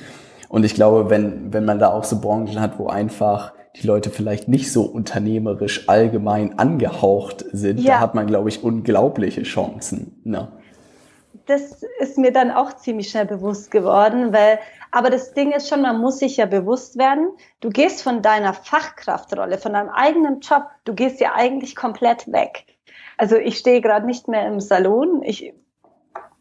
Und 0.49 0.65
ich 0.65 0.75
glaube, 0.75 1.09
wenn, 1.09 1.53
wenn 1.53 1.65
man 1.65 1.79
da 1.79 1.93
auch 1.93 2.03
so 2.03 2.21
Branchen 2.21 2.61
hat, 2.61 2.81
wo 2.81 2.89
einfach 2.89 3.53
die 3.81 3.87
Leute 3.87 4.11
vielleicht 4.11 4.49
nicht 4.49 4.73
so 4.73 4.83
unternehmerisch 4.83 5.89
allgemein 5.89 6.59
angehaucht 6.59 7.45
sind, 7.53 7.81
ja. 7.81 7.95
da 7.95 8.01
hat 8.01 8.15
man, 8.15 8.27
glaube 8.27 8.49
ich, 8.49 8.63
unglaubliche 8.65 9.43
Chancen. 9.43 10.21
Ne? 10.25 10.49
Das 11.47 11.83
ist 12.01 12.19
mir 12.19 12.33
dann 12.33 12.51
auch 12.51 12.77
ziemlich 12.77 13.11
schnell 13.11 13.27
bewusst 13.27 13.71
geworden, 13.71 14.33
weil, 14.33 14.59
aber 14.91 15.11
das 15.11 15.35
Ding 15.35 15.53
ist 15.53 15.69
schon, 15.69 15.83
man 15.83 16.01
muss 16.01 16.19
sich 16.19 16.39
ja 16.39 16.47
bewusst 16.47 16.99
werden, 16.99 17.29
du 17.61 17.69
gehst 17.69 18.03
von 18.03 18.23
deiner 18.23 18.55
Fachkraftrolle, 18.55 19.59
von 19.59 19.75
deinem 19.75 19.91
eigenen 19.91 20.41
Job, 20.41 20.65
du 20.85 20.95
gehst 20.95 21.21
ja 21.21 21.35
eigentlich 21.35 21.77
komplett 21.77 22.33
weg. 22.33 22.65
Also 23.19 23.37
ich 23.37 23.59
stehe 23.59 23.81
gerade 23.81 24.07
nicht 24.07 24.27
mehr 24.29 24.47
im 24.47 24.61
Salon, 24.61 25.23
ich 25.23 25.55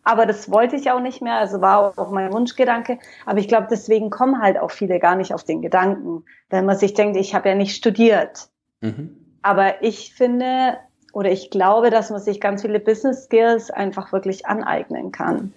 aber 0.05 0.25
das 0.25 0.49
wollte 0.51 0.75
ich 0.75 0.91
auch 0.91 1.01
nicht 1.01 1.21
mehr, 1.21 1.33
also 1.33 1.59
war 1.61 1.97
auch 1.97 2.11
mein 2.11 2.31
Wunschgedanke. 2.31 2.99
Aber 3.25 3.39
ich 3.39 3.47
glaube, 3.47 3.67
deswegen 3.69 4.11
kommen 4.11 4.41
halt 4.41 4.57
auch 4.57 4.71
viele 4.71 4.99
gar 4.99 5.15
nicht 5.15 5.33
auf 5.33 5.43
den 5.43 5.61
Gedanken, 5.61 6.23
wenn 6.49 6.65
man 6.65 6.77
sich 6.77 6.93
denkt, 6.93 7.17
ich 7.17 7.35
habe 7.35 7.49
ja 7.49 7.55
nicht 7.55 7.75
studiert. 7.75 8.47
Mhm. 8.81 9.17
Aber 9.41 9.83
ich 9.83 10.13
finde 10.13 10.77
oder 11.11 11.31
ich 11.31 11.49
glaube, 11.49 11.89
dass 11.89 12.09
man 12.11 12.19
sich 12.19 12.39
ganz 12.39 12.61
viele 12.61 12.79
Business 12.79 13.23
Skills 13.25 13.71
einfach 13.71 14.11
wirklich 14.11 14.45
aneignen 14.45 15.11
kann. 15.11 15.53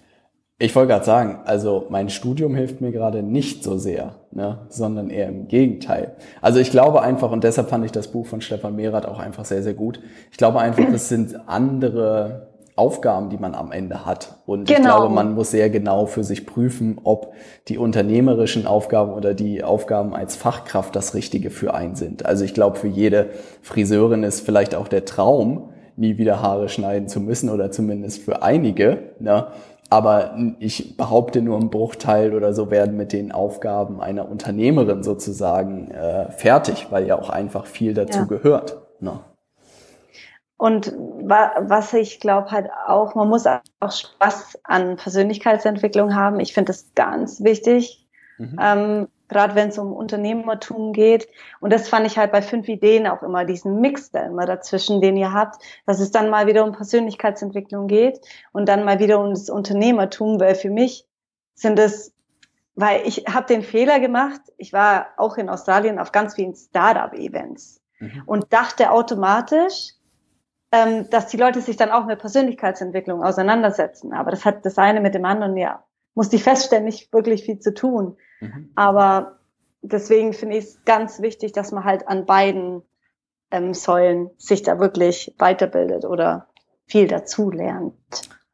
Ich 0.57 0.75
wollte 0.75 0.93
gerade 0.93 1.05
sagen, 1.05 1.41
also 1.45 1.85
mein 1.89 2.09
Studium 2.09 2.55
hilft 2.55 2.81
mir 2.81 2.91
gerade 2.91 3.23
nicht 3.23 3.63
so 3.63 3.77
sehr, 3.77 4.15
ne, 4.31 4.65
sondern 4.69 5.09
eher 5.09 5.27
im 5.27 5.47
Gegenteil. 5.47 6.15
Also 6.41 6.59
ich 6.59 6.71
glaube 6.71 7.01
einfach, 7.01 7.31
und 7.31 7.43
deshalb 7.43 7.69
fand 7.69 7.85
ich 7.85 7.91
das 7.91 8.09
Buch 8.09 8.25
von 8.25 8.41
Stefan 8.41 8.75
Mehrath 8.75 9.05
auch 9.05 9.19
einfach 9.19 9.45
sehr, 9.45 9.63
sehr 9.63 9.73
gut. 9.73 10.01
Ich 10.31 10.37
glaube 10.37 10.59
einfach, 10.59 10.85
es 10.91 11.07
sind 11.07 11.47
andere 11.47 12.48
Aufgaben, 12.79 13.29
die 13.29 13.37
man 13.37 13.53
am 13.53 13.71
Ende 13.71 14.05
hat. 14.05 14.37
Und 14.45 14.67
genau. 14.67 14.79
ich 14.79 14.85
glaube, 14.85 15.13
man 15.13 15.35
muss 15.35 15.51
sehr 15.51 15.69
genau 15.69 16.05
für 16.05 16.23
sich 16.23 16.47
prüfen, 16.47 16.99
ob 17.03 17.33
die 17.67 17.77
unternehmerischen 17.77 18.65
Aufgaben 18.65 19.11
oder 19.11 19.33
die 19.33 19.63
Aufgaben 19.63 20.15
als 20.15 20.37
Fachkraft 20.37 20.95
das 20.95 21.13
Richtige 21.13 21.49
für 21.49 21.73
einen 21.73 21.95
sind. 21.95 22.25
Also 22.25 22.45
ich 22.45 22.53
glaube, 22.53 22.77
für 22.77 22.87
jede 22.87 23.31
Friseurin 23.61 24.23
ist 24.23 24.41
vielleicht 24.41 24.75
auch 24.75 24.87
der 24.87 25.03
Traum, 25.03 25.69
nie 25.97 26.17
wieder 26.17 26.41
Haare 26.41 26.69
schneiden 26.69 27.09
zu 27.09 27.19
müssen 27.19 27.49
oder 27.49 27.69
zumindest 27.69 28.23
für 28.23 28.41
einige. 28.41 28.99
Ne? 29.19 29.47
Aber 29.89 30.37
ich 30.59 30.95
behaupte 30.95 31.41
nur 31.41 31.57
ein 31.57 31.69
Bruchteil 31.69 32.33
oder 32.33 32.53
so 32.53 32.71
werden 32.71 32.95
mit 32.95 33.11
den 33.11 33.31
Aufgaben 33.33 33.99
einer 33.99 34.29
Unternehmerin 34.29 35.03
sozusagen 35.03 35.91
äh, 35.91 36.31
fertig, 36.31 36.87
weil 36.91 37.07
ja 37.07 37.19
auch 37.19 37.29
einfach 37.29 37.65
viel 37.65 37.93
dazu 37.93 38.19
ja. 38.19 38.25
gehört. 38.25 38.77
Ne? 39.01 39.19
Und 40.59 40.93
wa 41.23 41.53
was 41.61 41.93
ich 41.93 42.19
glaube 42.19 42.51
halt 42.51 42.69
auch, 42.85 43.15
man 43.15 43.29
muss 43.29 43.47
auch 43.47 43.91
Spaß 43.91 44.59
an 44.63 44.97
Persönlichkeitsentwicklung 44.97 46.13
haben. 46.13 46.41
Ich 46.41 46.53
finde 46.53 46.73
das 46.73 46.93
ganz 46.95 47.41
wichtig, 47.41 48.05
mhm. 48.37 48.57
ähm, 48.61 49.07
gerade 49.29 49.55
wenn 49.55 49.69
es 49.69 49.77
um 49.77 49.93
Unternehmertum 49.93 50.91
geht. 50.91 51.29
Und 51.61 51.71
das 51.71 51.87
fand 51.87 52.05
ich 52.05 52.17
halt 52.17 52.33
bei 52.33 52.41
fünf 52.41 52.67
Ideen 52.67 53.07
auch 53.07 53.23
immer, 53.23 53.45
diesen 53.45 53.79
Mix 53.79 54.11
da 54.11 54.25
immer 54.25 54.45
dazwischen, 54.45 54.99
den 54.99 55.15
ihr 55.15 55.31
habt, 55.31 55.63
dass 55.85 56.01
es 56.01 56.11
dann 56.11 56.29
mal 56.29 56.45
wieder 56.45 56.65
um 56.65 56.73
Persönlichkeitsentwicklung 56.73 57.87
geht 57.87 58.19
und 58.51 58.67
dann 58.67 58.83
mal 58.83 58.99
wieder 58.99 59.21
um 59.21 59.29
das 59.29 59.49
Unternehmertum, 59.49 60.41
weil 60.41 60.55
für 60.55 60.69
mich 60.69 61.07
sind 61.55 61.79
es 61.79 62.13
weil 62.75 63.05
ich 63.05 63.25
habe 63.29 63.45
den 63.45 63.61
Fehler 63.61 63.99
gemacht, 63.99 64.41
ich 64.57 64.71
war 64.71 65.07
auch 65.17 65.37
in 65.37 65.49
Australien 65.49 65.99
auf 65.99 66.11
ganz 66.13 66.35
vielen 66.35 66.55
Startup-Events 66.55 67.81
mhm. 67.99 68.23
und 68.25 68.53
dachte 68.53 68.91
automatisch, 68.91 69.93
ähm, 70.71 71.09
dass 71.09 71.27
die 71.27 71.37
Leute 71.37 71.61
sich 71.61 71.77
dann 71.77 71.91
auch 71.91 72.05
mit 72.05 72.19
Persönlichkeitsentwicklung 72.19 73.23
auseinandersetzen. 73.23 74.13
Aber 74.13 74.31
das 74.31 74.45
hat 74.45 74.65
das 74.65 74.77
eine 74.77 75.01
mit 75.01 75.15
dem 75.15 75.25
anderen 75.25 75.57
ja, 75.57 75.83
muss 76.13 76.31
ich 76.33 76.43
feststellen, 76.43 76.85
nicht 76.85 77.11
wirklich 77.13 77.43
viel 77.43 77.59
zu 77.59 77.73
tun. 77.73 78.17
Mhm. 78.39 78.71
Aber 78.75 79.39
deswegen 79.81 80.33
finde 80.33 80.57
ich 80.57 80.65
es 80.65 80.83
ganz 80.85 81.21
wichtig, 81.21 81.53
dass 81.53 81.71
man 81.71 81.85
halt 81.85 82.07
an 82.07 82.25
beiden 82.25 82.83
ähm, 83.51 83.73
Säulen 83.73 84.29
sich 84.37 84.61
da 84.61 84.79
wirklich 84.79 85.35
weiterbildet 85.37 86.05
oder 86.05 86.47
viel 86.85 87.07
dazu 87.07 87.49
lernt. 87.49 87.93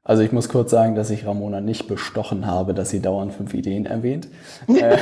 Also 0.08 0.22
ich 0.22 0.32
muss 0.32 0.50
kurz 0.50 0.70
sagen, 0.70 0.94
dass 0.94 1.10
ich 1.10 1.26
Ramona 1.26 1.62
nicht 1.62 1.88
bestochen 1.88 2.46
habe, 2.46 2.76
dass 2.76 2.92
sie 2.92 3.00
dauernd 3.00 3.34
fünf 3.34 3.56
Ideen 3.56 3.88
erwähnt. 3.88 4.28
äh, 4.68 4.98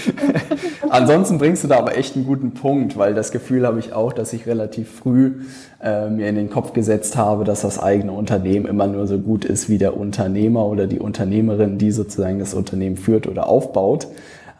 ansonsten 0.90 1.38
bringst 1.38 1.64
du 1.64 1.68
da 1.68 1.78
aber 1.78 1.96
echt 1.96 2.16
einen 2.16 2.26
guten 2.26 2.52
Punkt, 2.52 2.98
weil 2.98 3.14
das 3.14 3.32
Gefühl 3.32 3.66
habe 3.66 3.78
ich 3.78 3.94
auch, 3.94 4.12
dass 4.12 4.34
ich 4.34 4.46
relativ 4.46 4.90
früh 4.90 5.40
äh, 5.82 6.10
mir 6.10 6.28
in 6.28 6.34
den 6.34 6.50
Kopf 6.50 6.74
gesetzt 6.74 7.16
habe, 7.16 7.44
dass 7.44 7.62
das 7.62 7.82
eigene 7.82 8.12
Unternehmen 8.12 8.66
immer 8.66 8.86
nur 8.86 9.06
so 9.06 9.18
gut 9.18 9.46
ist 9.46 9.70
wie 9.70 9.78
der 9.78 9.96
Unternehmer 9.96 10.66
oder 10.66 10.86
die 10.86 10.98
Unternehmerin, 10.98 11.78
die 11.78 11.90
sozusagen 11.90 12.38
das 12.40 12.52
Unternehmen 12.52 12.98
führt 12.98 13.26
oder 13.26 13.48
aufbaut. 13.48 14.06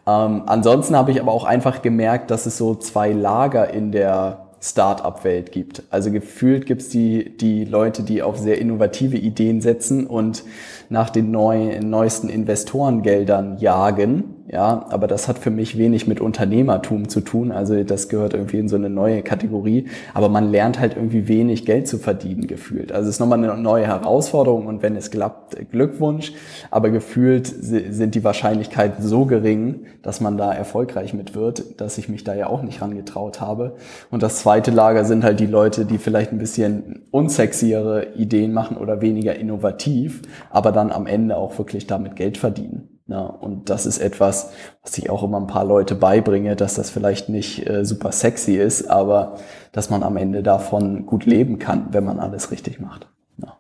Ähm, 0.07 0.45
ansonsten 0.47 0.97
habe 0.97 1.11
ich 1.11 1.21
aber 1.21 1.33
auch 1.33 1.45
einfach 1.45 1.83
gemerkt, 1.83 2.31
dass 2.31 2.47
es 2.47 2.57
so 2.57 2.77
zwei 2.77 3.13
Lager 3.13 3.69
in 3.69 3.93
der 3.93 4.47
Start-up-Welt 4.63 5.53
gibt. 5.53 5.83
Also 5.91 6.11
gefühlt 6.11 6.67
gibt 6.67 6.83
es 6.83 6.91
die, 6.91 7.37
die 7.37 7.65
Leute, 7.65 8.03
die 8.03 8.23
auf 8.23 8.39
sehr 8.39 8.59
innovative 8.59 9.17
Ideen 9.17 9.61
setzen 9.61 10.07
und 10.07 10.45
nach 10.91 11.11
den 11.11 11.31
neu, 11.31 11.81
neuesten 11.81 12.29
Investorengeldern 12.29 13.59
jagen 13.59 14.40
ja, 14.53 14.85
aber 14.89 15.07
das 15.07 15.29
hat 15.29 15.39
für 15.39 15.53
mich 15.53 15.79
wenig 15.79 16.09
mit 16.09 16.21
Unternehmertum 16.21 17.09
zu 17.09 17.21
tun. 17.21 17.53
Also 17.53 17.85
das 17.85 18.09
gehört 18.09 18.35
irgendwie 18.35 18.59
in 18.59 18.69
so 18.69 18.75
eine 18.75 18.91
neue 18.91 19.23
Kategorie. 19.23 19.87
Aber 20.13 20.29
man 20.29 20.51
lernt 20.51 20.81
halt 20.81 20.97
irgendwie 20.97 21.29
wenig 21.29 21.67
Geld 21.67 21.87
zu 21.87 21.99
verdienen 21.99 22.49
gefühlt. 22.49 22.91
Also 22.91 23.09
es 23.09 23.17
ist 23.17 23.21
nochmal 23.21 23.45
eine 23.45 23.57
neue 23.63 23.87
Herausforderung 23.87 24.67
und 24.67 24.83
wenn 24.83 24.97
es 24.97 25.13
klappt, 25.13 25.71
Glückwunsch. 25.71 26.33
Aber 26.73 26.91
gefühlt 26.91 27.47
sind 27.47 28.17
die 28.17 28.25
Wahrscheinlichkeiten 28.25 29.07
so 29.07 29.25
gering, 29.25 29.87
dass 30.03 30.21
man 30.21 30.37
da 30.37 30.53
erfolgreich 30.53 31.15
mit 31.15 31.37
wird, 31.37 31.81
dass 31.81 31.97
ich 31.97 32.09
mich 32.09 32.25
da 32.25 32.35
ja 32.35 32.49
auch 32.49 32.63
nicht 32.63 32.83
rangetraut 32.83 33.41
habe. 33.41 33.77
Und 34.11 34.25
das 34.25 34.41
zweite 34.41 34.73
Lager 34.73 35.05
sind 35.05 35.23
halt 35.23 35.39
die 35.39 35.47
Leute, 35.47 35.85
die 35.85 35.99
vielleicht 35.99 36.33
ein 36.33 36.39
bisschen 36.39 37.05
unsexiere 37.13 38.15
Ideen 38.17 38.53
machen 38.53 38.79
oder 38.79 39.01
weniger 39.01 39.37
innovativ, 39.37 40.23
aber 40.51 40.73
dann 40.73 40.91
am 40.91 41.07
Ende 41.07 41.37
auch 41.37 41.57
wirklich 41.57 41.87
damit 41.87 42.17
Geld 42.17 42.37
verdienen. 42.37 43.00
Ja, 43.11 43.23
und 43.23 43.71
das 43.71 43.87
ist 43.87 43.99
etwas, 43.99 44.53
was 44.83 44.97
ich 44.97 45.11
auch 45.11 45.25
immer 45.25 45.41
ein 45.41 45.49
paar 45.49 45.65
Leute 45.65 45.97
beibringe, 45.97 46.55
dass 46.55 46.75
das 46.75 46.91
vielleicht 46.91 47.29
nicht 47.29 47.69
äh, 47.69 47.85
super 47.85 48.13
sexy 48.13 48.55
ist, 48.55 48.89
aber 48.89 49.39
dass 49.73 49.91
man 49.91 50.05
am 50.05 50.17
Ende 50.17 50.45
davon 50.45 51.07
gut 51.07 51.27
leben 51.27 51.59
kann, 51.59 51.89
wenn 51.91 52.05
man 52.05 52.21
alles 52.21 52.53
richtig 52.53 52.79
macht. 52.79 53.09
Ja, 53.39 53.57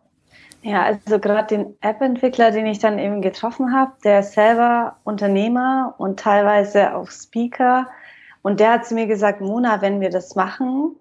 ja 0.62 0.84
also 0.84 1.18
gerade 1.18 1.56
den 1.56 1.74
App-Entwickler, 1.80 2.52
den 2.52 2.66
ich 2.66 2.78
dann 2.78 3.00
eben 3.00 3.22
getroffen 3.22 3.74
habe, 3.74 3.90
der 4.04 4.20
ist 4.20 4.34
selber 4.34 4.98
Unternehmer 5.02 5.96
und 5.98 6.20
teilweise 6.20 6.94
auch 6.94 7.10
Speaker. 7.10 7.88
Und 8.42 8.60
der 8.60 8.74
hat 8.74 8.86
zu 8.86 8.94
mir 8.94 9.08
gesagt, 9.08 9.40
Mona, 9.40 9.82
wenn 9.82 10.00
wir 10.00 10.10
das 10.10 10.36
machen, 10.36 10.94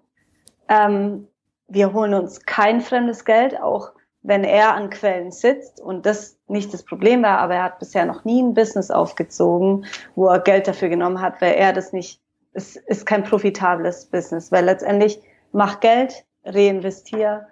ähm, 0.68 1.28
wir 1.68 1.92
holen 1.92 2.14
uns 2.14 2.44
kein 2.46 2.80
fremdes 2.80 3.24
Geld, 3.24 3.60
auch 3.62 3.92
wenn 4.22 4.42
er 4.42 4.74
an 4.74 4.90
Quellen 4.90 5.30
sitzt 5.30 5.80
und 5.80 6.04
das 6.04 6.39
nicht 6.50 6.74
das 6.74 6.82
Problem 6.82 7.22
war, 7.22 7.38
aber 7.38 7.54
er 7.54 7.64
hat 7.64 7.78
bisher 7.78 8.06
noch 8.06 8.24
nie 8.24 8.42
ein 8.42 8.54
Business 8.54 8.90
aufgezogen, 8.90 9.86
wo 10.14 10.28
er 10.28 10.40
Geld 10.40 10.68
dafür 10.68 10.88
genommen 10.88 11.20
hat, 11.20 11.40
weil 11.40 11.54
er 11.54 11.72
das 11.72 11.92
nicht, 11.92 12.20
es 12.52 12.76
ist 12.76 13.06
kein 13.06 13.24
profitables 13.24 14.06
Business, 14.06 14.50
weil 14.50 14.64
letztendlich 14.64 15.22
mach 15.52 15.80
Geld, 15.80 16.24
reinvestier 16.44 17.46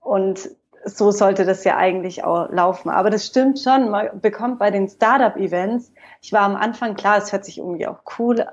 und 0.00 0.50
so 0.84 1.10
sollte 1.10 1.44
das 1.44 1.64
ja 1.64 1.76
eigentlich 1.76 2.24
auch 2.24 2.50
laufen. 2.50 2.90
Aber 2.90 3.10
das 3.10 3.26
stimmt 3.26 3.60
schon, 3.60 3.90
man 3.90 4.20
bekommt 4.20 4.58
bei 4.58 4.70
den 4.70 4.88
Startup-Events, 4.88 5.92
ich 6.20 6.32
war 6.32 6.42
am 6.42 6.56
Anfang, 6.56 6.94
klar, 6.94 7.18
es 7.18 7.32
hört 7.32 7.44
sich 7.44 7.58
irgendwie 7.58 7.86
auch 7.86 8.00
cool 8.18 8.46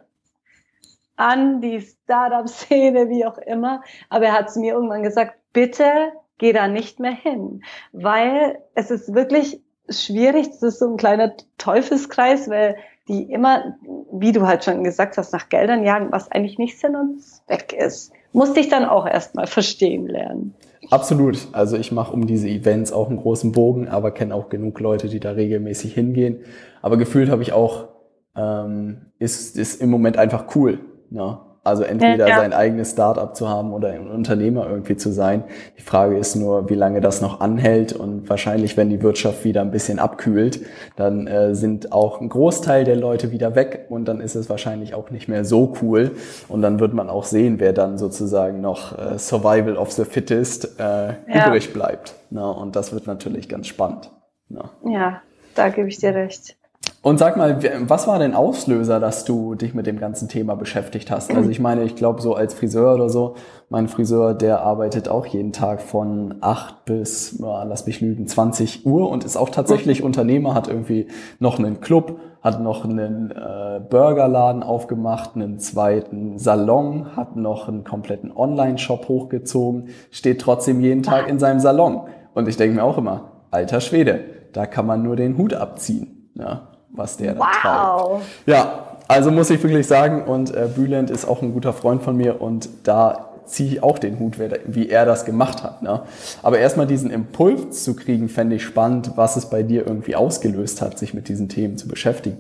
an, 1.16 1.62
die 1.62 1.82
Startup-Szene, 1.82 3.10
wie 3.10 3.26
auch 3.26 3.38
immer, 3.40 3.84
aber 4.10 4.26
er 4.26 4.34
hat 4.34 4.52
zu 4.52 4.60
mir 4.60 4.74
irgendwann 4.74 5.04
gesagt, 5.04 5.36
bitte 5.54 6.12
geh 6.38 6.54
da 6.54 6.68
nicht 6.68 7.00
mehr 7.00 7.12
hin, 7.12 7.64
weil 7.92 8.64
es 8.74 8.92
ist 8.92 9.14
wirklich 9.14 9.62
schwierig, 9.90 10.50
das 10.50 10.64
ist 10.64 10.80
so 10.80 10.90
ein 10.92 10.98
kleiner 10.98 11.34
Teufelskreis, 11.58 12.50
weil 12.50 12.76
die 13.08 13.24
immer, 13.24 13.76
wie 14.12 14.32
du 14.32 14.48
halt 14.48 14.64
schon 14.64 14.84
gesagt 14.84 15.18
hast, 15.18 15.34
nach 15.34 15.50
Geldern 15.50 15.84
jagen, 15.84 16.12
was 16.12 16.32
eigentlich 16.32 16.58
nicht 16.58 16.80
Sinn 16.80 16.96
und 16.96 17.22
Zweck 17.22 17.74
ist. 17.74 18.12
Musste 18.34 18.60
ich 18.60 18.70
dann 18.70 18.86
auch 18.86 19.08
erstmal 19.08 19.48
verstehen 19.48 20.08
lernen. 20.08 20.54
Absolut. 20.92 21.48
Also 21.52 21.78
ich 21.78 21.92
mache 21.92 22.14
um 22.14 22.28
diese 22.28 22.48
Events 22.48 22.92
auch 22.92 23.08
einen 23.10 23.18
großen 23.18 23.52
Bogen, 23.52 23.88
aber 23.88 24.12
kenne 24.12 24.36
auch 24.36 24.50
genug 24.50 24.80
Leute, 24.80 25.10
die 25.10 25.20
da 25.20 25.32
regelmäßig 25.32 25.94
hingehen. 25.94 26.40
Aber 26.82 26.98
gefühlt 26.98 27.30
habe 27.30 27.42
ich 27.42 27.54
auch 27.54 27.88
ähm, 28.36 28.98
ist, 29.20 29.58
ist 29.58 29.82
im 29.82 29.90
Moment 29.90 30.18
einfach 30.18 30.56
cool. 30.56 30.80
Ne? 31.10 31.40
Also 31.70 31.84
entweder 31.84 32.28
ja, 32.28 32.38
sein 32.38 32.52
eigenes 32.52 32.92
Startup 32.92 33.36
zu 33.36 33.48
haben 33.48 33.74
oder 33.74 33.90
ein 33.90 34.10
Unternehmer 34.10 34.68
irgendwie 34.68 34.98
zu 34.98 35.12
sein. 35.12 35.44
Die 35.78 35.84
Frage 35.84 36.18
ist 36.18 36.36
nur, 36.36 36.70
wie 36.70 36.76
lange 36.76 37.00
das 37.00 37.22
noch 37.22 37.42
anhält 37.42 37.94
und 37.94 38.28
wahrscheinlich, 38.28 38.76
wenn 38.76 38.90
die 38.90 39.04
Wirtschaft 39.04 39.44
wieder 39.44 39.62
ein 39.62 39.70
bisschen 39.70 40.00
abkühlt, 40.00 40.62
dann 40.96 41.28
äh, 41.28 41.54
sind 41.54 41.92
auch 41.92 42.22
ein 42.22 42.30
Großteil 42.30 42.84
der 42.84 42.96
Leute 42.96 43.32
wieder 43.32 43.54
weg 43.54 43.86
und 43.90 44.06
dann 44.06 44.20
ist 44.20 44.36
es 44.36 44.50
wahrscheinlich 44.50 44.96
auch 44.96 45.12
nicht 45.12 45.28
mehr 45.28 45.46
so 45.46 45.74
cool 45.82 46.12
und 46.48 46.64
dann 46.64 46.80
wird 46.80 46.94
man 46.94 47.10
auch 47.10 47.24
sehen, 47.24 47.60
wer 47.60 47.72
dann 47.72 47.98
sozusagen 48.00 48.62
noch 48.62 48.98
äh, 48.98 49.20
Survival 49.20 49.78
of 49.78 49.92
the 49.92 50.06
Fittest 50.06 50.80
äh, 50.80 50.84
ja. 50.84 51.48
übrig 51.48 51.72
bleibt. 51.72 52.16
Na, 52.32 52.50
und 52.50 52.76
das 52.76 52.94
wird 52.94 53.06
natürlich 53.06 53.48
ganz 53.48 53.68
spannend. 53.68 54.12
Na. 54.50 54.72
Ja, 54.84 55.22
da 55.54 55.70
gebe 55.70 55.88
ich 55.88 55.98
dir 55.98 56.16
recht. 56.16 56.59
Und 57.02 57.18
sag 57.18 57.38
mal, 57.38 57.60
was 57.88 58.08
war 58.08 58.20
denn 58.20 58.34
Auslöser, 58.34 59.00
dass 59.00 59.24
du 59.24 59.56
dich 59.56 59.74
mit 59.74 59.88
dem 59.88 60.00
ganzen 60.00 60.28
Thema 60.28 60.56
beschäftigt 60.56 61.10
hast? 61.10 61.34
Also 61.34 61.50
ich 61.50 61.62
meine, 61.62 61.84
ich 61.84 61.96
glaube 61.96 62.22
so 62.22 62.36
als 62.36 62.54
Friseur 62.54 62.94
oder 62.94 63.08
so, 63.08 63.36
mein 63.70 63.88
Friseur, 63.88 64.34
der 64.34 64.64
arbeitet 64.64 65.08
auch 65.08 65.26
jeden 65.26 65.54
Tag 65.54 65.82
von 65.82 66.36
acht 66.42 66.84
bis, 66.84 67.40
lass 67.40 67.86
mich 67.86 68.02
lügen, 68.02 68.28
20 68.28 68.86
Uhr 68.86 69.10
und 69.10 69.24
ist 69.24 69.38
auch 69.38 69.50
tatsächlich 69.50 70.04
Unternehmer, 70.04 70.54
hat 70.54 70.68
irgendwie 70.68 71.08
noch 71.40 71.58
einen 71.58 71.80
Club, 71.80 72.20
hat 72.42 72.62
noch 72.62 72.84
einen 72.84 73.32
äh, 73.32 73.80
Burgerladen 73.90 74.62
aufgemacht, 74.62 75.36
einen 75.36 75.58
zweiten 75.58 76.38
Salon, 76.38 77.16
hat 77.16 77.38
noch 77.38 77.70
einen 77.70 77.86
kompletten 77.86 78.36
Online-Shop 78.36 79.08
hochgezogen, 79.08 79.88
steht 80.12 80.42
trotzdem 80.42 80.82
jeden 80.82 81.04
Tag 81.04 81.30
in 81.30 81.40
seinem 81.40 81.62
Salon. 81.62 82.08
Und 82.34 82.50
ich 82.50 82.58
denke 82.58 82.76
mir 82.76 82.84
auch 82.84 82.98
immer, 82.98 83.44
alter 83.52 83.80
Schwede, 83.80 84.20
da 84.52 84.66
kann 84.66 84.86
man 84.86 85.02
nur 85.02 85.16
den 85.16 85.38
Hut 85.38 85.54
abziehen. 85.54 86.30
Ja 86.36 86.69
was 86.92 87.18
der 87.18 87.38
wow. 87.38 87.46
da 87.46 87.52
treibt. 87.52 88.26
Ja, 88.46 88.86
also 89.08 89.32
muss 89.32 89.50
ich 89.50 89.62
wirklich 89.64 89.88
sagen, 89.88 90.24
und 90.24 90.54
äh, 90.56 90.68
Bülent 90.74 91.10
ist 91.10 91.26
auch 91.26 91.42
ein 91.42 91.54
guter 91.54 91.74
Freund 91.74 92.04
von 92.04 92.16
mir 92.16 92.42
und 92.42 92.70
da 92.84 93.30
ziehe 93.46 93.72
ich 93.72 93.84
auch 93.84 93.98
den 93.98 94.20
Hut, 94.20 94.38
wie 94.38 94.90
er 94.90 95.06
das 95.06 95.26
gemacht 95.26 95.64
hat. 95.64 95.82
Ne? 95.82 96.04
Aber 96.44 96.60
erstmal 96.60 96.86
diesen 96.86 97.10
Impuls 97.10 97.84
zu 97.84 97.96
kriegen, 97.96 98.30
fände 98.30 98.58
ich 98.58 98.64
spannend, 98.64 99.14
was 99.16 99.36
es 99.36 99.50
bei 99.50 99.64
dir 99.64 99.88
irgendwie 99.88 100.16
ausgelöst 100.16 100.82
hat, 100.82 101.00
sich 101.00 101.14
mit 101.14 101.28
diesen 101.28 101.50
Themen 101.50 101.78
zu 101.78 101.88
beschäftigen. 101.88 102.38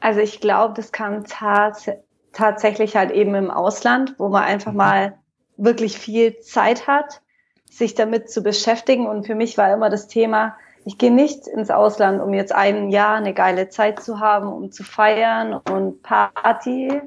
Also 0.00 0.20
ich 0.20 0.40
glaube, 0.40 0.74
das 0.74 0.92
kam 0.92 1.24
tats 1.24 1.90
tatsächlich 2.32 2.96
halt 2.96 3.10
eben 3.10 3.34
im 3.34 3.50
Ausland, 3.50 4.14
wo 4.18 4.28
man 4.28 4.44
einfach 4.44 4.72
mhm. 4.72 4.78
mal 4.78 5.14
wirklich 5.56 5.98
viel 5.98 6.38
Zeit 6.38 6.86
hat, 6.86 7.22
sich 7.70 7.94
damit 7.94 8.30
zu 8.30 8.42
beschäftigen. 8.42 9.06
Und 9.06 9.26
für 9.26 9.34
mich 9.34 9.58
war 9.58 9.72
immer 9.72 9.90
das 9.90 10.06
Thema, 10.06 10.56
ich 10.84 10.98
gehe 10.98 11.12
nicht 11.12 11.46
ins 11.46 11.70
Ausland, 11.70 12.20
um 12.20 12.32
jetzt 12.32 12.52
ein 12.54 12.90
Jahr 12.90 13.16
eine 13.16 13.34
geile 13.34 13.68
Zeit 13.68 14.02
zu 14.02 14.20
haben, 14.20 14.52
um 14.52 14.72
zu 14.72 14.82
feiern 14.82 15.54
und 15.54 16.02
Party, 16.02 17.00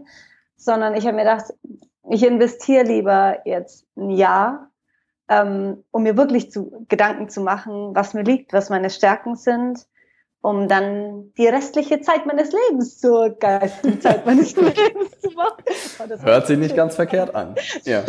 sondern 0.55 0.95
ich 0.95 1.05
habe 1.05 1.15
mir 1.15 1.23
gedacht, 1.23 1.53
ich 2.09 2.23
investiere 2.25 2.83
lieber 2.83 3.39
jetzt 3.45 3.85
ein 3.95 4.11
Jahr, 4.11 4.69
ähm, 5.29 5.83
um 5.91 6.03
mir 6.03 6.17
wirklich 6.17 6.51
zu, 6.51 6.85
Gedanken 6.89 7.29
zu 7.29 7.41
machen, 7.41 7.95
was 7.95 8.13
mir 8.13 8.23
liegt, 8.23 8.53
was 8.53 8.69
meine 8.69 8.89
Stärken 8.89 9.35
sind, 9.35 9.87
um 10.41 10.67
dann 10.67 11.33
die 11.37 11.47
restliche 11.47 12.01
Zeit 12.01 12.25
meines 12.25 12.51
Lebens 12.51 12.99
zur 12.99 13.31
geistigen 13.31 14.01
Zeit 14.01 14.25
meines 14.25 14.55
Lebens 14.55 15.19
zu 15.21 15.31
machen. 15.31 15.63
Hört 16.21 16.47
sich 16.47 16.59
nicht 16.59 16.75
ganz 16.75 16.95
verkehrt 16.95 17.33
an. 17.33 17.55
Ja. 17.85 18.03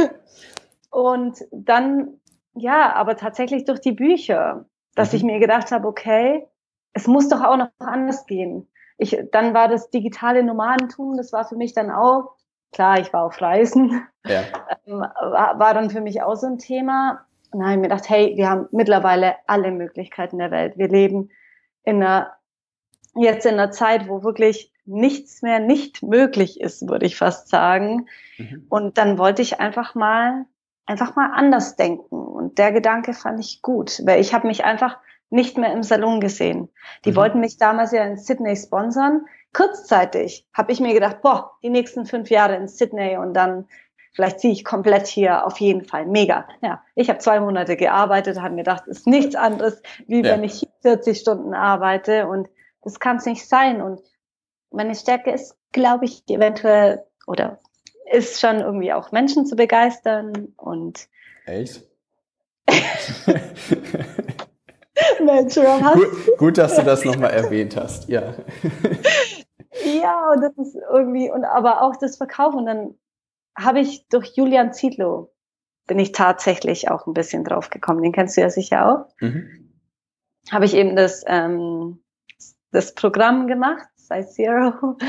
Und 0.91 1.45
dann, 1.51 2.21
ja, 2.55 2.93
aber 2.95 3.17
tatsächlich 3.17 3.65
durch 3.65 3.81
die 3.81 3.93
Bücher 3.93 4.67
dass 4.95 5.13
mhm. 5.13 5.17
ich 5.17 5.23
mir 5.25 5.39
gedacht 5.39 5.71
habe, 5.73 5.87
okay, 5.87 6.47
es 6.93 7.07
muss 7.07 7.29
doch 7.29 7.43
auch 7.43 7.57
noch 7.57 7.71
anders 7.79 8.27
gehen. 8.27 8.69
Ich, 8.97 9.19
dann 9.33 9.55
war 9.55 9.69
das 9.69 9.91
digitale 9.91 10.45
Nomadentum, 10.45 11.17
das 11.17 11.33
war 11.33 11.45
für 11.45 11.57
mich 11.57 11.75
dann 11.75 11.91
auch, 11.91 12.37
klar, 12.73 13.01
ich 13.01 13.13
war 13.13 13.25
auf 13.25 13.41
Reisen, 13.41 14.07
ja. 14.25 14.43
ähm, 14.87 15.01
war, 15.01 15.59
war 15.59 15.75
dann 15.75 15.91
für 15.91 16.01
mich 16.01 16.23
auch 16.23 16.37
so 16.37 16.47
ein 16.47 16.59
Thema. 16.59 17.27
Und 17.51 17.61
dann 17.61 17.69
habe 17.69 17.73
ich 17.73 17.81
mir 17.83 17.89
gedacht, 17.89 18.09
hey, 18.09 18.37
wir 18.37 18.49
haben 18.49 18.69
mittlerweile 18.73 19.37
alle 19.47 19.71
Möglichkeiten 19.71 20.39
der 20.39 20.51
Welt. 20.51 20.77
Wir 20.77 20.89
leben 20.89 21.31
in 21.85 22.03
einer, 22.03 22.33
jetzt 23.15 23.47
in 23.47 23.55
einer 23.55 23.71
Zeit, 23.71 24.09
wo 24.09 24.23
wirklich 24.23 24.73
nichts 24.87 25.43
mehr 25.43 25.61
nicht 25.61 26.03
möglich 26.03 26.61
ist, 26.61 26.89
würde 26.89 27.07
ich 27.07 27.17
fast 27.17 27.49
sagen. 27.49 28.09
Mhm. 28.39 28.67
Und 28.69 28.99
dann 28.99 29.19
wollte 29.19 29.43
ich 29.43 29.61
einfach 29.61 29.95
mal 29.95 30.47
einfach 30.87 31.17
mal 31.17 31.31
anders 31.35 31.77
denken. 31.77 32.15
Und 32.15 32.59
der 32.59 32.73
Gedanke 32.73 33.15
fand 33.15 33.41
ich 33.41 33.63
gut, 33.63 34.03
weil 34.05 34.21
ich 34.21 34.35
habe 34.35 34.47
mich 34.47 34.65
einfach 34.65 34.99
nicht 35.31 35.59
mehr 35.59 35.73
im 35.73 35.83
Salon 35.83 36.21
gesehen. 36.21 36.69
Die 37.05 37.11
mhm. 37.11 37.17
wollten 37.17 37.41
mich 37.41 37.57
damals 37.57 37.93
ja 37.93 38.05
in 38.05 38.17
Sydney 38.17 38.57
sponsern. 38.57 39.27
Kurzzeitig 39.53 40.47
habe 40.53 40.73
ich 40.73 40.81
mir 40.81 40.95
gedacht, 40.95 41.23
boah, 41.23 41.53
die 41.63 41.71
nächsten 41.71 42.07
fünf 42.07 42.31
Jahre 42.31 42.57
in 42.57 42.69
Sydney 42.69 43.17
und 43.17 43.35
dann 43.35 43.67
vielleicht 44.13 44.41
ziehe 44.41 44.53
ich 44.53 44.65
komplett 44.65 45.07
hier 45.07 45.45
auf 45.45 45.59
jeden 45.59 45.85
Fall. 45.85 46.07
Mega. 46.07 46.47
Ja, 46.61 46.83
ich 46.95 47.09
habe 47.09 47.19
zwei 47.19 47.41
Monate 47.41 47.77
gearbeitet, 47.77 48.41
habe 48.41 48.55
mir 48.55 48.63
gedacht, 48.63 48.87
ist 48.87 49.07
nichts 49.07 49.35
anderes, 49.35 49.83
wie 50.07 50.23
ja. 50.23 50.33
wenn 50.33 50.45
ich 50.45 50.69
40 50.83 51.19
Stunden 51.19 51.55
arbeite 51.55 52.29
und 52.29 52.49
das 52.83 53.01
kann 53.01 53.17
es 53.17 53.27
nicht 53.27 53.49
sein. 53.49 53.83
Und 53.83 54.01
meine 54.71 54.95
Stärke 54.95 55.31
ist, 55.31 55.57
glaube 55.73 56.05
ich, 56.05 56.23
eventuell 56.29 57.05
oder 57.27 57.59
ist 58.11 58.41
schon 58.41 58.61
irgendwie 58.61 58.93
auch 58.93 59.13
Menschen 59.13 59.47
zu 59.47 59.57
begeistern 59.57 60.53
und. 60.57 61.09
Echt? 61.47 61.83
Mensch, 65.25 65.57
warum 65.57 66.01
gut, 66.01 66.39
gut, 66.39 66.59
dass 66.59 66.77
du 66.77 66.83
das 66.83 67.05
nochmal 67.05 67.33
erwähnt 67.33 67.77
hast, 67.77 68.09
ja. 68.09 68.35
ja, 69.85 70.31
und 70.33 70.41
das 70.41 70.57
ist 70.57 70.77
irgendwie, 70.91 71.31
und 71.31 71.45
aber 71.45 71.83
auch 71.83 71.97
das 71.97 72.17
Verkaufen. 72.17 72.61
Und 72.61 72.67
dann 72.67 72.95
habe 73.57 73.81
ich 73.81 74.09
durch 74.09 74.37
Julian 74.37 74.73
Zietlow 74.73 75.35
bin 75.87 75.99
ich 75.99 76.13
tatsächlich 76.13 76.91
auch 76.91 77.07
ein 77.07 77.13
bisschen 77.13 77.45
drauf 77.45 77.71
gekommen. 77.71 78.03
Den 78.03 78.13
kennst 78.13 78.37
du 78.37 78.41
ja 78.41 78.51
sicher 78.51 78.89
auch. 78.89 79.07
Mhm. 79.21 79.71
Habe 80.51 80.65
ich 80.65 80.75
eben 80.75 80.97
das, 80.97 81.25
ähm, 81.27 82.03
das 82.71 82.95
Programm 82.95 83.47
gemacht, 83.47 83.87
Size 83.97 84.29
Zero. 84.29 84.97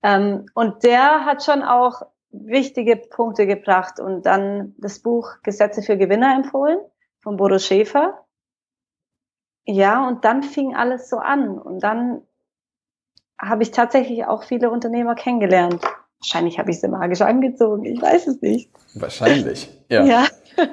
Ähm, 0.00 0.46
und 0.54 0.84
der 0.84 1.24
hat 1.24 1.42
schon 1.42 1.64
auch 1.64 2.02
wichtige 2.30 2.96
Punkte 2.96 3.46
gebracht 3.46 4.00
und 4.00 4.26
dann 4.26 4.74
das 4.78 5.00
Buch 5.00 5.36
Gesetze 5.42 5.82
für 5.82 5.96
Gewinner 5.96 6.34
empfohlen 6.34 6.78
von 7.20 7.36
Bodo 7.36 7.58
Schäfer. 7.58 8.24
Ja, 9.64 10.06
und 10.06 10.24
dann 10.24 10.42
fing 10.42 10.74
alles 10.74 11.08
so 11.10 11.18
an 11.18 11.58
und 11.58 11.80
dann 11.80 12.22
habe 13.40 13.62
ich 13.62 13.70
tatsächlich 13.70 14.24
auch 14.24 14.42
viele 14.42 14.70
Unternehmer 14.70 15.14
kennengelernt. 15.14 15.82
Wahrscheinlich 16.20 16.58
habe 16.58 16.70
ich 16.70 16.80
sie 16.80 16.88
magisch 16.88 17.20
angezogen, 17.20 17.84
ich 17.84 18.00
weiß 18.00 18.26
es 18.26 18.40
nicht. 18.40 18.70
Wahrscheinlich, 18.94 19.70
ja. 19.88 20.04
ja. 20.04 20.26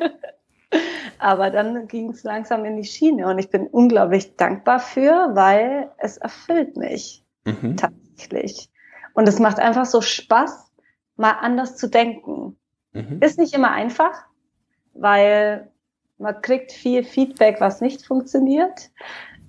Aber 1.20 1.50
dann 1.50 1.88
ging 1.88 2.10
es 2.10 2.24
langsam 2.24 2.66
in 2.66 2.76
die 2.78 2.84
Schiene 2.84 3.28
und 3.28 3.40
ich 3.40 3.50
bin 3.50 3.68
unglaublich 3.68 4.36
dankbar 4.36 4.80
für, 4.80 5.32
weil 5.34 5.92
es 5.98 6.18
erfüllt 6.18 6.76
mich 6.76 7.24
mhm. 7.46 7.78
tatsächlich. 7.78 8.70
Und 9.14 9.28
es 9.28 9.40
macht 9.40 9.60
einfach 9.60 9.86
so 9.86 10.02
Spaß, 10.02 10.72
mal 11.18 11.32
anders 11.42 11.76
zu 11.78 11.88
denken. 11.88 12.58
Mhm. 12.94 13.18
Ist 13.22 13.38
nicht 13.38 13.54
immer 13.54 13.72
einfach, 13.72 14.26
weil 14.94 15.70
man 16.18 16.42
kriegt 16.42 16.72
viel 16.72 17.04
Feedback, 17.04 17.58
was 17.60 17.82
nicht 17.82 18.06
funktioniert, 18.06 18.90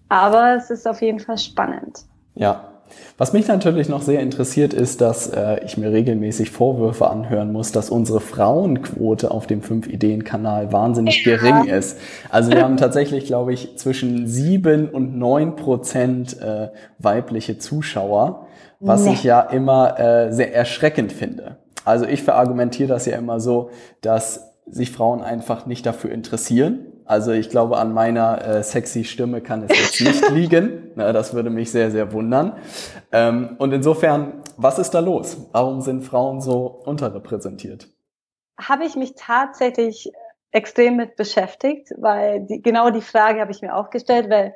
aber 0.09 0.57
es 0.57 0.70
ist 0.70 0.87
auf 0.87 1.00
jeden 1.02 1.20
Fall 1.20 1.38
spannend. 1.38 2.00
Ja. 2.35 2.72
Was 3.18 3.33
mich 3.33 3.48
natürlich 3.48 3.88
noch 3.88 4.02
sehr 4.02 4.20
interessiert, 4.20 4.72
ist, 4.72 5.00
dass 5.00 5.26
äh, 5.26 5.64
ich 5.64 5.76
mir 5.76 5.90
regelmäßig 5.90 6.52
Vorwürfe 6.52 7.11
anhören 7.11 7.50
muss, 7.50 7.72
dass 7.72 7.90
unsere 7.90 8.20
Frauenquote 8.20 9.33
auf 9.33 9.48
dem 9.48 9.61
Fünf-Ideen-Kanal 9.61 10.72
wahnsinnig 10.72 11.24
ja. 11.24 11.37
gering 11.37 11.64
ist. 11.64 11.98
Also 12.31 12.52
wir 12.52 12.62
haben 12.62 12.76
tatsächlich, 12.76 13.26
glaube 13.26 13.52
ich, 13.52 13.76
zwischen 13.76 14.29
sieben 14.29 14.88
und 14.88 15.18
neun 15.18 15.57
Prozent 15.57 16.40
äh, 16.40 16.68
weibliche 16.98 17.59
Zuschauer 17.59 18.45
was 18.80 19.04
nee. 19.04 19.12
ich 19.12 19.24
ja 19.24 19.40
immer 19.40 19.98
äh, 19.98 20.32
sehr 20.32 20.54
erschreckend 20.54 21.12
finde. 21.12 21.56
Also 21.84 22.04
ich 22.04 22.22
verargumentiere 22.22 22.88
das 22.88 23.06
ja 23.06 23.16
immer 23.16 23.40
so, 23.40 23.70
dass 24.00 24.54
sich 24.66 24.90
Frauen 24.90 25.22
einfach 25.22 25.66
nicht 25.66 25.86
dafür 25.86 26.10
interessieren. 26.10 26.86
Also 27.04 27.30
ich 27.30 27.50
glaube, 27.50 27.78
an 27.78 27.94
meiner 27.94 28.44
äh, 28.44 28.62
sexy 28.64 29.04
Stimme 29.04 29.40
kann 29.40 29.62
es 29.62 29.78
jetzt 29.78 30.00
nicht 30.00 30.30
liegen. 30.32 30.90
Na, 30.96 31.12
das 31.12 31.34
würde 31.34 31.50
mich 31.50 31.70
sehr, 31.70 31.92
sehr 31.92 32.12
wundern. 32.12 32.56
Ähm, 33.12 33.54
und 33.58 33.72
insofern, 33.72 34.42
was 34.56 34.80
ist 34.80 34.90
da 34.90 34.98
los? 34.98 35.36
Warum 35.52 35.80
sind 35.80 36.02
Frauen 36.02 36.40
so 36.40 36.66
unterrepräsentiert? 36.66 37.88
Habe 38.60 38.84
ich 38.84 38.96
mich 38.96 39.14
tatsächlich 39.16 40.10
extrem 40.50 40.96
mit 40.96 41.14
beschäftigt, 41.14 41.90
weil 41.98 42.44
die, 42.46 42.60
genau 42.60 42.90
die 42.90 43.02
Frage 43.02 43.40
habe 43.40 43.52
ich 43.52 43.62
mir 43.62 43.76
auch 43.76 43.90
gestellt, 43.90 44.28
weil 44.28 44.54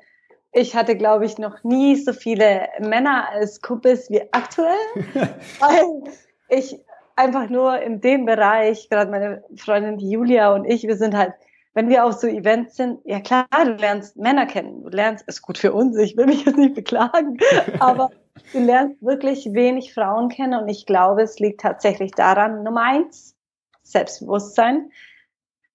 ich 0.52 0.74
hatte, 0.74 0.96
glaube 0.96 1.26
ich, 1.26 1.38
noch 1.38 1.62
nie 1.62 1.96
so 1.96 2.12
viele 2.12 2.68
Männer 2.80 3.28
als 3.30 3.60
Kumpels 3.60 4.10
wie 4.10 4.22
aktuell, 4.32 4.74
weil 5.60 6.12
ich 6.48 6.78
einfach 7.16 7.48
nur 7.48 7.80
in 7.80 8.00
dem 8.00 8.24
Bereich, 8.24 8.88
gerade 8.88 9.10
meine 9.10 9.44
Freundin 9.56 9.98
Julia 9.98 10.54
und 10.54 10.64
ich, 10.64 10.82
wir 10.84 10.96
sind 10.96 11.14
halt, 11.14 11.34
wenn 11.74 11.88
wir 11.88 12.04
auf 12.04 12.14
so 12.14 12.26
Events 12.26 12.76
sind, 12.76 13.00
ja 13.04 13.20
klar, 13.20 13.46
du 13.64 13.72
lernst 13.74 14.16
Männer 14.16 14.46
kennen, 14.46 14.82
du 14.82 14.88
lernst, 14.88 15.26
ist 15.28 15.42
gut 15.42 15.58
für 15.58 15.72
uns, 15.72 15.96
ich 15.96 16.16
will 16.16 16.26
mich 16.26 16.44
jetzt 16.44 16.56
nicht 16.56 16.74
beklagen, 16.74 17.38
aber 17.78 18.10
du 18.52 18.58
lernst 18.58 19.00
wirklich 19.02 19.52
wenig 19.52 19.94
Frauen 19.94 20.30
kennen 20.30 20.60
und 20.60 20.68
ich 20.68 20.86
glaube, 20.86 21.22
es 21.22 21.38
liegt 21.38 21.60
tatsächlich 21.60 22.10
daran, 22.12 22.64
Nummer 22.64 22.82
eins, 22.82 23.36
Selbstbewusstsein. 23.82 24.90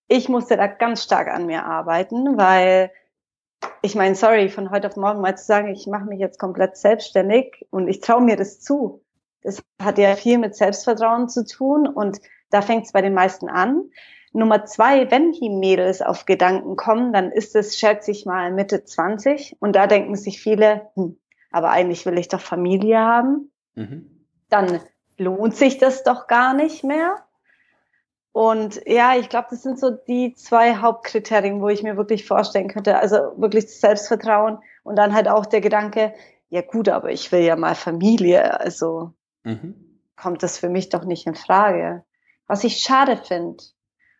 Ich 0.07 0.29
musste 0.29 0.57
da 0.57 0.67
ganz 0.67 1.03
stark 1.03 1.27
an 1.27 1.45
mir 1.45 1.65
arbeiten, 1.65 2.37
weil 2.37 2.91
ich 3.81 3.95
meine, 3.95 4.15
sorry, 4.15 4.49
von 4.49 4.71
heute 4.71 4.87
auf 4.87 4.95
morgen 4.95 5.21
mal 5.21 5.37
zu 5.37 5.45
sagen, 5.45 5.69
ich 5.69 5.87
mache 5.87 6.05
mich 6.05 6.19
jetzt 6.19 6.39
komplett 6.39 6.77
selbstständig 6.77 7.65
und 7.69 7.87
ich 7.87 7.99
traue 7.99 8.21
mir 8.21 8.35
das 8.35 8.59
zu. 8.59 9.03
Das 9.41 9.61
hat 9.81 9.97
ja 9.97 10.15
viel 10.15 10.37
mit 10.37 10.55
Selbstvertrauen 10.55 11.29
zu 11.29 11.45
tun 11.45 11.87
und 11.87 12.19
da 12.49 12.61
fängt 12.61 12.85
es 12.85 12.91
bei 12.91 13.01
den 13.01 13.13
meisten 13.13 13.49
an. 13.49 13.89
Nummer 14.33 14.65
zwei, 14.65 15.09
wenn 15.11 15.31
die 15.31 15.49
Mädels 15.49 16.01
auf 16.01 16.25
Gedanken 16.25 16.75
kommen, 16.75 17.13
dann 17.13 17.31
ist 17.31 17.55
es, 17.55 17.79
schätze 17.79 18.11
ich 18.11 18.25
mal, 18.25 18.51
Mitte 18.51 18.83
20 18.83 19.57
und 19.59 19.75
da 19.75 19.87
denken 19.87 20.15
sich 20.15 20.41
viele, 20.41 20.89
hm, 20.95 21.17
aber 21.51 21.69
eigentlich 21.69 22.05
will 22.05 22.17
ich 22.17 22.27
doch 22.27 22.41
Familie 22.41 22.99
haben. 22.99 23.51
Mhm. 23.75 24.27
Dann 24.49 24.81
lohnt 25.17 25.55
sich 25.55 25.77
das 25.77 26.03
doch 26.03 26.27
gar 26.27 26.53
nicht 26.53 26.83
mehr. 26.83 27.15
Und 28.35 28.81
ja, 28.85 29.15
ich 29.15 29.29
glaube, 29.29 29.47
das 29.51 29.63
sind 29.63 29.79
so 29.79 29.91
die 29.91 30.33
zwei 30.33 30.75
Hauptkriterien, 30.75 31.61
wo 31.61 31.69
ich 31.69 31.83
mir 31.83 31.95
wirklich 31.95 32.27
vorstellen 32.27 32.67
könnte. 32.67 32.99
Also 32.99 33.15
wirklich 33.37 33.79
Selbstvertrauen 33.79 34.57
und 34.83 34.97
dann 34.97 35.13
halt 35.13 35.29
auch 35.29 35.45
der 35.45 35.61
Gedanke, 35.61 36.13
ja 36.49 36.59
gut, 36.59 36.89
aber 36.89 37.13
ich 37.13 37.31
will 37.31 37.39
ja 37.39 37.55
mal 37.55 37.75
Familie. 37.75 38.59
Also 38.59 39.13
mhm. 39.45 40.01
kommt 40.17 40.43
das 40.43 40.57
für 40.57 40.67
mich 40.67 40.89
doch 40.89 41.05
nicht 41.05 41.25
in 41.25 41.35
Frage. 41.35 42.03
Was 42.45 42.65
ich 42.65 42.79
schade 42.79 43.15
finde. 43.15 43.63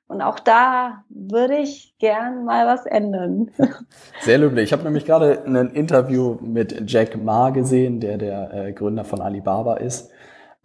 Und 0.08 0.22
auch 0.22 0.40
da 0.40 1.04
würde 1.10 1.58
ich 1.58 1.94
gern 2.00 2.46
mal 2.46 2.68
was 2.68 2.86
ändern. 2.86 3.52
Sehr 4.22 4.38
löblich. 4.38 4.64
Ich 4.64 4.72
habe 4.72 4.84
nämlich 4.84 5.04
gerade 5.04 5.44
ein 5.46 5.72
Interview 5.72 6.38
mit 6.40 6.90
Jack 6.90 7.22
Ma 7.22 7.50
gesehen, 7.50 8.00
der 8.00 8.18
der 8.18 8.54
äh, 8.54 8.72
Gründer 8.72 9.04
von 9.04 9.20
Alibaba 9.20 9.76
ist. 9.76 10.10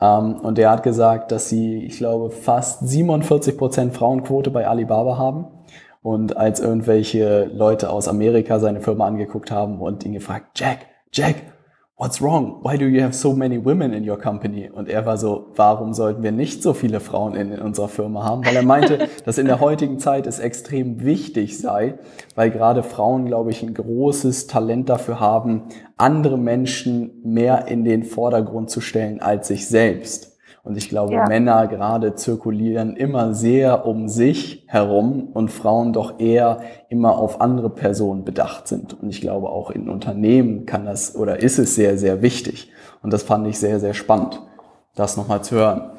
Ähm, 0.01 0.37
und 0.37 0.59
der 0.59 0.71
hat 0.71 0.83
gesagt, 0.83 1.33
dass 1.33 1.49
sie, 1.49 1.85
ich 1.85 1.99
glaube, 1.99 2.31
fast 2.31 2.89
47 2.89 3.57
Prozent 3.59 3.95
Frauenquote 3.95 4.51
bei 4.51 4.67
Alibaba 4.67 5.19
haben. 5.19 5.47
Und 6.03 6.37
als 6.37 6.61
irgendwelche 6.61 7.45
Leute 7.45 7.91
aus 7.91 8.09
Amerika 8.09 8.59
seine 8.59 8.81
Firma 8.81 9.07
angeguckt 9.07 9.51
haben 9.51 9.81
und 9.81 10.05
ihn 10.07 10.15
gefragt, 10.15 10.59
Jack, 10.59 10.87
Jack, 11.13 11.37
what's 12.01 12.23
wrong? 12.23 12.61
Why 12.63 12.79
do 12.79 12.87
you 12.87 13.03
have 13.03 13.15
so 13.15 13.35
many 13.35 13.63
women 13.63 13.93
in 13.93 14.09
your 14.09 14.19
company? 14.19 14.71
Und 14.71 14.89
er 14.89 15.05
war 15.05 15.19
so, 15.19 15.49
warum 15.55 15.93
sollten 15.93 16.23
wir 16.23 16.33
nicht 16.33 16.63
so 16.63 16.73
viele 16.73 16.99
Frauen 16.99 17.35
in, 17.35 17.53
in 17.53 17.61
unserer 17.61 17.89
Firma 17.89 18.25
haben? 18.25 18.45
Weil 18.47 18.57
er 18.57 18.63
meinte, 18.63 19.09
dass 19.27 19.37
in 19.37 19.45
der 19.45 19.61
heutigen 19.61 19.99
Zeit 19.99 20.27
es 20.27 20.39
extrem 20.39 21.05
wichtig 21.05 21.59
sei, 21.59 21.99
weil 22.35 22.51
gerade 22.51 22.83
Frauen, 22.83 23.27
glaube 23.27 23.51
ich, 23.51 23.63
ein 23.63 23.75
großes 23.75 24.47
Talent 24.47 24.89
dafür 24.89 25.21
haben, 25.21 25.65
andere 25.99 26.39
Menschen 26.39 27.21
mehr 27.23 27.69
in 27.69 27.85
den 27.85 28.05
Vordergrund 28.05 28.71
zu 28.71 28.81
stellen 28.81 29.21
als 29.21 29.49
sich 29.49 29.69
selbst. 29.69 30.30
Und 30.62 30.77
ich 30.77 30.90
glaube, 30.90 31.14
ja. 31.14 31.27
Männer 31.27 31.66
gerade 31.68 32.14
zirkulieren 32.14 32.94
immer 32.94 33.33
sehr 33.33 33.87
um 33.87 34.09
sich 34.09 34.64
herum 34.66 35.29
und 35.33 35.51
Frauen 35.51 35.92
doch 35.92 36.20
eher 36.20 36.61
immer 36.90 37.16
auf 37.16 37.40
andere 37.40 37.70
Personen 37.70 38.25
bedacht 38.25 38.68
sind. 38.68 39.01
Und 39.01 39.09
ich 39.09 39.23
glaube, 39.23 39.49
auch 39.49 39.70
in 39.70 39.88
Unternehmen 39.88 40.66
kann 40.66 40.85
das 40.85 41.16
oder 41.16 41.40
ist 41.40 41.59
es 41.59 41.75
sehr, 41.75 41.96
sehr 41.96 42.20
wichtig. 42.20 42.70
Und 43.03 43.12
das 43.12 43.23
fand 43.23 43.46
ich 43.46 43.59
sehr, 43.59 43.81
sehr 43.81 43.94
spannend, 43.94 44.42
das 44.94 45.16
nochmal 45.16 45.42
zu 45.42 45.57
hören. 45.57 45.92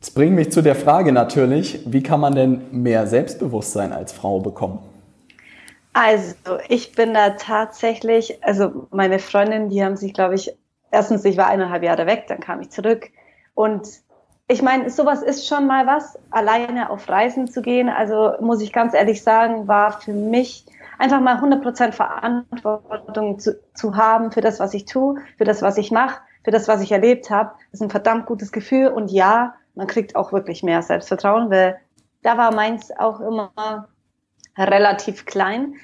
Das 0.00 0.10
bringt 0.10 0.34
mich 0.34 0.52
zu 0.52 0.62
der 0.62 0.74
Frage 0.74 1.12
natürlich, 1.12 1.80
wie 1.86 2.02
kann 2.02 2.20
man 2.20 2.34
denn 2.34 2.62
mehr 2.70 3.06
Selbstbewusstsein 3.06 3.92
als 3.92 4.12
Frau 4.12 4.40
bekommen? 4.40 4.80
Also, 5.94 6.34
ich 6.68 6.92
bin 6.92 7.14
da 7.14 7.30
tatsächlich, 7.30 8.42
also 8.42 8.88
meine 8.90 9.18
Freundinnen, 9.18 9.68
die 9.68 9.84
haben 9.84 9.96
sich, 9.96 10.12
glaube 10.12 10.34
ich, 10.34 10.54
erstens, 10.90 11.24
ich 11.24 11.36
war 11.36 11.46
eineinhalb 11.46 11.82
Jahre 11.82 12.06
weg, 12.06 12.24
dann 12.28 12.40
kam 12.40 12.60
ich 12.60 12.70
zurück 12.70 13.10
und 13.54 13.86
ich 14.52 14.60
meine, 14.60 14.90
sowas 14.90 15.22
ist 15.22 15.46
schon 15.46 15.66
mal 15.66 15.86
was, 15.86 16.18
alleine 16.30 16.90
auf 16.90 17.08
Reisen 17.08 17.48
zu 17.48 17.62
gehen. 17.62 17.88
Also 17.88 18.32
muss 18.40 18.60
ich 18.60 18.72
ganz 18.72 18.92
ehrlich 18.92 19.22
sagen, 19.22 19.66
war 19.66 20.00
für 20.00 20.12
mich 20.12 20.66
einfach 20.98 21.20
mal 21.20 21.36
100% 21.36 21.92
Verantwortung 21.92 23.38
zu, 23.38 23.58
zu 23.74 23.96
haben 23.96 24.30
für 24.30 24.42
das, 24.42 24.60
was 24.60 24.74
ich 24.74 24.84
tue, 24.84 25.16
für 25.38 25.44
das, 25.44 25.62
was 25.62 25.78
ich 25.78 25.90
mache, 25.90 26.20
für 26.44 26.50
das, 26.50 26.68
was 26.68 26.82
ich 26.82 26.92
erlebt 26.92 27.30
habe. 27.30 27.52
Das 27.70 27.80
ist 27.80 27.82
ein 27.82 27.90
verdammt 27.90 28.26
gutes 28.26 28.52
Gefühl. 28.52 28.88
Und 28.88 29.10
ja, 29.10 29.54
man 29.74 29.86
kriegt 29.86 30.16
auch 30.16 30.32
wirklich 30.32 30.62
mehr 30.62 30.82
Selbstvertrauen, 30.82 31.50
weil 31.50 31.80
da 32.22 32.36
war 32.36 32.54
meins 32.54 32.90
auch 32.98 33.20
immer 33.20 33.88
relativ 34.58 35.24
klein. 35.24 35.76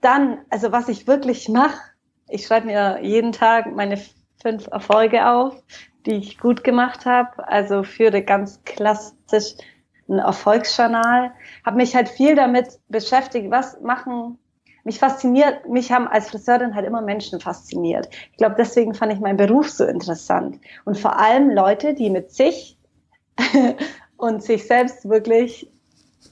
Dann, 0.00 0.38
also 0.50 0.72
was 0.72 0.88
ich 0.88 1.06
wirklich 1.06 1.48
mache, 1.48 1.80
ich 2.28 2.44
schreibe 2.44 2.66
mir 2.66 2.98
jeden 3.02 3.30
Tag 3.30 3.72
meine 3.74 3.98
fünf 4.42 4.66
Erfolge 4.66 5.28
auf, 5.28 5.54
die 6.06 6.14
ich 6.14 6.38
gut 6.38 6.64
gemacht 6.64 7.04
habe. 7.06 7.46
Also 7.48 7.82
führe 7.82 8.22
ganz 8.22 8.62
klassisch 8.64 9.54
ein 10.08 10.18
Erfolgsjournal. 10.18 11.32
Habe 11.64 11.76
mich 11.76 11.94
halt 11.94 12.08
viel 12.08 12.34
damit 12.34 12.78
beschäftigt, 12.88 13.50
was 13.50 13.80
machen 13.80 14.38
mich 14.86 15.00
fasziniert, 15.00 15.68
mich 15.68 15.90
haben 15.90 16.06
als 16.06 16.30
Friseurin 16.30 16.76
halt 16.76 16.86
immer 16.86 17.02
Menschen 17.02 17.40
fasziniert. 17.40 18.08
Ich 18.30 18.38
glaube, 18.38 18.54
deswegen 18.56 18.94
fand 18.94 19.12
ich 19.12 19.18
meinen 19.18 19.36
Beruf 19.36 19.68
so 19.68 19.84
interessant. 19.84 20.60
Und 20.84 20.96
vor 20.96 21.18
allem 21.18 21.50
Leute, 21.50 21.92
die 21.92 22.08
mit 22.08 22.30
sich 22.30 22.78
und 24.16 24.44
sich 24.44 24.64
selbst 24.64 25.08
wirklich 25.08 25.68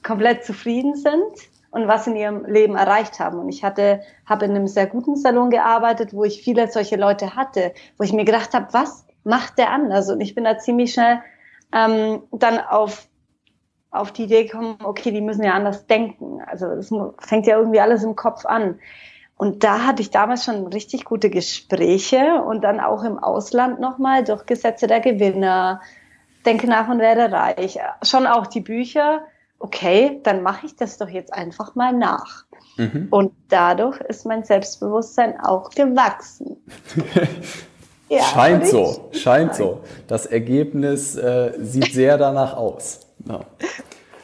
komplett 0.03 0.45
zufrieden 0.45 0.95
sind 0.95 1.33
und 1.71 1.89
was 1.89 2.07
in 2.07 2.15
ihrem 2.15 2.45
Leben 2.45 2.77
erreicht 2.77 3.19
haben. 3.19 3.39
Und 3.39 3.49
ich 3.49 3.61
hatte, 3.61 3.99
habe 4.25 4.45
in 4.45 4.51
einem 4.51 4.67
sehr 4.67 4.87
guten 4.87 5.17
Salon 5.17 5.49
gearbeitet, 5.49 6.13
wo 6.13 6.23
ich 6.23 6.41
viele 6.41 6.71
solche 6.71 6.95
Leute 6.95 7.35
hatte, 7.35 7.73
wo 7.97 8.05
ich 8.05 8.13
mir 8.13 8.23
gedacht 8.23 8.53
habe, 8.53 8.67
was 8.71 9.05
macht 9.25 9.57
der 9.57 9.71
anders? 9.71 10.09
Und 10.09 10.21
ich 10.21 10.35
bin 10.35 10.43
da 10.43 10.57
ziemlich 10.57 10.93
schnell 10.93 11.21
ähm, 11.73 12.23
dann 12.31 12.59
auf, 12.59 13.07
auf 13.91 14.11
die 14.11 14.23
Idee 14.23 14.45
gekommen, 14.45 14.77
okay, 14.83 15.11
die 15.11 15.21
müssen 15.21 15.43
ja 15.43 15.53
anders 15.53 15.87
denken. 15.87 16.41
Also 16.45 16.67
es 16.67 16.93
fängt 17.19 17.47
ja 17.47 17.57
irgendwie 17.57 17.81
alles 17.81 18.03
im 18.03 18.15
Kopf 18.15 18.45
an. 18.45 18.79
Und 19.37 19.63
da 19.65 19.85
hatte 19.85 20.01
ich 20.01 20.11
damals 20.11 20.45
schon 20.45 20.67
richtig 20.67 21.03
gute 21.03 21.29
Gespräche 21.29 22.41
und 22.43 22.61
dann 22.61 22.79
auch 22.79 23.03
im 23.03 23.19
Ausland 23.19 23.79
nochmal 23.81 24.23
durch 24.23 24.45
Gesetze 24.45 24.87
der 24.87 25.01
Gewinner, 25.01 25.81
Denke 26.45 26.67
nach 26.67 26.87
und 26.87 26.99
werde 26.99 27.31
reich, 27.31 27.79
schon 28.03 28.27
auch 28.27 28.45
die 28.47 28.61
Bücher. 28.61 29.25
Okay, 29.57 30.19
dann 30.23 30.43
mache 30.43 30.67
ich 30.67 30.75
das 30.75 30.97
doch 30.97 31.09
jetzt 31.09 31.33
einfach 31.33 31.73
mal 31.73 31.91
nach. 31.91 32.45
Mhm. 32.77 33.07
Und 33.09 33.33
dadurch 33.49 33.99
ist 34.01 34.25
mein 34.25 34.43
Selbstbewusstsein 34.43 35.39
auch 35.39 35.71
gewachsen. 35.71 36.57
Ja, 38.09 38.21
scheint 38.21 38.67
so, 38.67 39.09
scheint 39.11 39.55
so. 39.55 39.81
Das 40.07 40.25
Ergebnis 40.25 41.15
äh, 41.15 41.53
sieht 41.59 41.93
sehr 41.93 42.17
danach 42.17 42.55
aus. 42.55 42.99
Ja. 43.27 43.41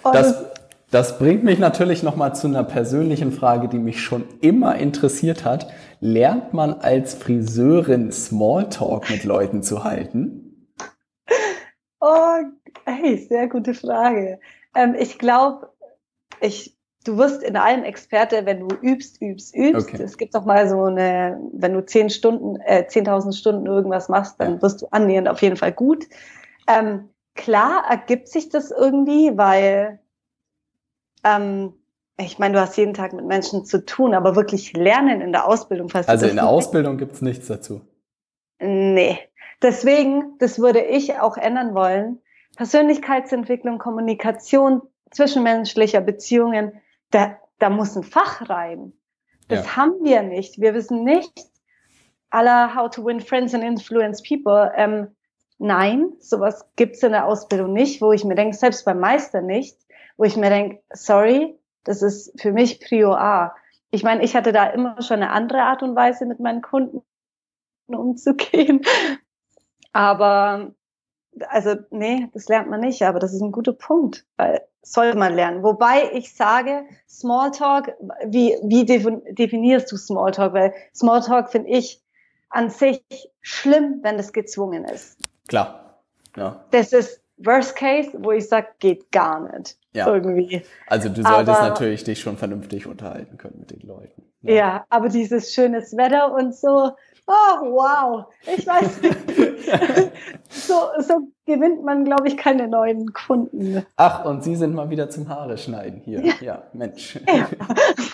Das, 0.04 0.46
das 0.92 1.18
bringt 1.18 1.44
mich 1.44 1.58
natürlich 1.58 2.04
nochmal 2.04 2.36
zu 2.36 2.48
einer 2.48 2.64
persönlichen 2.64 3.32
Frage, 3.32 3.70
die 3.70 3.80
mich 3.80 4.02
schon 4.02 4.26
immer 4.42 4.76
interessiert 4.76 5.46
hat. 5.46 5.68
Lernt 6.00 6.54
man 6.54 6.74
als 6.74 7.14
Friseurin 7.16 8.12
Smalltalk 8.12 9.10
mit 9.10 9.24
Leuten 9.24 9.64
zu 9.64 9.84
halten? 9.84 10.68
Oh, 12.00 12.38
hey, 12.86 13.18
sehr 13.30 13.48
gute 13.48 13.74
Frage. 13.74 14.40
Ähm, 14.76 14.96
ich 14.98 15.20
glaube, 15.20 15.70
ich 16.40 16.78
du 17.04 17.18
wirst 17.18 17.44
in 17.44 17.56
allem 17.56 17.84
Experte, 17.84 18.46
wenn 18.46 18.68
du 18.68 18.76
übst, 18.82 19.22
übst, 19.22 19.56
übst. 19.56 19.90
Okay. 19.90 20.04
Es 20.04 20.18
gibt 20.18 20.36
doch 20.36 20.46
mal 20.46 20.68
so 20.70 20.84
eine, 20.84 21.40
wenn 21.54 21.74
du 21.74 21.86
zehn 21.86 22.10
Stunden, 22.10 22.60
äh, 22.62 22.86
10.000 22.88 23.34
Stunden 23.34 23.66
irgendwas 23.66 24.10
machst, 24.10 24.36
dann 24.40 24.56
ja. 24.56 24.62
wirst 24.62 24.82
du 24.82 24.88
annähernd 24.92 25.28
auf 25.28 25.42
jeden 25.42 25.58
Fall 25.58 25.72
gut. 25.72 26.08
Ähm, 26.68 27.10
klar 27.36 27.86
ergibt 27.90 28.28
sich 28.28 28.50
das 28.50 28.72
irgendwie, 28.72 29.36
weil 29.36 30.00
ähm, 31.24 31.74
ich 32.18 32.38
meine, 32.38 32.54
du 32.54 32.62
hast 32.62 32.78
jeden 32.78 32.94
Tag 32.94 33.14
mit 33.14 33.26
Menschen 33.26 33.66
zu 33.66 33.84
tun, 33.84 34.14
aber 34.14 34.36
wirklich 34.36 34.74
lernen 34.74 35.22
in 35.22 35.32
der 35.32 35.48
Ausbildung. 35.48 35.92
Also 35.94 36.28
in 36.28 36.36
der 36.36 36.48
Ausbildung 36.48 36.98
gibt 36.98 37.14
es 37.14 37.22
nichts 37.22 37.48
dazu. 37.48 37.82
Nee. 38.60 39.18
Deswegen, 39.62 40.38
das 40.40 40.60
würde 40.60 40.82
ich 40.82 41.20
auch 41.20 41.38
ändern 41.38 41.74
wollen. 41.74 42.20
Persönlichkeitsentwicklung, 42.58 43.80
Kommunikation, 43.80 44.82
zwischenmenschlicher 45.12 46.02
Beziehungen, 46.02 46.74
da, 47.12 47.38
da 47.60 47.70
muss 47.70 47.96
ein 47.96 48.04
Fach 48.04 48.50
rein. 48.50 48.94
Das 49.48 49.66
ja. 49.66 49.76
haben 49.78 50.04
wir 50.04 50.24
nicht. 50.24 50.60
Wir 50.60 50.74
wissen 50.74 51.04
nicht 51.04 51.32
aller 52.30 52.74
How 52.76 52.90
to 52.90 53.06
Win 53.06 53.20
Friends 53.20 53.54
and 53.54 53.64
Influence 53.64 54.24
People. 54.24 54.72
Ähm, 54.76 55.16
nein, 55.58 56.14
sowas 56.20 56.66
gibt's 56.76 57.04
in 57.04 57.12
der 57.12 57.26
Ausbildung 57.28 57.74
nicht, 57.74 58.02
wo 58.02 58.14
ich 58.14 58.24
mir 58.24 58.36
denke, 58.36 58.56
selbst 58.56 58.86
beim 58.86 59.00
Meister 59.00 59.42
nicht, 59.42 59.78
wo 60.18 60.24
ich 60.24 60.38
mir 60.38 60.50
denke, 60.50 60.82
sorry, 60.94 61.58
das 61.84 62.02
ist 62.02 62.40
für 62.42 62.52
mich 62.52 62.80
Prio 62.80 63.14
A. 63.14 63.56
Ich 63.92 64.04
meine, 64.04 64.24
ich 64.24 64.36
hatte 64.36 64.54
da 64.54 64.68
immer 64.68 65.02
schon 65.02 65.18
eine 65.18 65.32
andere 65.32 65.64
Art 65.64 65.84
und 65.84 65.96
Weise, 65.96 66.26
mit 66.26 66.40
meinen 66.40 66.62
Kunden 66.62 67.02
umzugehen. 67.88 68.82
Aber 69.94 70.74
also 71.50 71.76
nee, 71.90 72.30
das 72.34 72.48
lernt 72.48 72.70
man 72.70 72.82
nicht, 72.82 73.02
aber 73.04 73.20
das 73.20 73.34
ist 73.34 73.42
ein 73.42 73.52
guter 73.52 73.74
Punkt, 73.74 74.26
weil 74.38 74.62
soll 74.84 75.14
man 75.16 75.36
lernen. 75.36 75.64
Wobei 75.64 76.12
ich 76.14 76.34
sage, 76.34 76.86
Smalltalk, 77.08 77.94
wie, 78.26 78.58
wie 78.64 78.86
definierst 78.86 79.92
du 79.92 79.98
Smalltalk? 79.98 80.54
Weil 80.54 80.74
Smalltalk 80.94 81.52
finde 81.52 81.70
ich, 81.70 82.02
an 82.50 82.70
sich 82.70 83.02
schlimm, 83.42 84.00
wenn 84.02 84.18
das 84.18 84.34
gezwungen 84.34 84.84
ist. 84.86 85.18
Klar. 85.48 86.02
Ja. 86.36 86.66
Das 86.72 86.92
ist 86.94 87.22
Worst 87.38 87.76
Case, 87.76 88.12
wo 88.20 88.32
ich 88.32 88.48
sage, 88.48 88.68
geht 88.80 89.12
gar 89.12 89.40
nicht. 89.40 89.78
Ja. 89.94 90.08
Irgendwie. 90.08 90.64
Also 90.88 91.10
du 91.10 91.22
solltest 91.22 91.58
aber, 91.58 91.70
natürlich 91.70 92.04
dich 92.04 92.20
schon 92.20 92.38
vernünftig 92.38 92.88
unterhalten 92.88 93.38
können 93.38 93.60
mit 93.60 93.72
den 93.72 93.88
Leuten. 93.88 94.24
Ja. 94.42 94.54
ja, 94.54 94.86
aber 94.90 95.10
dieses 95.10 95.54
schönes 95.54 95.96
Wetter 95.96 96.34
und 96.34 96.56
so, 96.56 96.92
oh 97.28 97.62
wow, 97.62 98.26
ich 98.56 98.66
weiß 98.66 99.02
nicht. 99.02 100.12
so, 100.72 101.04
so 101.04 101.28
gewinnt 101.46 101.84
man, 101.84 102.06
glaube 102.06 102.28
ich, 102.28 102.38
keine 102.38 102.68
neuen 102.68 103.14
Kunden. 103.14 103.86
Ach, 103.98 104.26
und 104.26 104.44
Sie 104.44 104.56
sind 104.56 104.74
mal 104.74 104.90
wieder 104.90 105.10
zum 105.10 105.28
Haare 105.28 105.58
schneiden 105.58 106.02
hier. 106.04 106.24
Ja, 106.26 106.34
ja 106.42 106.64
Mensch. 106.74 107.20
Ja, 107.28 107.48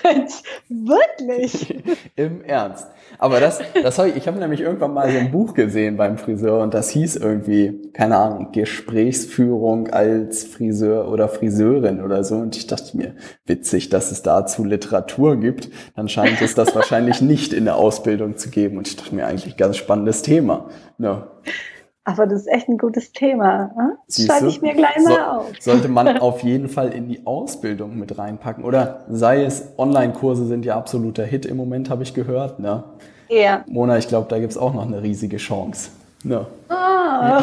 Mensch, 0.03 0.41
wirklich. 0.69 1.83
Im 2.15 2.41
Ernst. 2.43 2.87
Aber 3.19 3.39
das, 3.39 3.59
das 3.81 3.99
habe 3.99 4.09
ich, 4.09 4.15
ich 4.15 4.27
habe 4.27 4.39
nämlich 4.39 4.61
irgendwann 4.61 4.93
mal 4.93 5.11
so 5.11 5.17
ein 5.17 5.31
Buch 5.31 5.53
gesehen 5.53 5.97
beim 5.97 6.17
Friseur 6.17 6.61
und 6.61 6.73
das 6.73 6.89
hieß 6.89 7.17
irgendwie, 7.17 7.91
keine 7.93 8.17
Ahnung, 8.17 8.51
Gesprächsführung 8.51 9.89
als 9.89 10.43
Friseur 10.43 11.11
oder 11.11 11.27
Friseurin 11.29 12.01
oder 12.01 12.23
so. 12.23 12.35
Und 12.35 12.55
ich 12.55 12.67
dachte 12.67 12.97
mir, 12.97 13.15
witzig, 13.45 13.89
dass 13.89 14.11
es 14.11 14.23
dazu 14.23 14.63
Literatur 14.63 15.37
gibt. 15.37 15.69
Dann 15.95 16.09
scheint 16.09 16.41
es 16.41 16.55
das 16.55 16.73
wahrscheinlich 16.73 17.21
nicht 17.21 17.53
in 17.53 17.65
der 17.65 17.75
Ausbildung 17.75 18.37
zu 18.37 18.49
geben. 18.49 18.77
Und 18.77 18.87
ich 18.87 18.95
dachte 18.95 19.13
mir 19.13 19.27
eigentlich 19.27 19.57
ganz 19.57 19.77
spannendes 19.77 20.21
Thema. 20.21 20.69
Ja. 20.97 21.27
Aber 22.07 22.25
das 22.25 22.43
ist 22.43 22.47
echt 22.47 22.69
ein 22.69 22.77
gutes 22.77 23.11
Thema. 23.11 23.69
Hm? 23.75 23.97
Das 24.07 24.25
schreibe 24.25 24.47
ich 24.47 24.61
mir 24.61 24.73
gleich 24.73 24.95
mal 25.03 25.11
so, 25.11 25.19
auf. 25.19 25.51
Sollte 25.59 25.89
man 25.89 26.19
auf 26.19 26.41
jeden 26.41 26.69
Fall 26.69 26.93
in 26.93 27.09
die 27.09 27.25
Ausbildung 27.27 27.99
mit 27.99 28.17
reinpacken. 28.17 28.63
Oder 28.63 29.01
sei 29.09 29.43
es, 29.43 29.73
Online-Kurse 29.77 30.45
sind 30.45 30.63
ja 30.63 30.77
absoluter 30.77 31.25
Hit 31.25 31.45
im 31.45 31.57
Moment, 31.57 31.89
habe 31.89 32.03
ich 32.03 32.13
gehört. 32.13 32.59
Ne? 32.59 32.85
Ja. 33.27 33.65
Mona, 33.67 33.97
ich 33.97 34.07
glaube, 34.07 34.27
da 34.29 34.39
gibt 34.39 34.53
es 34.53 34.57
auch 34.57 34.73
noch 34.73 34.87
eine 34.87 35.03
riesige 35.03 35.35
Chance. 35.35 35.89
Ne? 36.23 36.47
Ah, 36.69 37.41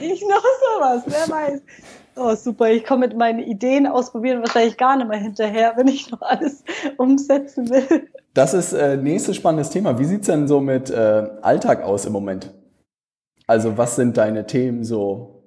ich 0.00 0.22
noch 0.22 0.42
sowas, 0.42 1.02
wer 1.04 1.36
weiß. 1.36 1.60
Oh, 2.16 2.34
super. 2.34 2.70
Ich 2.70 2.84
komme 2.86 3.06
mit 3.06 3.18
meinen 3.18 3.40
Ideen 3.40 3.86
ausprobieren 3.86 4.40
wahrscheinlich 4.40 4.78
gar 4.78 4.96
nicht 4.96 5.10
mehr 5.10 5.18
hinterher, 5.18 5.74
wenn 5.76 5.88
ich 5.88 6.10
noch 6.10 6.22
alles 6.22 6.64
umsetzen 6.96 7.68
will. 7.68 8.08
Das 8.32 8.54
ist 8.54 8.72
äh, 8.72 8.96
nächstes 8.96 9.36
spannendes 9.36 9.68
Thema. 9.68 9.98
Wie 9.98 10.06
sieht's 10.06 10.26
denn 10.26 10.48
so 10.48 10.58
mit 10.60 10.88
äh, 10.88 11.28
Alltag 11.42 11.82
aus 11.82 12.06
im 12.06 12.14
Moment? 12.14 12.50
Also 13.46 13.76
was 13.76 13.96
sind 13.96 14.16
deine 14.16 14.46
Themen 14.46 14.84
so 14.84 15.42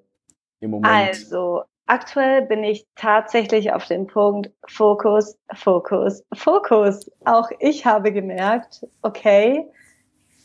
im 0.59 0.71
Moment? 0.71 0.93
Also 0.93 1.63
aktuell 1.85 2.43
bin 2.43 2.63
ich 2.63 2.87
tatsächlich 2.95 3.73
auf 3.73 3.85
dem 3.87 4.07
Punkt 4.07 4.51
Fokus, 4.67 5.37
Fokus, 5.53 6.23
Fokus. 6.33 7.11
Auch 7.25 7.49
ich 7.59 7.85
habe 7.85 8.11
gemerkt, 8.11 8.85
okay, 9.01 9.65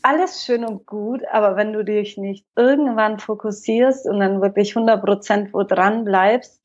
alles 0.01 0.43
schön 0.43 0.65
und 0.65 0.85
gut, 0.87 1.21
aber 1.31 1.55
wenn 1.55 1.73
du 1.73 1.83
dich 1.83 2.17
nicht 2.17 2.45
irgendwann 2.55 3.19
fokussierst 3.19 4.07
und 4.07 4.19
dann 4.19 4.41
wirklich 4.41 4.75
100 4.75 5.03
Prozent 5.03 5.53
wo 5.53 5.63
dran 5.63 6.05
bleibst, 6.05 6.59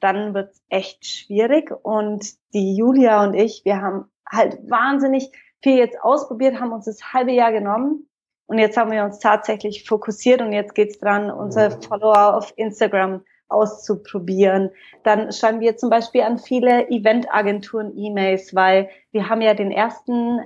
dann 0.00 0.34
wird's 0.34 0.62
echt 0.68 1.06
schwierig. 1.06 1.70
Und 1.82 2.24
die 2.54 2.76
Julia 2.76 3.24
und 3.24 3.34
ich, 3.34 3.64
wir 3.64 3.80
haben 3.80 4.06
halt 4.28 4.58
wahnsinnig 4.68 5.30
viel 5.62 5.76
jetzt 5.76 6.00
ausprobiert, 6.00 6.60
haben 6.60 6.72
uns 6.72 6.86
das 6.86 7.12
halbe 7.12 7.32
Jahr 7.32 7.52
genommen 7.52 8.07
und 8.48 8.58
jetzt 8.58 8.78
haben 8.78 8.90
wir 8.90 9.04
uns 9.04 9.18
tatsächlich 9.18 9.84
fokussiert 9.86 10.40
und 10.40 10.52
jetzt 10.52 10.74
geht's 10.74 10.98
dran, 10.98 11.30
unsere 11.30 11.70
Follower 11.82 12.34
auf 12.34 12.54
Instagram 12.56 13.22
auszuprobieren. 13.48 14.70
Dann 15.02 15.32
schreiben 15.32 15.60
wir 15.60 15.76
zum 15.76 15.90
Beispiel 15.90 16.22
an 16.22 16.38
viele 16.38 16.88
Eventagenturen 16.88 17.94
E-Mails, 17.94 18.54
weil 18.54 18.88
wir 19.12 19.28
haben 19.28 19.42
ja 19.42 19.52
den 19.52 19.70
ersten 19.70 20.40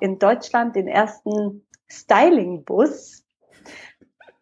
in 0.00 0.18
Deutschland 0.18 0.74
den 0.74 0.88
ersten 0.88 1.66
Styling-Bus, 1.86 3.24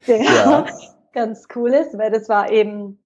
der 0.07 0.23
ja. 0.23 0.67
ganz 1.13 1.49
cool 1.57 1.71
ist, 1.71 1.99
weil 1.99 2.13
das 2.13 2.29
war 2.29 2.53
eben 2.53 3.02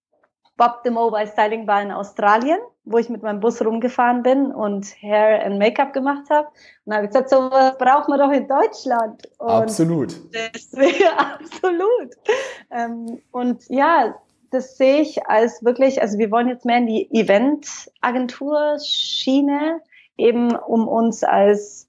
Bob 0.56 0.80
the 0.84 0.90
Mobile 0.90 1.26
Styling 1.26 1.66
Bar 1.66 1.82
in 1.82 1.90
Australien 1.90 2.60
wo 2.86 2.96
ich 2.98 3.08
mit 3.08 3.22
meinem 3.22 3.40
Bus 3.40 3.60
rumgefahren 3.62 4.22
bin 4.22 4.52
und 4.52 4.86
Hair 5.02 5.44
and 5.44 5.58
Make-up 5.58 5.92
gemacht 5.92 6.30
habe. 6.30 6.46
Und 6.84 6.94
habe 6.94 7.04
ich 7.04 7.10
gesagt, 7.10 7.30
so 7.30 7.50
was 7.50 7.76
braucht 7.78 8.08
man 8.08 8.20
doch 8.20 8.30
in 8.30 8.46
Deutschland. 8.46 9.28
Und 9.38 9.50
absolut. 9.50 10.14
Deswegen, 10.32 11.08
absolut. 11.16 12.14
Ähm, 12.70 13.20
und 13.32 13.68
ja, 13.68 14.14
das 14.52 14.78
sehe 14.78 15.02
ich 15.02 15.26
als 15.26 15.64
wirklich, 15.64 16.00
also 16.00 16.16
wir 16.18 16.30
wollen 16.30 16.46
jetzt 16.46 16.64
mehr 16.64 16.78
in 16.78 16.86
die 16.86 17.12
Event-Agentur-Schiene, 17.12 19.80
eben 20.16 20.54
um 20.54 20.86
uns 20.86 21.24
als 21.24 21.88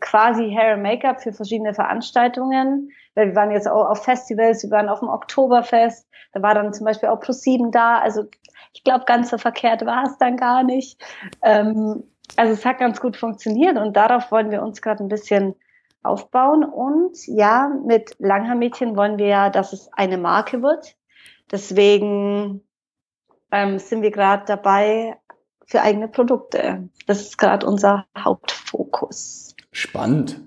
quasi 0.00 0.50
Hair 0.50 0.74
and 0.74 0.82
Make-up 0.82 1.22
für 1.22 1.32
verschiedene 1.32 1.74
Veranstaltungen, 1.74 2.90
weil 3.16 3.28
wir 3.28 3.34
waren 3.34 3.50
jetzt 3.50 3.66
auch 3.66 3.88
auf 3.88 4.04
Festivals, 4.04 4.62
wir 4.62 4.70
waren 4.70 4.88
auf 4.88 5.00
dem 5.00 5.08
Oktoberfest, 5.08 6.06
da 6.32 6.42
war 6.42 6.54
dann 6.54 6.72
zum 6.72 6.84
Beispiel 6.84 7.08
auch 7.08 7.20
Pro7 7.20 7.72
da, 7.72 7.98
also 7.98 8.24
ich 8.72 8.84
glaube, 8.84 9.06
ganz 9.06 9.30
so 9.30 9.38
verkehrt 9.38 9.84
war 9.86 10.04
es 10.04 10.18
dann 10.18 10.36
gar 10.36 10.62
nicht. 10.62 11.02
Ähm, 11.42 12.04
also 12.36 12.52
es 12.52 12.64
hat 12.64 12.78
ganz 12.78 13.00
gut 13.00 13.16
funktioniert 13.16 13.78
und 13.78 13.96
darauf 13.96 14.30
wollen 14.30 14.50
wir 14.50 14.62
uns 14.62 14.82
gerade 14.82 15.02
ein 15.02 15.08
bisschen 15.08 15.54
aufbauen. 16.02 16.64
Und 16.64 17.16
ja, 17.26 17.70
mit 17.84 18.14
Langhaar-Mädchen 18.18 18.96
wollen 18.96 19.18
wir 19.18 19.26
ja, 19.26 19.50
dass 19.50 19.72
es 19.72 19.88
eine 19.92 20.18
Marke 20.18 20.62
wird. 20.62 20.94
Deswegen 21.50 22.62
ähm, 23.50 23.78
sind 23.78 24.02
wir 24.02 24.10
gerade 24.10 24.44
dabei 24.46 25.16
für 25.66 25.80
eigene 25.80 26.08
Produkte. 26.08 26.88
Das 27.06 27.22
ist 27.22 27.38
gerade 27.38 27.66
unser 27.66 28.06
Hauptfokus. 28.16 29.54
Spannend. 29.72 30.40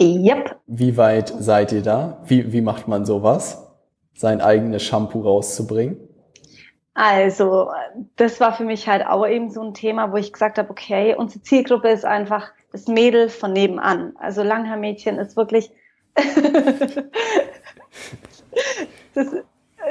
Yep. 0.00 0.56
Wie 0.66 0.96
weit 0.96 1.28
seid 1.38 1.72
ihr 1.72 1.82
da? 1.82 2.22
Wie, 2.26 2.52
wie 2.52 2.60
macht 2.60 2.86
man 2.86 3.06
sowas? 3.06 3.66
Sein 4.14 4.40
eigenes 4.40 4.82
Shampoo 4.82 5.22
rauszubringen? 5.22 5.98
Also, 6.94 7.70
das 8.16 8.40
war 8.40 8.54
für 8.54 8.64
mich 8.64 8.88
halt 8.88 9.06
auch 9.06 9.26
eben 9.26 9.50
so 9.50 9.62
ein 9.62 9.74
Thema, 9.74 10.12
wo 10.12 10.16
ich 10.16 10.32
gesagt 10.32 10.56
habe, 10.58 10.70
okay, 10.70 11.14
unsere 11.14 11.42
Zielgruppe 11.42 11.88
ist 11.88 12.06
einfach 12.06 12.52
das 12.72 12.88
Mädel 12.88 13.28
von 13.28 13.52
nebenan. 13.52 14.14
Also 14.18 14.42
Langhaarmädchen 14.42 15.18
ist 15.18 15.36
wirklich, 15.36 15.70
das 19.14 19.26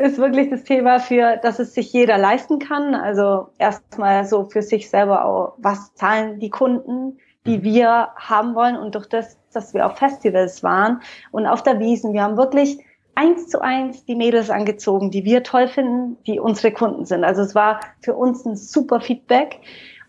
ist 0.01 0.17
wirklich 0.17 0.49
das 0.49 0.63
Thema 0.63 0.99
für, 0.99 1.37
dass 1.37 1.59
es 1.59 1.73
sich 1.73 1.93
jeder 1.93 2.17
leisten 2.17 2.59
kann. 2.59 2.95
Also 2.95 3.49
erstmal 3.57 4.25
so 4.25 4.45
für 4.45 4.61
sich 4.61 4.89
selber 4.89 5.25
auch, 5.25 5.53
was 5.57 5.93
zahlen 5.95 6.39
die 6.39 6.49
Kunden, 6.49 7.19
die 7.45 7.59
mhm. 7.59 7.63
wir 7.63 8.09
haben 8.15 8.55
wollen 8.55 8.77
und 8.77 8.95
durch 8.95 9.07
das, 9.07 9.37
dass 9.55 9.73
wir 9.73 9.85
auf 9.85 9.97
Festivals 9.97 10.63
waren 10.63 11.01
und 11.31 11.45
auf 11.47 11.63
der 11.63 11.79
Wiesen, 11.79 12.13
wir 12.13 12.23
haben 12.23 12.37
wirklich 12.37 12.79
eins 13.15 13.47
zu 13.47 13.61
eins 13.61 14.05
die 14.05 14.15
Mädels 14.15 14.49
angezogen, 14.49 15.09
die 15.09 15.23
wir 15.23 15.43
toll 15.43 15.67
finden, 15.67 16.17
die 16.27 16.39
unsere 16.39 16.71
Kunden 16.71 17.05
sind. 17.05 17.23
Also 17.23 17.41
es 17.41 17.55
war 17.55 17.79
für 18.01 18.13
uns 18.13 18.45
ein 18.45 18.55
super 18.55 18.99
Feedback. 18.99 19.61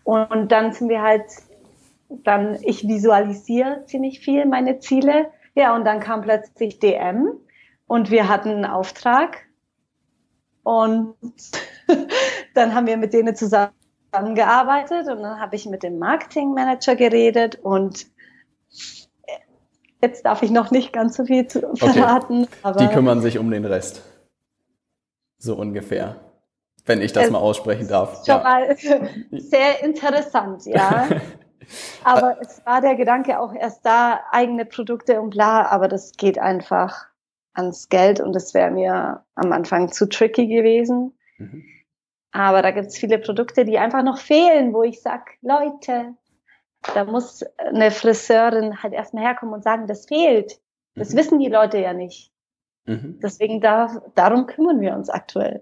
Und 0.03 0.51
dann 0.51 0.73
sind 0.73 0.89
wir 0.89 1.01
halt, 1.01 1.25
dann, 2.09 2.57
ich 2.61 2.87
visualisiere 2.87 3.83
ziemlich 3.85 4.19
viel 4.19 4.45
meine 4.45 4.79
Ziele. 4.79 5.31
Ja, 5.55 5.75
und 5.75 5.85
dann 5.85 5.99
kam 5.99 6.21
plötzlich 6.21 6.79
DM 6.79 7.31
und 7.87 8.11
wir 8.11 8.29
hatten 8.29 8.49
einen 8.49 8.65
Auftrag. 8.65 9.45
Und 10.63 11.15
dann 12.53 12.75
haben 12.75 12.87
wir 12.87 12.97
mit 12.97 13.13
denen 13.13 13.35
zusammengearbeitet 13.35 15.07
und 15.07 15.21
dann 15.21 15.39
habe 15.39 15.55
ich 15.55 15.65
mit 15.65 15.83
dem 15.83 15.97
Marketingmanager 15.97 16.95
geredet 16.97 17.55
und 17.55 18.07
Jetzt 20.01 20.25
darf 20.25 20.43
ich 20.43 20.51
noch 20.51 20.71
nicht 20.71 20.93
ganz 20.93 21.17
so 21.17 21.25
viel 21.25 21.47
zu 21.47 21.61
verraten. 21.75 22.43
Okay. 22.43 22.57
Aber 22.63 22.79
Die 22.79 22.87
kümmern 22.87 23.21
sich 23.21 23.39
um 23.39 23.49
den 23.49 23.65
Rest. 23.65 24.03
So 25.39 25.55
ungefähr. 25.55 26.17
Wenn 26.85 27.01
ich 27.01 27.11
das 27.11 27.29
mal 27.29 27.39
aussprechen 27.39 27.87
darf. 27.87 28.25
Schon 28.25 28.37
ja. 28.37 28.43
mal 28.43 28.77
sehr 29.31 29.83
interessant, 29.83 30.65
ja. 30.65 31.07
aber 32.03 32.37
es 32.39 32.65
war 32.65 32.81
der 32.81 32.95
Gedanke 32.95 33.39
auch 33.39 33.53
erst 33.53 33.85
da, 33.85 34.21
eigene 34.31 34.65
Produkte 34.65 35.19
und 35.19 35.31
bla, 35.31 35.65
aber 35.67 35.87
das 35.87 36.13
geht 36.13 36.39
einfach 36.39 37.07
ans 37.53 37.89
Geld 37.89 38.21
und 38.21 38.33
das 38.33 38.53
wäre 38.53 38.71
mir 38.71 39.23
am 39.35 39.51
Anfang 39.51 39.91
zu 39.91 40.07
tricky 40.07 40.47
gewesen. 40.47 41.17
Mhm. 41.37 41.65
Aber 42.31 42.61
da 42.61 42.71
gibt 42.71 42.87
es 42.87 42.97
viele 42.97 43.17
Produkte, 43.19 43.65
die 43.65 43.79
einfach 43.79 44.03
noch 44.03 44.19
fehlen, 44.19 44.73
wo 44.73 44.83
ich 44.83 45.01
sag, 45.01 45.31
Leute, 45.41 46.13
da 46.93 47.05
muss 47.05 47.43
eine 47.57 47.91
Friseurin 47.91 48.81
halt 48.81 48.93
erstmal 48.93 49.23
herkommen 49.23 49.53
und 49.53 49.63
sagen, 49.63 49.87
das 49.87 50.05
fehlt. 50.05 50.59
Das 50.95 51.13
mhm. 51.13 51.17
wissen 51.17 51.39
die 51.39 51.49
Leute 51.49 51.79
ja 51.79 51.93
nicht. 51.93 52.31
Mhm. 52.85 53.19
Deswegen 53.21 53.61
da, 53.61 54.01
darum 54.15 54.47
kümmern 54.47 54.81
wir 54.81 54.93
uns 54.93 55.09
aktuell. 55.09 55.61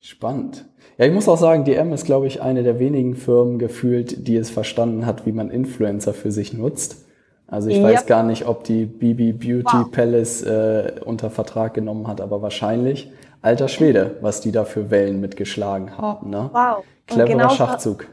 Spannend. 0.00 0.66
Ja, 0.98 1.06
ich 1.06 1.12
muss 1.12 1.28
auch 1.28 1.38
sagen, 1.38 1.64
DM 1.64 1.92
ist, 1.92 2.04
glaube 2.04 2.26
ich, 2.26 2.42
eine 2.42 2.62
der 2.62 2.78
wenigen 2.78 3.14
Firmen 3.14 3.58
gefühlt, 3.58 4.26
die 4.26 4.36
es 4.36 4.50
verstanden 4.50 5.06
hat, 5.06 5.26
wie 5.26 5.32
man 5.32 5.50
Influencer 5.50 6.12
für 6.12 6.32
sich 6.32 6.52
nutzt. 6.52 7.06
Also 7.46 7.68
ich 7.68 7.76
ja. 7.76 7.84
weiß 7.84 8.06
gar 8.06 8.22
nicht, 8.22 8.46
ob 8.46 8.64
die 8.64 8.86
BB 8.86 9.38
Beauty 9.38 9.76
wow. 9.76 9.90
Palace 9.90 10.42
äh, 10.42 11.00
unter 11.04 11.30
Vertrag 11.30 11.74
genommen 11.74 12.08
hat, 12.08 12.20
aber 12.20 12.42
wahrscheinlich. 12.42 13.12
Alter 13.42 13.68
Schwede, 13.68 14.16
was 14.20 14.40
die 14.40 14.52
da 14.52 14.64
für 14.64 14.90
Wellen 14.90 15.20
mitgeschlagen 15.20 15.98
haben. 15.98 16.30
Ne? 16.30 16.50
Wow. 16.52 16.84
Cleverer 17.06 17.26
genau 17.26 17.48
Schachzug 17.50 18.06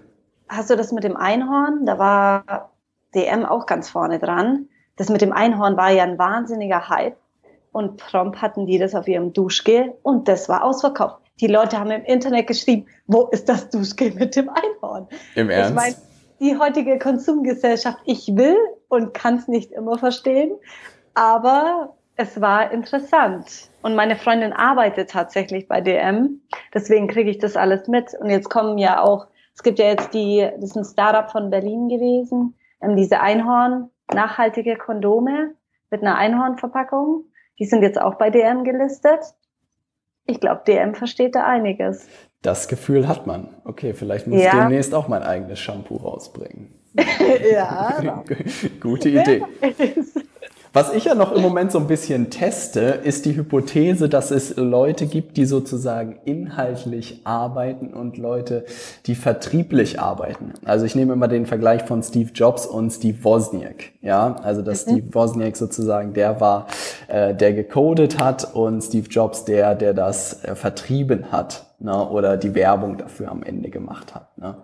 hast 0.50 0.70
du 0.70 0.76
das 0.76 0.92
mit 0.92 1.04
dem 1.04 1.16
Einhorn? 1.16 1.86
Da 1.86 1.98
war 1.98 2.72
DM 3.16 3.46
auch 3.46 3.66
ganz 3.66 3.90
vorne 3.90 4.20
dran. 4.20 4.68
das 4.98 5.10
mit 5.10 5.22
dem 5.22 5.32
Einhorn 5.32 5.78
war 5.78 5.92
ja 5.92 6.04
ein 6.04 6.20
wahnsinniger 6.20 6.90
Hype. 6.90 7.18
Und 7.72 7.98
prompt 7.98 8.42
hatten 8.42 8.66
die 8.66 8.80
das 8.80 8.96
auf 8.96 9.08
ihrem 9.08 9.32
Duschgel 9.32 9.94
und 10.02 10.28
das 10.28 10.50
war 10.50 10.64
ausverkauft. 10.64 11.22
Die 11.40 11.48
Leute 11.48 11.80
haben 11.80 11.92
im 11.92 12.04
Internet 12.04 12.48
geschrieben, 12.48 12.88
wo 13.06 13.28
ist 13.28 13.48
das 13.48 13.70
Duschgel 13.70 14.12
mit 14.12 14.36
dem 14.36 14.50
Einhorn? 14.50 15.08
Im 15.36 15.50
Ernst? 15.50 15.70
Ich 15.70 15.76
meine, 15.76 15.96
die 16.40 16.58
heutige 16.58 16.98
Konsumgesellschaft, 16.98 18.00
ich 18.06 18.36
will 18.36 18.58
und 18.88 19.14
kann 19.14 19.36
es 19.36 19.48
nicht 19.48 19.72
immer 19.72 19.98
verstehen, 19.98 20.52
aber 21.14 21.96
es 22.16 22.42
war 22.42 22.72
interessant. 22.72 23.70
Und 23.82 23.96
meine 23.96 24.18
Freundin 24.18 24.52
arbeitet 24.52 25.12
tatsächlich 25.12 25.68
bei 25.68 25.80
DM, 25.80 26.42
deswegen 26.74 27.08
kriege 27.08 27.30
ich 27.30 27.38
das 27.38 27.56
alles 27.56 27.88
mit. 27.88 28.14
Und 28.20 28.30
jetzt 28.30 28.50
kommen 28.50 28.78
ja 28.78 29.02
auch, 29.02 29.28
es 29.60 29.64
gibt 29.64 29.78
ja 29.78 29.88
jetzt 29.88 30.14
die, 30.14 30.50
das 30.56 30.70
ist 30.70 30.78
ein 30.78 30.86
Startup 30.86 31.30
von 31.30 31.50
Berlin 31.50 31.90
gewesen, 31.90 32.56
diese 32.96 33.20
Einhorn, 33.20 33.90
nachhaltige 34.14 34.78
Kondome 34.78 35.54
mit 35.92 36.02
einer 36.02 36.16
Einhornverpackung. 36.16 37.26
Die 37.60 37.66
sind 37.66 37.82
jetzt 37.82 38.00
auch 38.00 38.16
bei 38.16 38.30
DM 38.30 38.64
gelistet. 38.64 39.20
Ich 40.26 40.40
glaube, 40.40 40.62
DM 40.66 40.96
versteht 40.96 41.36
da 41.36 41.46
einiges. 41.46 42.08
Das 42.42 42.70
Gefühl 42.70 43.10
hat 43.10 43.28
man. 43.28 43.50
Okay, 43.66 43.94
vielleicht 43.94 44.28
muss 44.28 44.42
ja. 44.42 44.46
ich 44.46 44.60
demnächst 44.60 44.96
auch 44.96 45.10
mein 45.10 45.24
eigenes 45.24 45.60
Shampoo 45.60 45.98
rausbringen. 45.98 46.74
ja. 47.52 48.24
Gute 48.80 49.10
Idee. 49.10 49.44
Was 50.72 50.94
ich 50.94 51.06
ja 51.06 51.16
noch 51.16 51.32
im 51.32 51.42
Moment 51.42 51.72
so 51.72 51.80
ein 51.80 51.88
bisschen 51.88 52.30
teste, 52.30 52.82
ist 52.82 53.26
die 53.26 53.36
Hypothese, 53.36 54.08
dass 54.08 54.30
es 54.30 54.56
Leute 54.56 55.08
gibt, 55.08 55.38
die 55.38 55.46
sozusagen 55.46 56.20
inhaltlich 56.26 57.22
arbeiten 57.24 57.92
und 57.92 58.18
Leute, 58.18 58.66
die 59.08 59.16
vertrieblich 59.16 60.00
arbeiten. 60.00 60.54
Also 60.66 60.86
ich 60.86 60.94
nehme 60.94 61.14
immer 61.14 61.28
den 61.28 61.48
Vergleich 61.48 61.84
von 61.84 62.04
Steve 62.04 62.30
Jobs 62.36 62.68
und 62.68 62.92
Steve 62.92 63.24
Wozniak. 63.24 63.94
Ja, 64.02 64.36
also 64.44 64.62
dass 64.62 64.86
mhm. 64.86 64.92
Steve 64.92 65.16
Wozniak 65.16 65.58
sozusagen 65.58 66.14
der 66.14 66.40
war, 66.40 66.68
äh, 67.08 67.34
der 67.34 67.54
gecodet 67.54 68.22
hat 68.22 68.54
und 68.54 68.84
Steve 68.84 69.08
Jobs 69.10 69.46
der, 69.46 69.74
der 69.74 69.96
das 69.96 70.44
äh, 70.44 70.54
vertrieben 70.54 71.32
hat 71.32 71.66
ne, 71.80 72.08
oder 72.10 72.38
die 72.38 72.54
Werbung 72.54 72.98
dafür 72.98 73.32
am 73.32 73.42
Ende 73.42 73.72
gemacht 73.72 74.14
hat. 74.14 74.38
Ne. 74.38 74.56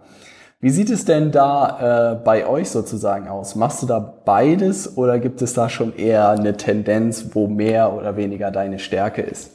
Wie 0.65 0.71
sieht 0.71 0.89
es 0.89 1.05
denn 1.05 1.31
da 1.31 2.13
äh, 2.13 2.15
bei 2.15 2.47
euch 2.47 2.71
sozusagen 2.71 3.27
aus? 3.27 3.53
Machst 3.53 3.83
du 3.83 3.85
da 3.85 3.99
beides 3.99 4.97
oder 4.97 5.19
gibt 5.19 5.43
es 5.43 5.53
da 5.53 5.69
schon 5.69 5.95
eher 5.95 6.29
eine 6.29 6.57
Tendenz, 6.57 7.35
wo 7.35 7.45
mehr 7.45 7.93
oder 7.93 8.17
weniger 8.17 8.49
deine 8.49 8.79
Stärke 8.79 9.21
ist? 9.21 9.51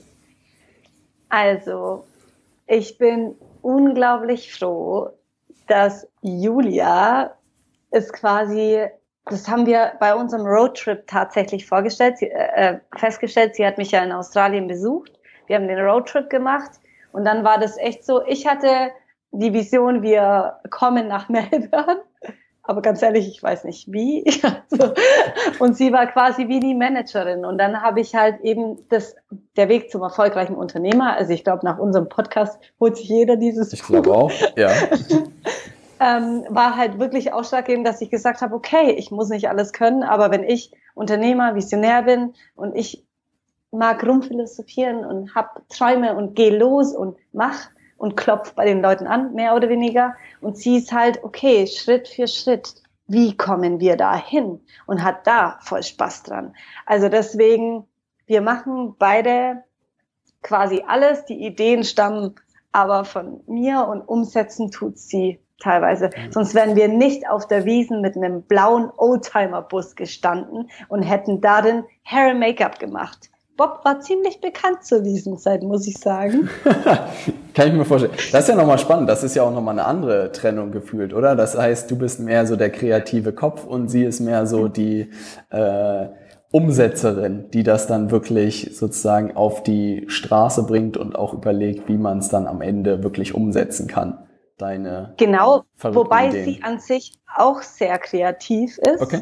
Also, 1.29 2.05
ich 2.69 2.97
bin 2.97 3.35
unglaublich 3.61 4.55
froh, 4.55 5.09
dass 5.67 6.07
Julia 6.23 7.33
ist 7.91 8.13
quasi, 8.13 8.87
das 9.25 9.49
haben 9.49 9.67
wir 9.67 9.95
bei 9.99 10.15
unserem 10.15 10.47
Roadtrip 10.47 11.09
tatsächlich 11.09 11.67
vorgestellt, 11.67 12.23
äh, 12.23 12.29
äh, 12.29 12.79
festgestellt. 12.97 13.57
Sie 13.57 13.67
hat 13.67 13.79
mich 13.79 13.91
ja 13.91 14.05
in 14.05 14.13
Australien 14.13 14.69
besucht. 14.69 15.19
Wir 15.49 15.57
haben 15.57 15.67
den 15.67 15.81
Roadtrip 15.81 16.31
gemacht 16.31 16.71
und 17.11 17.25
dann 17.25 17.43
war 17.43 17.59
das 17.59 17.77
echt 17.79 18.05
so, 18.05 18.25
ich 18.25 18.47
hatte 18.47 18.93
die 19.33 19.53
Vision, 19.53 20.03
wir 20.03 20.61
kommen 20.71 21.09
nach 21.09 21.29
Melbourne. 21.29 22.03
Aber 22.63 22.83
ganz 22.83 23.03
ehrlich, 23.03 23.27
ich 23.27 23.43
weiß 23.43 23.65
nicht 23.65 23.91
wie. 23.91 24.25
und 25.59 25.77
sie 25.77 25.93
war 25.93 26.07
quasi 26.07 26.47
wie 26.47 26.61
die 26.61 26.75
Managerin. 26.75 27.45
Und 27.45 27.59
dann 27.59 27.81
habe 27.81 28.01
ich 28.01 28.15
halt 28.15 28.41
eben 28.43 28.79
das, 28.91 29.17
der 29.57 29.69
Weg 29.69 29.91
zum 29.91 30.03
erfolgreichen 30.03 30.55
Unternehmer. 30.55 31.17
Also 31.17 31.33
ich 31.33 31.43
glaube, 31.43 31.65
nach 31.65 31.79
unserem 31.79 32.09
Podcast 32.09 32.61
holt 32.79 32.97
sich 32.97 33.09
jeder 33.09 33.37
dieses. 33.37 33.73
Ich 33.73 33.83
glaube 33.83 34.13
auch, 34.13 34.31
ja. 34.57 34.71
ähm, 36.01 36.45
war 36.49 36.77
halt 36.77 36.99
wirklich 36.99 37.33
ausschlaggebend, 37.33 37.87
dass 37.87 38.01
ich 38.01 38.11
gesagt 38.11 38.41
habe, 38.41 38.55
okay, 38.55 38.93
ich 38.93 39.11
muss 39.11 39.31
nicht 39.31 39.49
alles 39.49 39.73
können, 39.73 40.03
aber 40.03 40.31
wenn 40.31 40.45
ich 40.45 40.73
Unternehmer, 40.95 41.55
Visionär 41.55 42.03
bin 42.03 42.35
und 42.55 42.77
ich 42.77 43.05
mag 43.73 44.05
rumphilosophieren 44.05 45.05
und 45.05 45.35
hab 45.35 45.69
Träume 45.69 46.15
und 46.15 46.35
geh 46.35 46.51
los 46.51 46.95
und 46.95 47.17
mach, 47.33 47.69
und 48.01 48.17
klopft 48.17 48.57
bei 48.57 48.65
den 48.65 48.81
Leuten 48.81 49.07
an, 49.07 49.35
mehr 49.35 49.55
oder 49.55 49.69
weniger, 49.69 50.15
und 50.41 50.57
sie 50.57 50.79
ist 50.79 50.91
halt, 50.91 51.23
okay, 51.23 51.67
Schritt 51.67 52.09
für 52.09 52.27
Schritt, 52.27 52.75
wie 53.07 53.37
kommen 53.37 53.79
wir 53.79 53.97
da 53.97 54.17
hin? 54.17 54.61
Und 54.87 55.05
hat 55.05 55.27
da 55.27 55.59
voll 55.61 55.83
Spaß 55.83 56.23
dran. 56.23 56.55
Also 56.87 57.11
deswegen, 57.11 57.85
wir 58.27 58.41
machen 58.41 58.95
beide 58.99 59.65
quasi 60.43 60.83
alles, 60.87 61.27
die 61.27 61.45
Ideen 61.45 61.85
stammen 61.85 62.37
aber 62.73 63.05
von 63.05 63.43
mir 63.47 63.87
und 63.87 64.01
umsetzen 64.03 64.71
tut 64.71 64.99
sie 64.99 65.39
teilweise. 65.61 66.07
Mhm. 66.07 66.33
Sonst 66.33 66.55
wären 66.55 66.77
wir 66.77 66.89
nicht 66.89 67.29
auf 67.29 67.47
der 67.49 67.67
Wiesen 67.67 68.01
mit 68.01 68.17
einem 68.17 68.43
blauen 68.43 68.91
Oldtimer-Bus 68.97 69.95
gestanden 69.95 70.71
und 70.89 71.03
hätten 71.03 71.41
darin 71.43 71.85
Hair 72.05 72.31
and 72.31 72.41
Make-up 72.41 72.79
gemacht. 72.79 73.30
Bob 73.61 73.85
war 73.85 74.01
ziemlich 74.01 74.41
bekannt 74.41 74.85
zur 74.85 75.05
Wiesenzeit, 75.05 75.63
muss 75.63 75.87
ich 75.87 75.99
sagen. 75.99 76.49
Kann 77.55 77.69
ich 77.69 77.75
mir 77.75 77.85
vorstellen. 77.85 78.15
Das 78.33 78.45
ist 78.45 78.49
ja 78.49 78.55
nochmal 78.55 78.79
spannend. 78.79 79.07
Das 79.07 79.23
ist 79.23 79.35
ja 79.35 79.43
auch 79.43 79.53
nochmal 79.53 79.75
eine 79.75 79.85
andere 79.85 80.33
Trennung 80.33 80.71
gefühlt, 80.71 81.13
oder? 81.13 81.37
Das 81.37 81.59
heißt, 81.59 81.91
du 81.91 81.99
bist 81.99 82.21
mehr 82.21 82.47
so 82.47 82.57
der 82.57 82.71
kreative 82.71 83.35
Kopf 83.35 83.67
und 83.67 83.89
sie 83.89 84.03
ist 84.03 84.21
mehr 84.21 84.47
so 84.47 84.69
die 84.69 85.11
äh, 85.51 86.07
Umsetzerin, 86.51 87.51
die 87.51 87.63
das 87.63 87.87
dann 87.87 88.11
wirklich 88.11 88.71
sozusagen 88.73 89.37
auf 89.37 89.63
die 89.63 90.07
Straße 90.09 90.63
bringt 90.63 90.97
und 90.97 91.15
auch 91.15 91.35
überlegt, 91.35 91.87
wie 91.87 91.99
man 91.99 92.21
es 92.21 92.31
dann 92.31 92.47
am 92.47 92.63
Ende 92.63 93.03
wirklich 93.03 93.35
umsetzen 93.35 93.89
kann. 93.89 94.27
Deine 94.57 95.13
genau, 95.19 95.65
wobei 95.83 96.29
Ideen. 96.29 96.45
sie 96.47 96.63
an 96.63 96.79
sich 96.79 97.13
auch 97.37 97.61
sehr 97.61 97.99
kreativ 97.99 98.79
ist. 98.79 99.03
Okay 99.03 99.21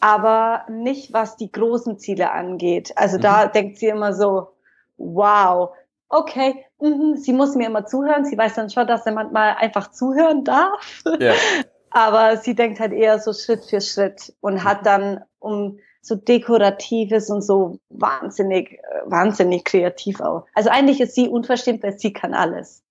aber 0.00 0.64
nicht 0.68 1.12
was 1.12 1.36
die 1.36 1.50
großen 1.50 1.98
Ziele 1.98 2.30
angeht. 2.32 2.92
Also 2.96 3.18
mhm. 3.18 3.22
da 3.22 3.46
denkt 3.46 3.78
sie 3.78 3.86
immer 3.86 4.12
so, 4.12 4.48
wow, 4.96 5.70
okay, 6.08 6.64
mh, 6.80 7.16
sie 7.16 7.32
muss 7.32 7.54
mir 7.54 7.66
immer 7.66 7.86
zuhören. 7.86 8.24
Sie 8.24 8.38
weiß 8.38 8.54
dann 8.54 8.70
schon, 8.70 8.86
dass 8.86 9.06
er 9.06 9.12
manchmal 9.12 9.56
einfach 9.56 9.90
zuhören 9.90 10.44
darf. 10.44 11.02
Ja. 11.18 11.34
aber 11.90 12.36
sie 12.36 12.54
denkt 12.54 12.80
halt 12.80 12.92
eher 12.92 13.18
so 13.18 13.32
Schritt 13.32 13.64
für 13.64 13.80
Schritt 13.80 14.34
und 14.40 14.64
hat 14.64 14.86
dann 14.86 15.24
um 15.38 15.78
so 16.00 16.14
dekoratives 16.14 17.30
und 17.30 17.42
so 17.42 17.80
wahnsinnig, 17.88 18.80
wahnsinnig 19.04 19.64
kreativ 19.64 20.20
auch. 20.20 20.46
Also 20.54 20.70
eigentlich 20.70 21.00
ist 21.00 21.14
sie 21.14 21.28
unverschämt, 21.28 21.82
weil 21.82 21.98
sie 21.98 22.12
kann 22.12 22.34
alles. 22.34 22.82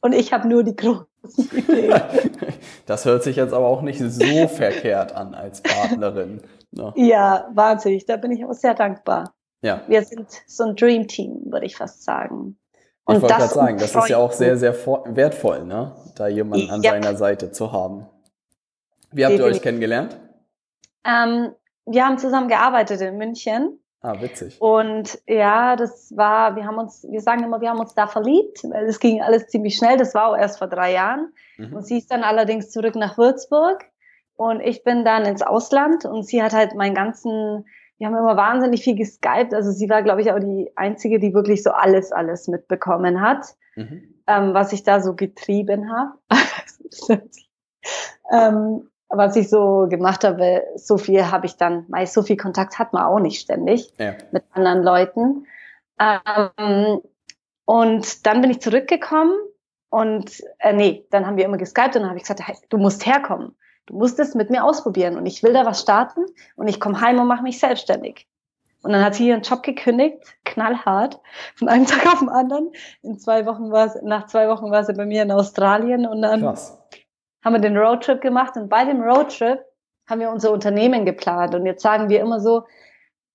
Und 0.00 0.14
ich 0.14 0.32
habe 0.32 0.48
nur 0.48 0.64
die 0.64 0.76
großen. 0.76 1.06
Das 2.86 3.04
hört 3.04 3.22
sich 3.22 3.36
jetzt 3.36 3.54
aber 3.54 3.66
auch 3.66 3.82
nicht 3.82 4.00
so 4.00 4.48
verkehrt 4.48 5.12
an 5.12 5.34
als 5.34 5.62
Partnerin. 5.62 6.42
Ne? 6.72 6.92
Ja, 6.96 7.48
wahnsinnig. 7.54 8.06
Da 8.06 8.16
bin 8.16 8.32
ich 8.32 8.44
auch 8.44 8.54
sehr 8.54 8.74
dankbar. 8.74 9.32
Ja. 9.62 9.82
Wir 9.86 10.02
sind 10.02 10.26
so 10.46 10.64
ein 10.64 10.76
Dream 10.76 11.06
Team, 11.06 11.42
würde 11.46 11.66
ich 11.66 11.76
fast 11.76 12.02
sagen. 12.02 12.58
Und 13.04 13.16
ich 13.16 13.22
wollte 13.22 13.34
gerade 13.36 13.54
sagen, 13.54 13.78
das 13.78 13.94
ist 13.94 14.08
ja 14.08 14.18
auch 14.18 14.32
sehr, 14.32 14.56
sehr 14.56 14.74
wertvoll, 14.74 15.64
ne? 15.64 15.94
da 16.14 16.28
jemanden 16.28 16.70
an 16.70 16.82
ja. 16.82 16.92
seiner 16.92 17.16
Seite 17.16 17.50
zu 17.52 17.72
haben. 17.72 18.06
Wie 19.10 19.24
habt 19.24 19.34
ihr 19.34 19.44
euch 19.44 19.60
kennengelernt? 19.60 20.16
Ähm, 21.04 21.52
wir 21.86 22.04
haben 22.04 22.18
zusammen 22.18 22.48
gearbeitet 22.48 23.00
in 23.00 23.16
München 23.16 23.81
Ah, 24.04 24.20
witzig. 24.20 24.60
Und 24.60 25.20
ja, 25.28 25.76
das 25.76 26.12
war, 26.16 26.56
wir 26.56 26.66
haben 26.66 26.76
uns, 26.76 27.06
wir 27.08 27.20
sagen 27.20 27.44
immer, 27.44 27.60
wir 27.60 27.70
haben 27.70 27.78
uns 27.78 27.94
da 27.94 28.08
verliebt, 28.08 28.64
weil 28.64 28.86
es 28.86 28.98
ging 28.98 29.22
alles 29.22 29.46
ziemlich 29.46 29.76
schnell. 29.76 29.96
Das 29.96 30.12
war 30.14 30.30
auch 30.30 30.36
erst 30.36 30.58
vor 30.58 30.66
drei 30.66 30.92
Jahren. 30.92 31.32
Mhm. 31.56 31.72
Und 31.76 31.86
sie 31.86 31.98
ist 31.98 32.10
dann 32.10 32.24
allerdings 32.24 32.70
zurück 32.70 32.96
nach 32.96 33.16
Würzburg 33.16 33.84
und 34.34 34.60
ich 34.60 34.82
bin 34.82 35.04
dann 35.04 35.24
ins 35.24 35.42
Ausland 35.42 36.04
und 36.04 36.24
sie 36.24 36.42
hat 36.42 36.52
halt 36.52 36.74
meinen 36.74 36.96
ganzen, 36.96 37.64
wir 37.98 38.08
haben 38.08 38.16
immer 38.16 38.36
wahnsinnig 38.36 38.82
viel 38.82 38.96
geskypt. 38.96 39.54
Also 39.54 39.70
sie 39.70 39.88
war, 39.88 40.02
glaube 40.02 40.20
ich, 40.20 40.32
auch 40.32 40.40
die 40.40 40.72
einzige, 40.74 41.20
die 41.20 41.32
wirklich 41.32 41.62
so 41.62 41.70
alles, 41.70 42.10
alles 42.10 42.48
mitbekommen 42.48 43.20
hat, 43.20 43.54
mhm. 43.76 44.14
ähm, 44.26 44.52
was 44.52 44.72
ich 44.72 44.82
da 44.82 45.00
so 45.00 45.14
getrieben 45.14 45.92
habe. 45.92 46.18
ähm, 48.32 48.90
was 49.12 49.36
ich 49.36 49.50
so 49.50 49.86
gemacht 49.88 50.24
habe, 50.24 50.64
so 50.76 50.96
viel 50.96 51.30
habe 51.30 51.46
ich 51.46 51.56
dann, 51.56 51.84
meist 51.88 52.14
so 52.14 52.22
viel 52.22 52.36
Kontakt 52.36 52.78
hat 52.78 52.92
man 52.92 53.04
auch 53.04 53.20
nicht 53.20 53.40
ständig 53.40 53.92
ja. 53.98 54.14
mit 54.32 54.44
anderen 54.52 54.82
Leuten. 54.82 55.46
Ähm, 56.00 57.00
und 57.66 58.26
dann 58.26 58.40
bin 58.40 58.50
ich 58.50 58.60
zurückgekommen 58.60 59.34
und 59.90 60.42
äh, 60.58 60.72
nee, 60.72 61.06
dann 61.10 61.26
haben 61.26 61.36
wir 61.36 61.44
immer 61.44 61.58
geskypt 61.58 61.94
und 61.94 62.02
dann 62.02 62.08
habe 62.08 62.16
ich 62.16 62.24
gesagt, 62.24 62.46
hey, 62.46 62.56
du 62.70 62.78
musst 62.78 63.06
herkommen. 63.06 63.54
Du 63.86 63.96
musst 63.96 64.18
es 64.18 64.34
mit 64.34 64.48
mir 64.48 64.64
ausprobieren 64.64 65.16
und 65.16 65.26
ich 65.26 65.42
will 65.42 65.52
da 65.52 65.66
was 65.66 65.80
starten 65.82 66.24
und 66.56 66.68
ich 66.68 66.80
komme 66.80 67.00
heim 67.00 67.18
und 67.18 67.26
mache 67.26 67.42
mich 67.42 67.58
selbstständig. 67.58 68.26
Und 68.82 68.92
dann 68.92 69.04
hat 69.04 69.14
sie 69.14 69.28
ihren 69.28 69.42
Job 69.42 69.62
gekündigt, 69.62 70.18
knallhart, 70.44 71.20
von 71.54 71.68
einem 71.68 71.86
Tag 71.86 72.06
auf 72.06 72.20
den 72.20 72.28
anderen. 72.28 72.70
In 73.02 73.18
zwei 73.18 73.44
Wochen 73.44 73.70
war 73.70 73.90
sie, 73.90 74.00
nach 74.02 74.26
zwei 74.26 74.48
Wochen 74.48 74.70
war 74.70 74.84
sie 74.84 74.94
bei 74.94 75.04
mir 75.04 75.22
in 75.22 75.30
Australien 75.30 76.06
und 76.06 76.22
dann 76.22 76.40
Krass 76.40 76.78
haben 77.44 77.54
wir 77.54 77.60
den 77.60 77.76
Roadtrip 77.76 78.20
gemacht 78.20 78.56
und 78.56 78.68
bei 78.68 78.84
dem 78.84 79.02
Roadtrip 79.02 79.60
haben 80.08 80.20
wir 80.20 80.30
unser 80.30 80.52
Unternehmen 80.52 81.04
geplant. 81.04 81.54
Und 81.54 81.66
jetzt 81.66 81.82
sagen 81.82 82.08
wir 82.08 82.20
immer 82.20 82.40
so, 82.40 82.64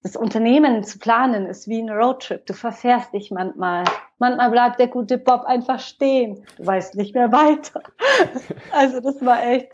das 0.03 0.15
Unternehmen 0.15 0.83
zu 0.83 0.99
planen 0.99 1.47
ist 1.47 1.67
wie 1.67 1.81
ein 1.81 1.89
Roadtrip. 1.89 2.45
Du 2.45 2.53
verfährst 2.53 3.13
dich 3.13 3.31
manchmal. 3.31 3.83
Manchmal 4.19 4.51
bleibt 4.51 4.79
der 4.79 4.87
gute 4.87 5.17
Bob 5.17 5.43
einfach 5.45 5.79
stehen. 5.79 6.45
Du 6.57 6.65
weißt 6.65 6.95
nicht 6.95 7.15
mehr 7.15 7.31
weiter. 7.31 7.81
Also 8.71 8.99
das 8.99 9.23
war 9.25 9.43
echt 9.43 9.71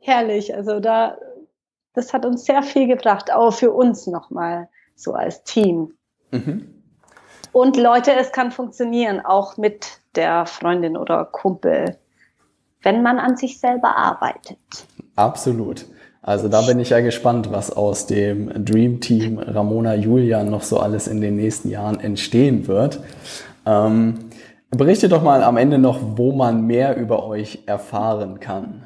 herrlich. 0.00 0.54
Also 0.54 0.80
da 0.80 1.16
das 1.94 2.12
hat 2.12 2.24
uns 2.24 2.44
sehr 2.44 2.62
viel 2.62 2.86
gebracht, 2.86 3.32
auch 3.32 3.52
für 3.52 3.72
uns 3.72 4.06
nochmal, 4.06 4.68
so 4.94 5.12
als 5.12 5.44
Team. 5.44 5.94
Mhm. 6.30 6.82
Und 7.52 7.76
Leute, 7.76 8.12
es 8.14 8.32
kann 8.32 8.50
funktionieren, 8.50 9.20
auch 9.20 9.58
mit 9.58 10.00
der 10.16 10.46
Freundin 10.46 10.96
oder 10.96 11.26
Kumpel, 11.26 11.98
wenn 12.82 13.02
man 13.02 13.18
an 13.18 13.36
sich 13.36 13.58
selber 13.60 13.96
arbeitet. 13.96 14.58
Absolut. 15.16 15.86
Also 16.22 16.48
da 16.48 16.62
bin 16.62 16.78
ich 16.78 16.90
ja 16.90 17.00
gespannt, 17.00 17.50
was 17.50 17.72
aus 17.72 18.06
dem 18.06 18.64
Dream 18.64 19.00
Team 19.00 19.38
Ramona 19.38 19.94
Julian 19.94 20.50
noch 20.50 20.62
so 20.62 20.78
alles 20.78 21.08
in 21.08 21.20
den 21.20 21.36
nächsten 21.36 21.68
Jahren 21.68 21.98
entstehen 21.98 22.68
wird. 22.68 23.00
Ähm, 23.66 24.30
berichte 24.70 25.08
doch 25.08 25.22
mal 25.22 25.42
am 25.42 25.56
Ende 25.56 25.78
noch, 25.78 25.98
wo 26.16 26.32
man 26.32 26.66
mehr 26.66 26.96
über 26.96 27.26
euch 27.26 27.64
erfahren 27.66 28.38
kann. 28.38 28.84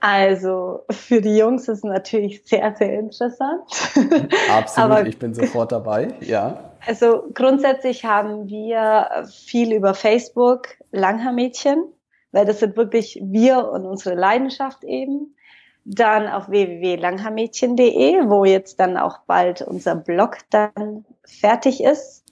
Also 0.00 0.80
für 0.90 1.20
die 1.20 1.36
Jungs 1.36 1.68
ist 1.68 1.78
es 1.78 1.84
natürlich 1.84 2.42
sehr, 2.44 2.74
sehr 2.76 2.98
interessant. 2.98 3.62
Absolut, 4.50 4.90
Aber, 4.90 5.06
ich 5.06 5.18
bin 5.18 5.34
sofort 5.34 5.72
dabei, 5.72 6.08
ja. 6.20 6.70
Also 6.86 7.24
grundsätzlich 7.34 8.06
haben 8.06 8.48
wir 8.48 9.26
viel 9.30 9.74
über 9.74 9.92
Facebook 9.92 10.68
Langhaar-Mädchen, 10.92 11.84
weil 12.32 12.44
das 12.44 12.60
sind 12.60 12.76
wirklich 12.76 13.20
wir 13.22 13.68
und 13.70 13.86
unsere 13.86 14.14
Leidenschaft 14.14 14.84
eben. 14.84 15.36
Dann 15.84 16.28
auf 16.28 16.48
www.langhaarmädchen.de, 16.50 18.28
wo 18.28 18.44
jetzt 18.44 18.78
dann 18.78 18.96
auch 18.96 19.20
bald 19.26 19.62
unser 19.62 19.94
Blog 19.96 20.38
dann 20.50 21.06
fertig 21.24 21.82
ist. 21.82 22.24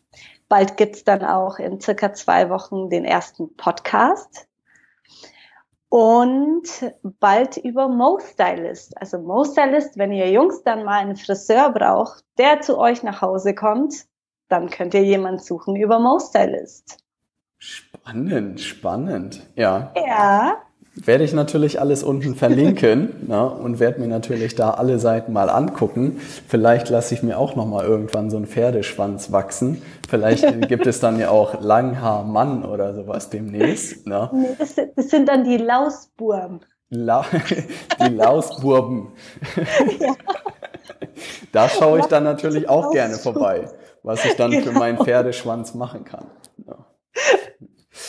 Bald 0.48 0.76
gibt's 0.76 1.04
dann 1.04 1.24
auch 1.24 1.58
in 1.58 1.80
circa 1.80 2.12
zwei 2.12 2.50
Wochen 2.50 2.90
den 2.90 3.04
ersten 3.04 3.54
Podcast 3.56 4.48
und 5.88 6.64
bald 7.02 7.56
über 7.56 7.88
Mo 7.88 8.18
Stylist. 8.20 8.96
Also 9.00 9.18
Mo 9.18 9.44
Stylist, 9.44 9.96
wenn 9.96 10.12
ihr 10.12 10.30
Jungs 10.30 10.62
dann 10.62 10.84
mal 10.84 11.00
einen 11.00 11.16
Friseur 11.16 11.70
braucht, 11.72 12.24
der 12.36 12.60
zu 12.60 12.78
euch 12.78 13.02
nach 13.02 13.22
Hause 13.22 13.54
kommt, 13.54 14.06
dann 14.48 14.70
könnt 14.70 14.94
ihr 14.94 15.04
jemanden 15.04 15.40
suchen 15.40 15.76
über 15.76 15.98
Mo 15.98 16.18
Stylist. 16.18 16.98
Spannend, 17.58 18.60
spannend. 18.60 19.40
Ja. 19.56 19.92
Ja. 19.94 20.58
Werde 20.94 21.24
ich 21.24 21.32
natürlich 21.32 21.80
alles 21.80 22.02
unten 22.02 22.34
verlinken 22.34 23.10
ne, 23.28 23.48
und 23.48 23.78
werde 23.78 24.00
mir 24.00 24.08
natürlich 24.08 24.54
da 24.54 24.70
alle 24.70 24.98
Seiten 24.98 25.32
mal 25.32 25.48
angucken. 25.50 26.20
Vielleicht 26.48 26.88
lasse 26.88 27.14
ich 27.14 27.22
mir 27.22 27.38
auch 27.38 27.56
noch 27.56 27.66
mal 27.66 27.84
irgendwann 27.84 28.30
so 28.30 28.36
einen 28.36 28.46
Pferdeschwanz 28.46 29.30
wachsen. 29.30 29.82
Vielleicht 30.08 30.44
gibt 30.68 30.86
es 30.86 31.00
dann 31.00 31.18
ja 31.18 31.30
auch 31.30 31.60
Langhaarmann 31.60 32.64
oder 32.64 32.94
sowas 32.94 33.30
demnächst. 33.30 34.06
Ne? 34.06 34.30
Nee, 34.32 34.48
das, 34.58 34.74
das 34.96 35.10
sind 35.10 35.28
dann 35.28 35.44
die 35.44 35.58
Lausburben. 35.58 36.60
La 36.90 37.24
die 38.00 38.14
Lausburben. 38.14 39.08
Ja. 40.00 40.14
Da 41.52 41.68
schaue 41.68 42.00
ich 42.00 42.06
dann 42.06 42.24
natürlich 42.24 42.68
auch 42.68 42.92
gerne 42.92 43.14
vorbei, 43.14 43.68
was 44.02 44.24
ich 44.24 44.36
dann 44.36 44.50
genau. 44.50 44.64
für 44.64 44.72
meinen 44.72 44.98
Pferdeschwanz 44.98 45.74
machen 45.74 46.04
kann. 46.04 46.26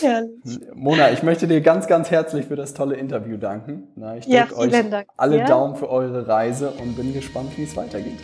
Herrlich. 0.01 0.59
Mona, 0.75 1.11
ich 1.11 1.23
möchte 1.23 1.47
dir 1.47 1.61
ganz, 1.61 1.87
ganz 1.87 2.11
herzlich 2.11 2.45
für 2.45 2.55
das 2.55 2.73
tolle 2.73 2.95
Interview 2.95 3.37
danken. 3.37 3.87
Ich 4.17 4.25
drücke 4.25 4.35
ja, 4.35 4.47
euch 4.55 4.71
Dank. 4.71 5.07
alle 5.17 5.39
ja. 5.39 5.45
Daumen 5.45 5.75
für 5.75 5.89
eure 5.89 6.27
Reise 6.27 6.71
und 6.71 6.95
bin 6.95 7.13
gespannt, 7.13 7.57
wie 7.57 7.63
es 7.63 7.75
weitergeht. 7.75 8.19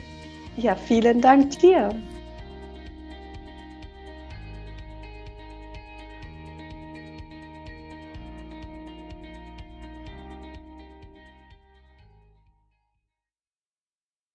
Ja, 0.57 0.75
vielen 0.75 1.21
Dank 1.21 1.57
dir. 1.59 1.89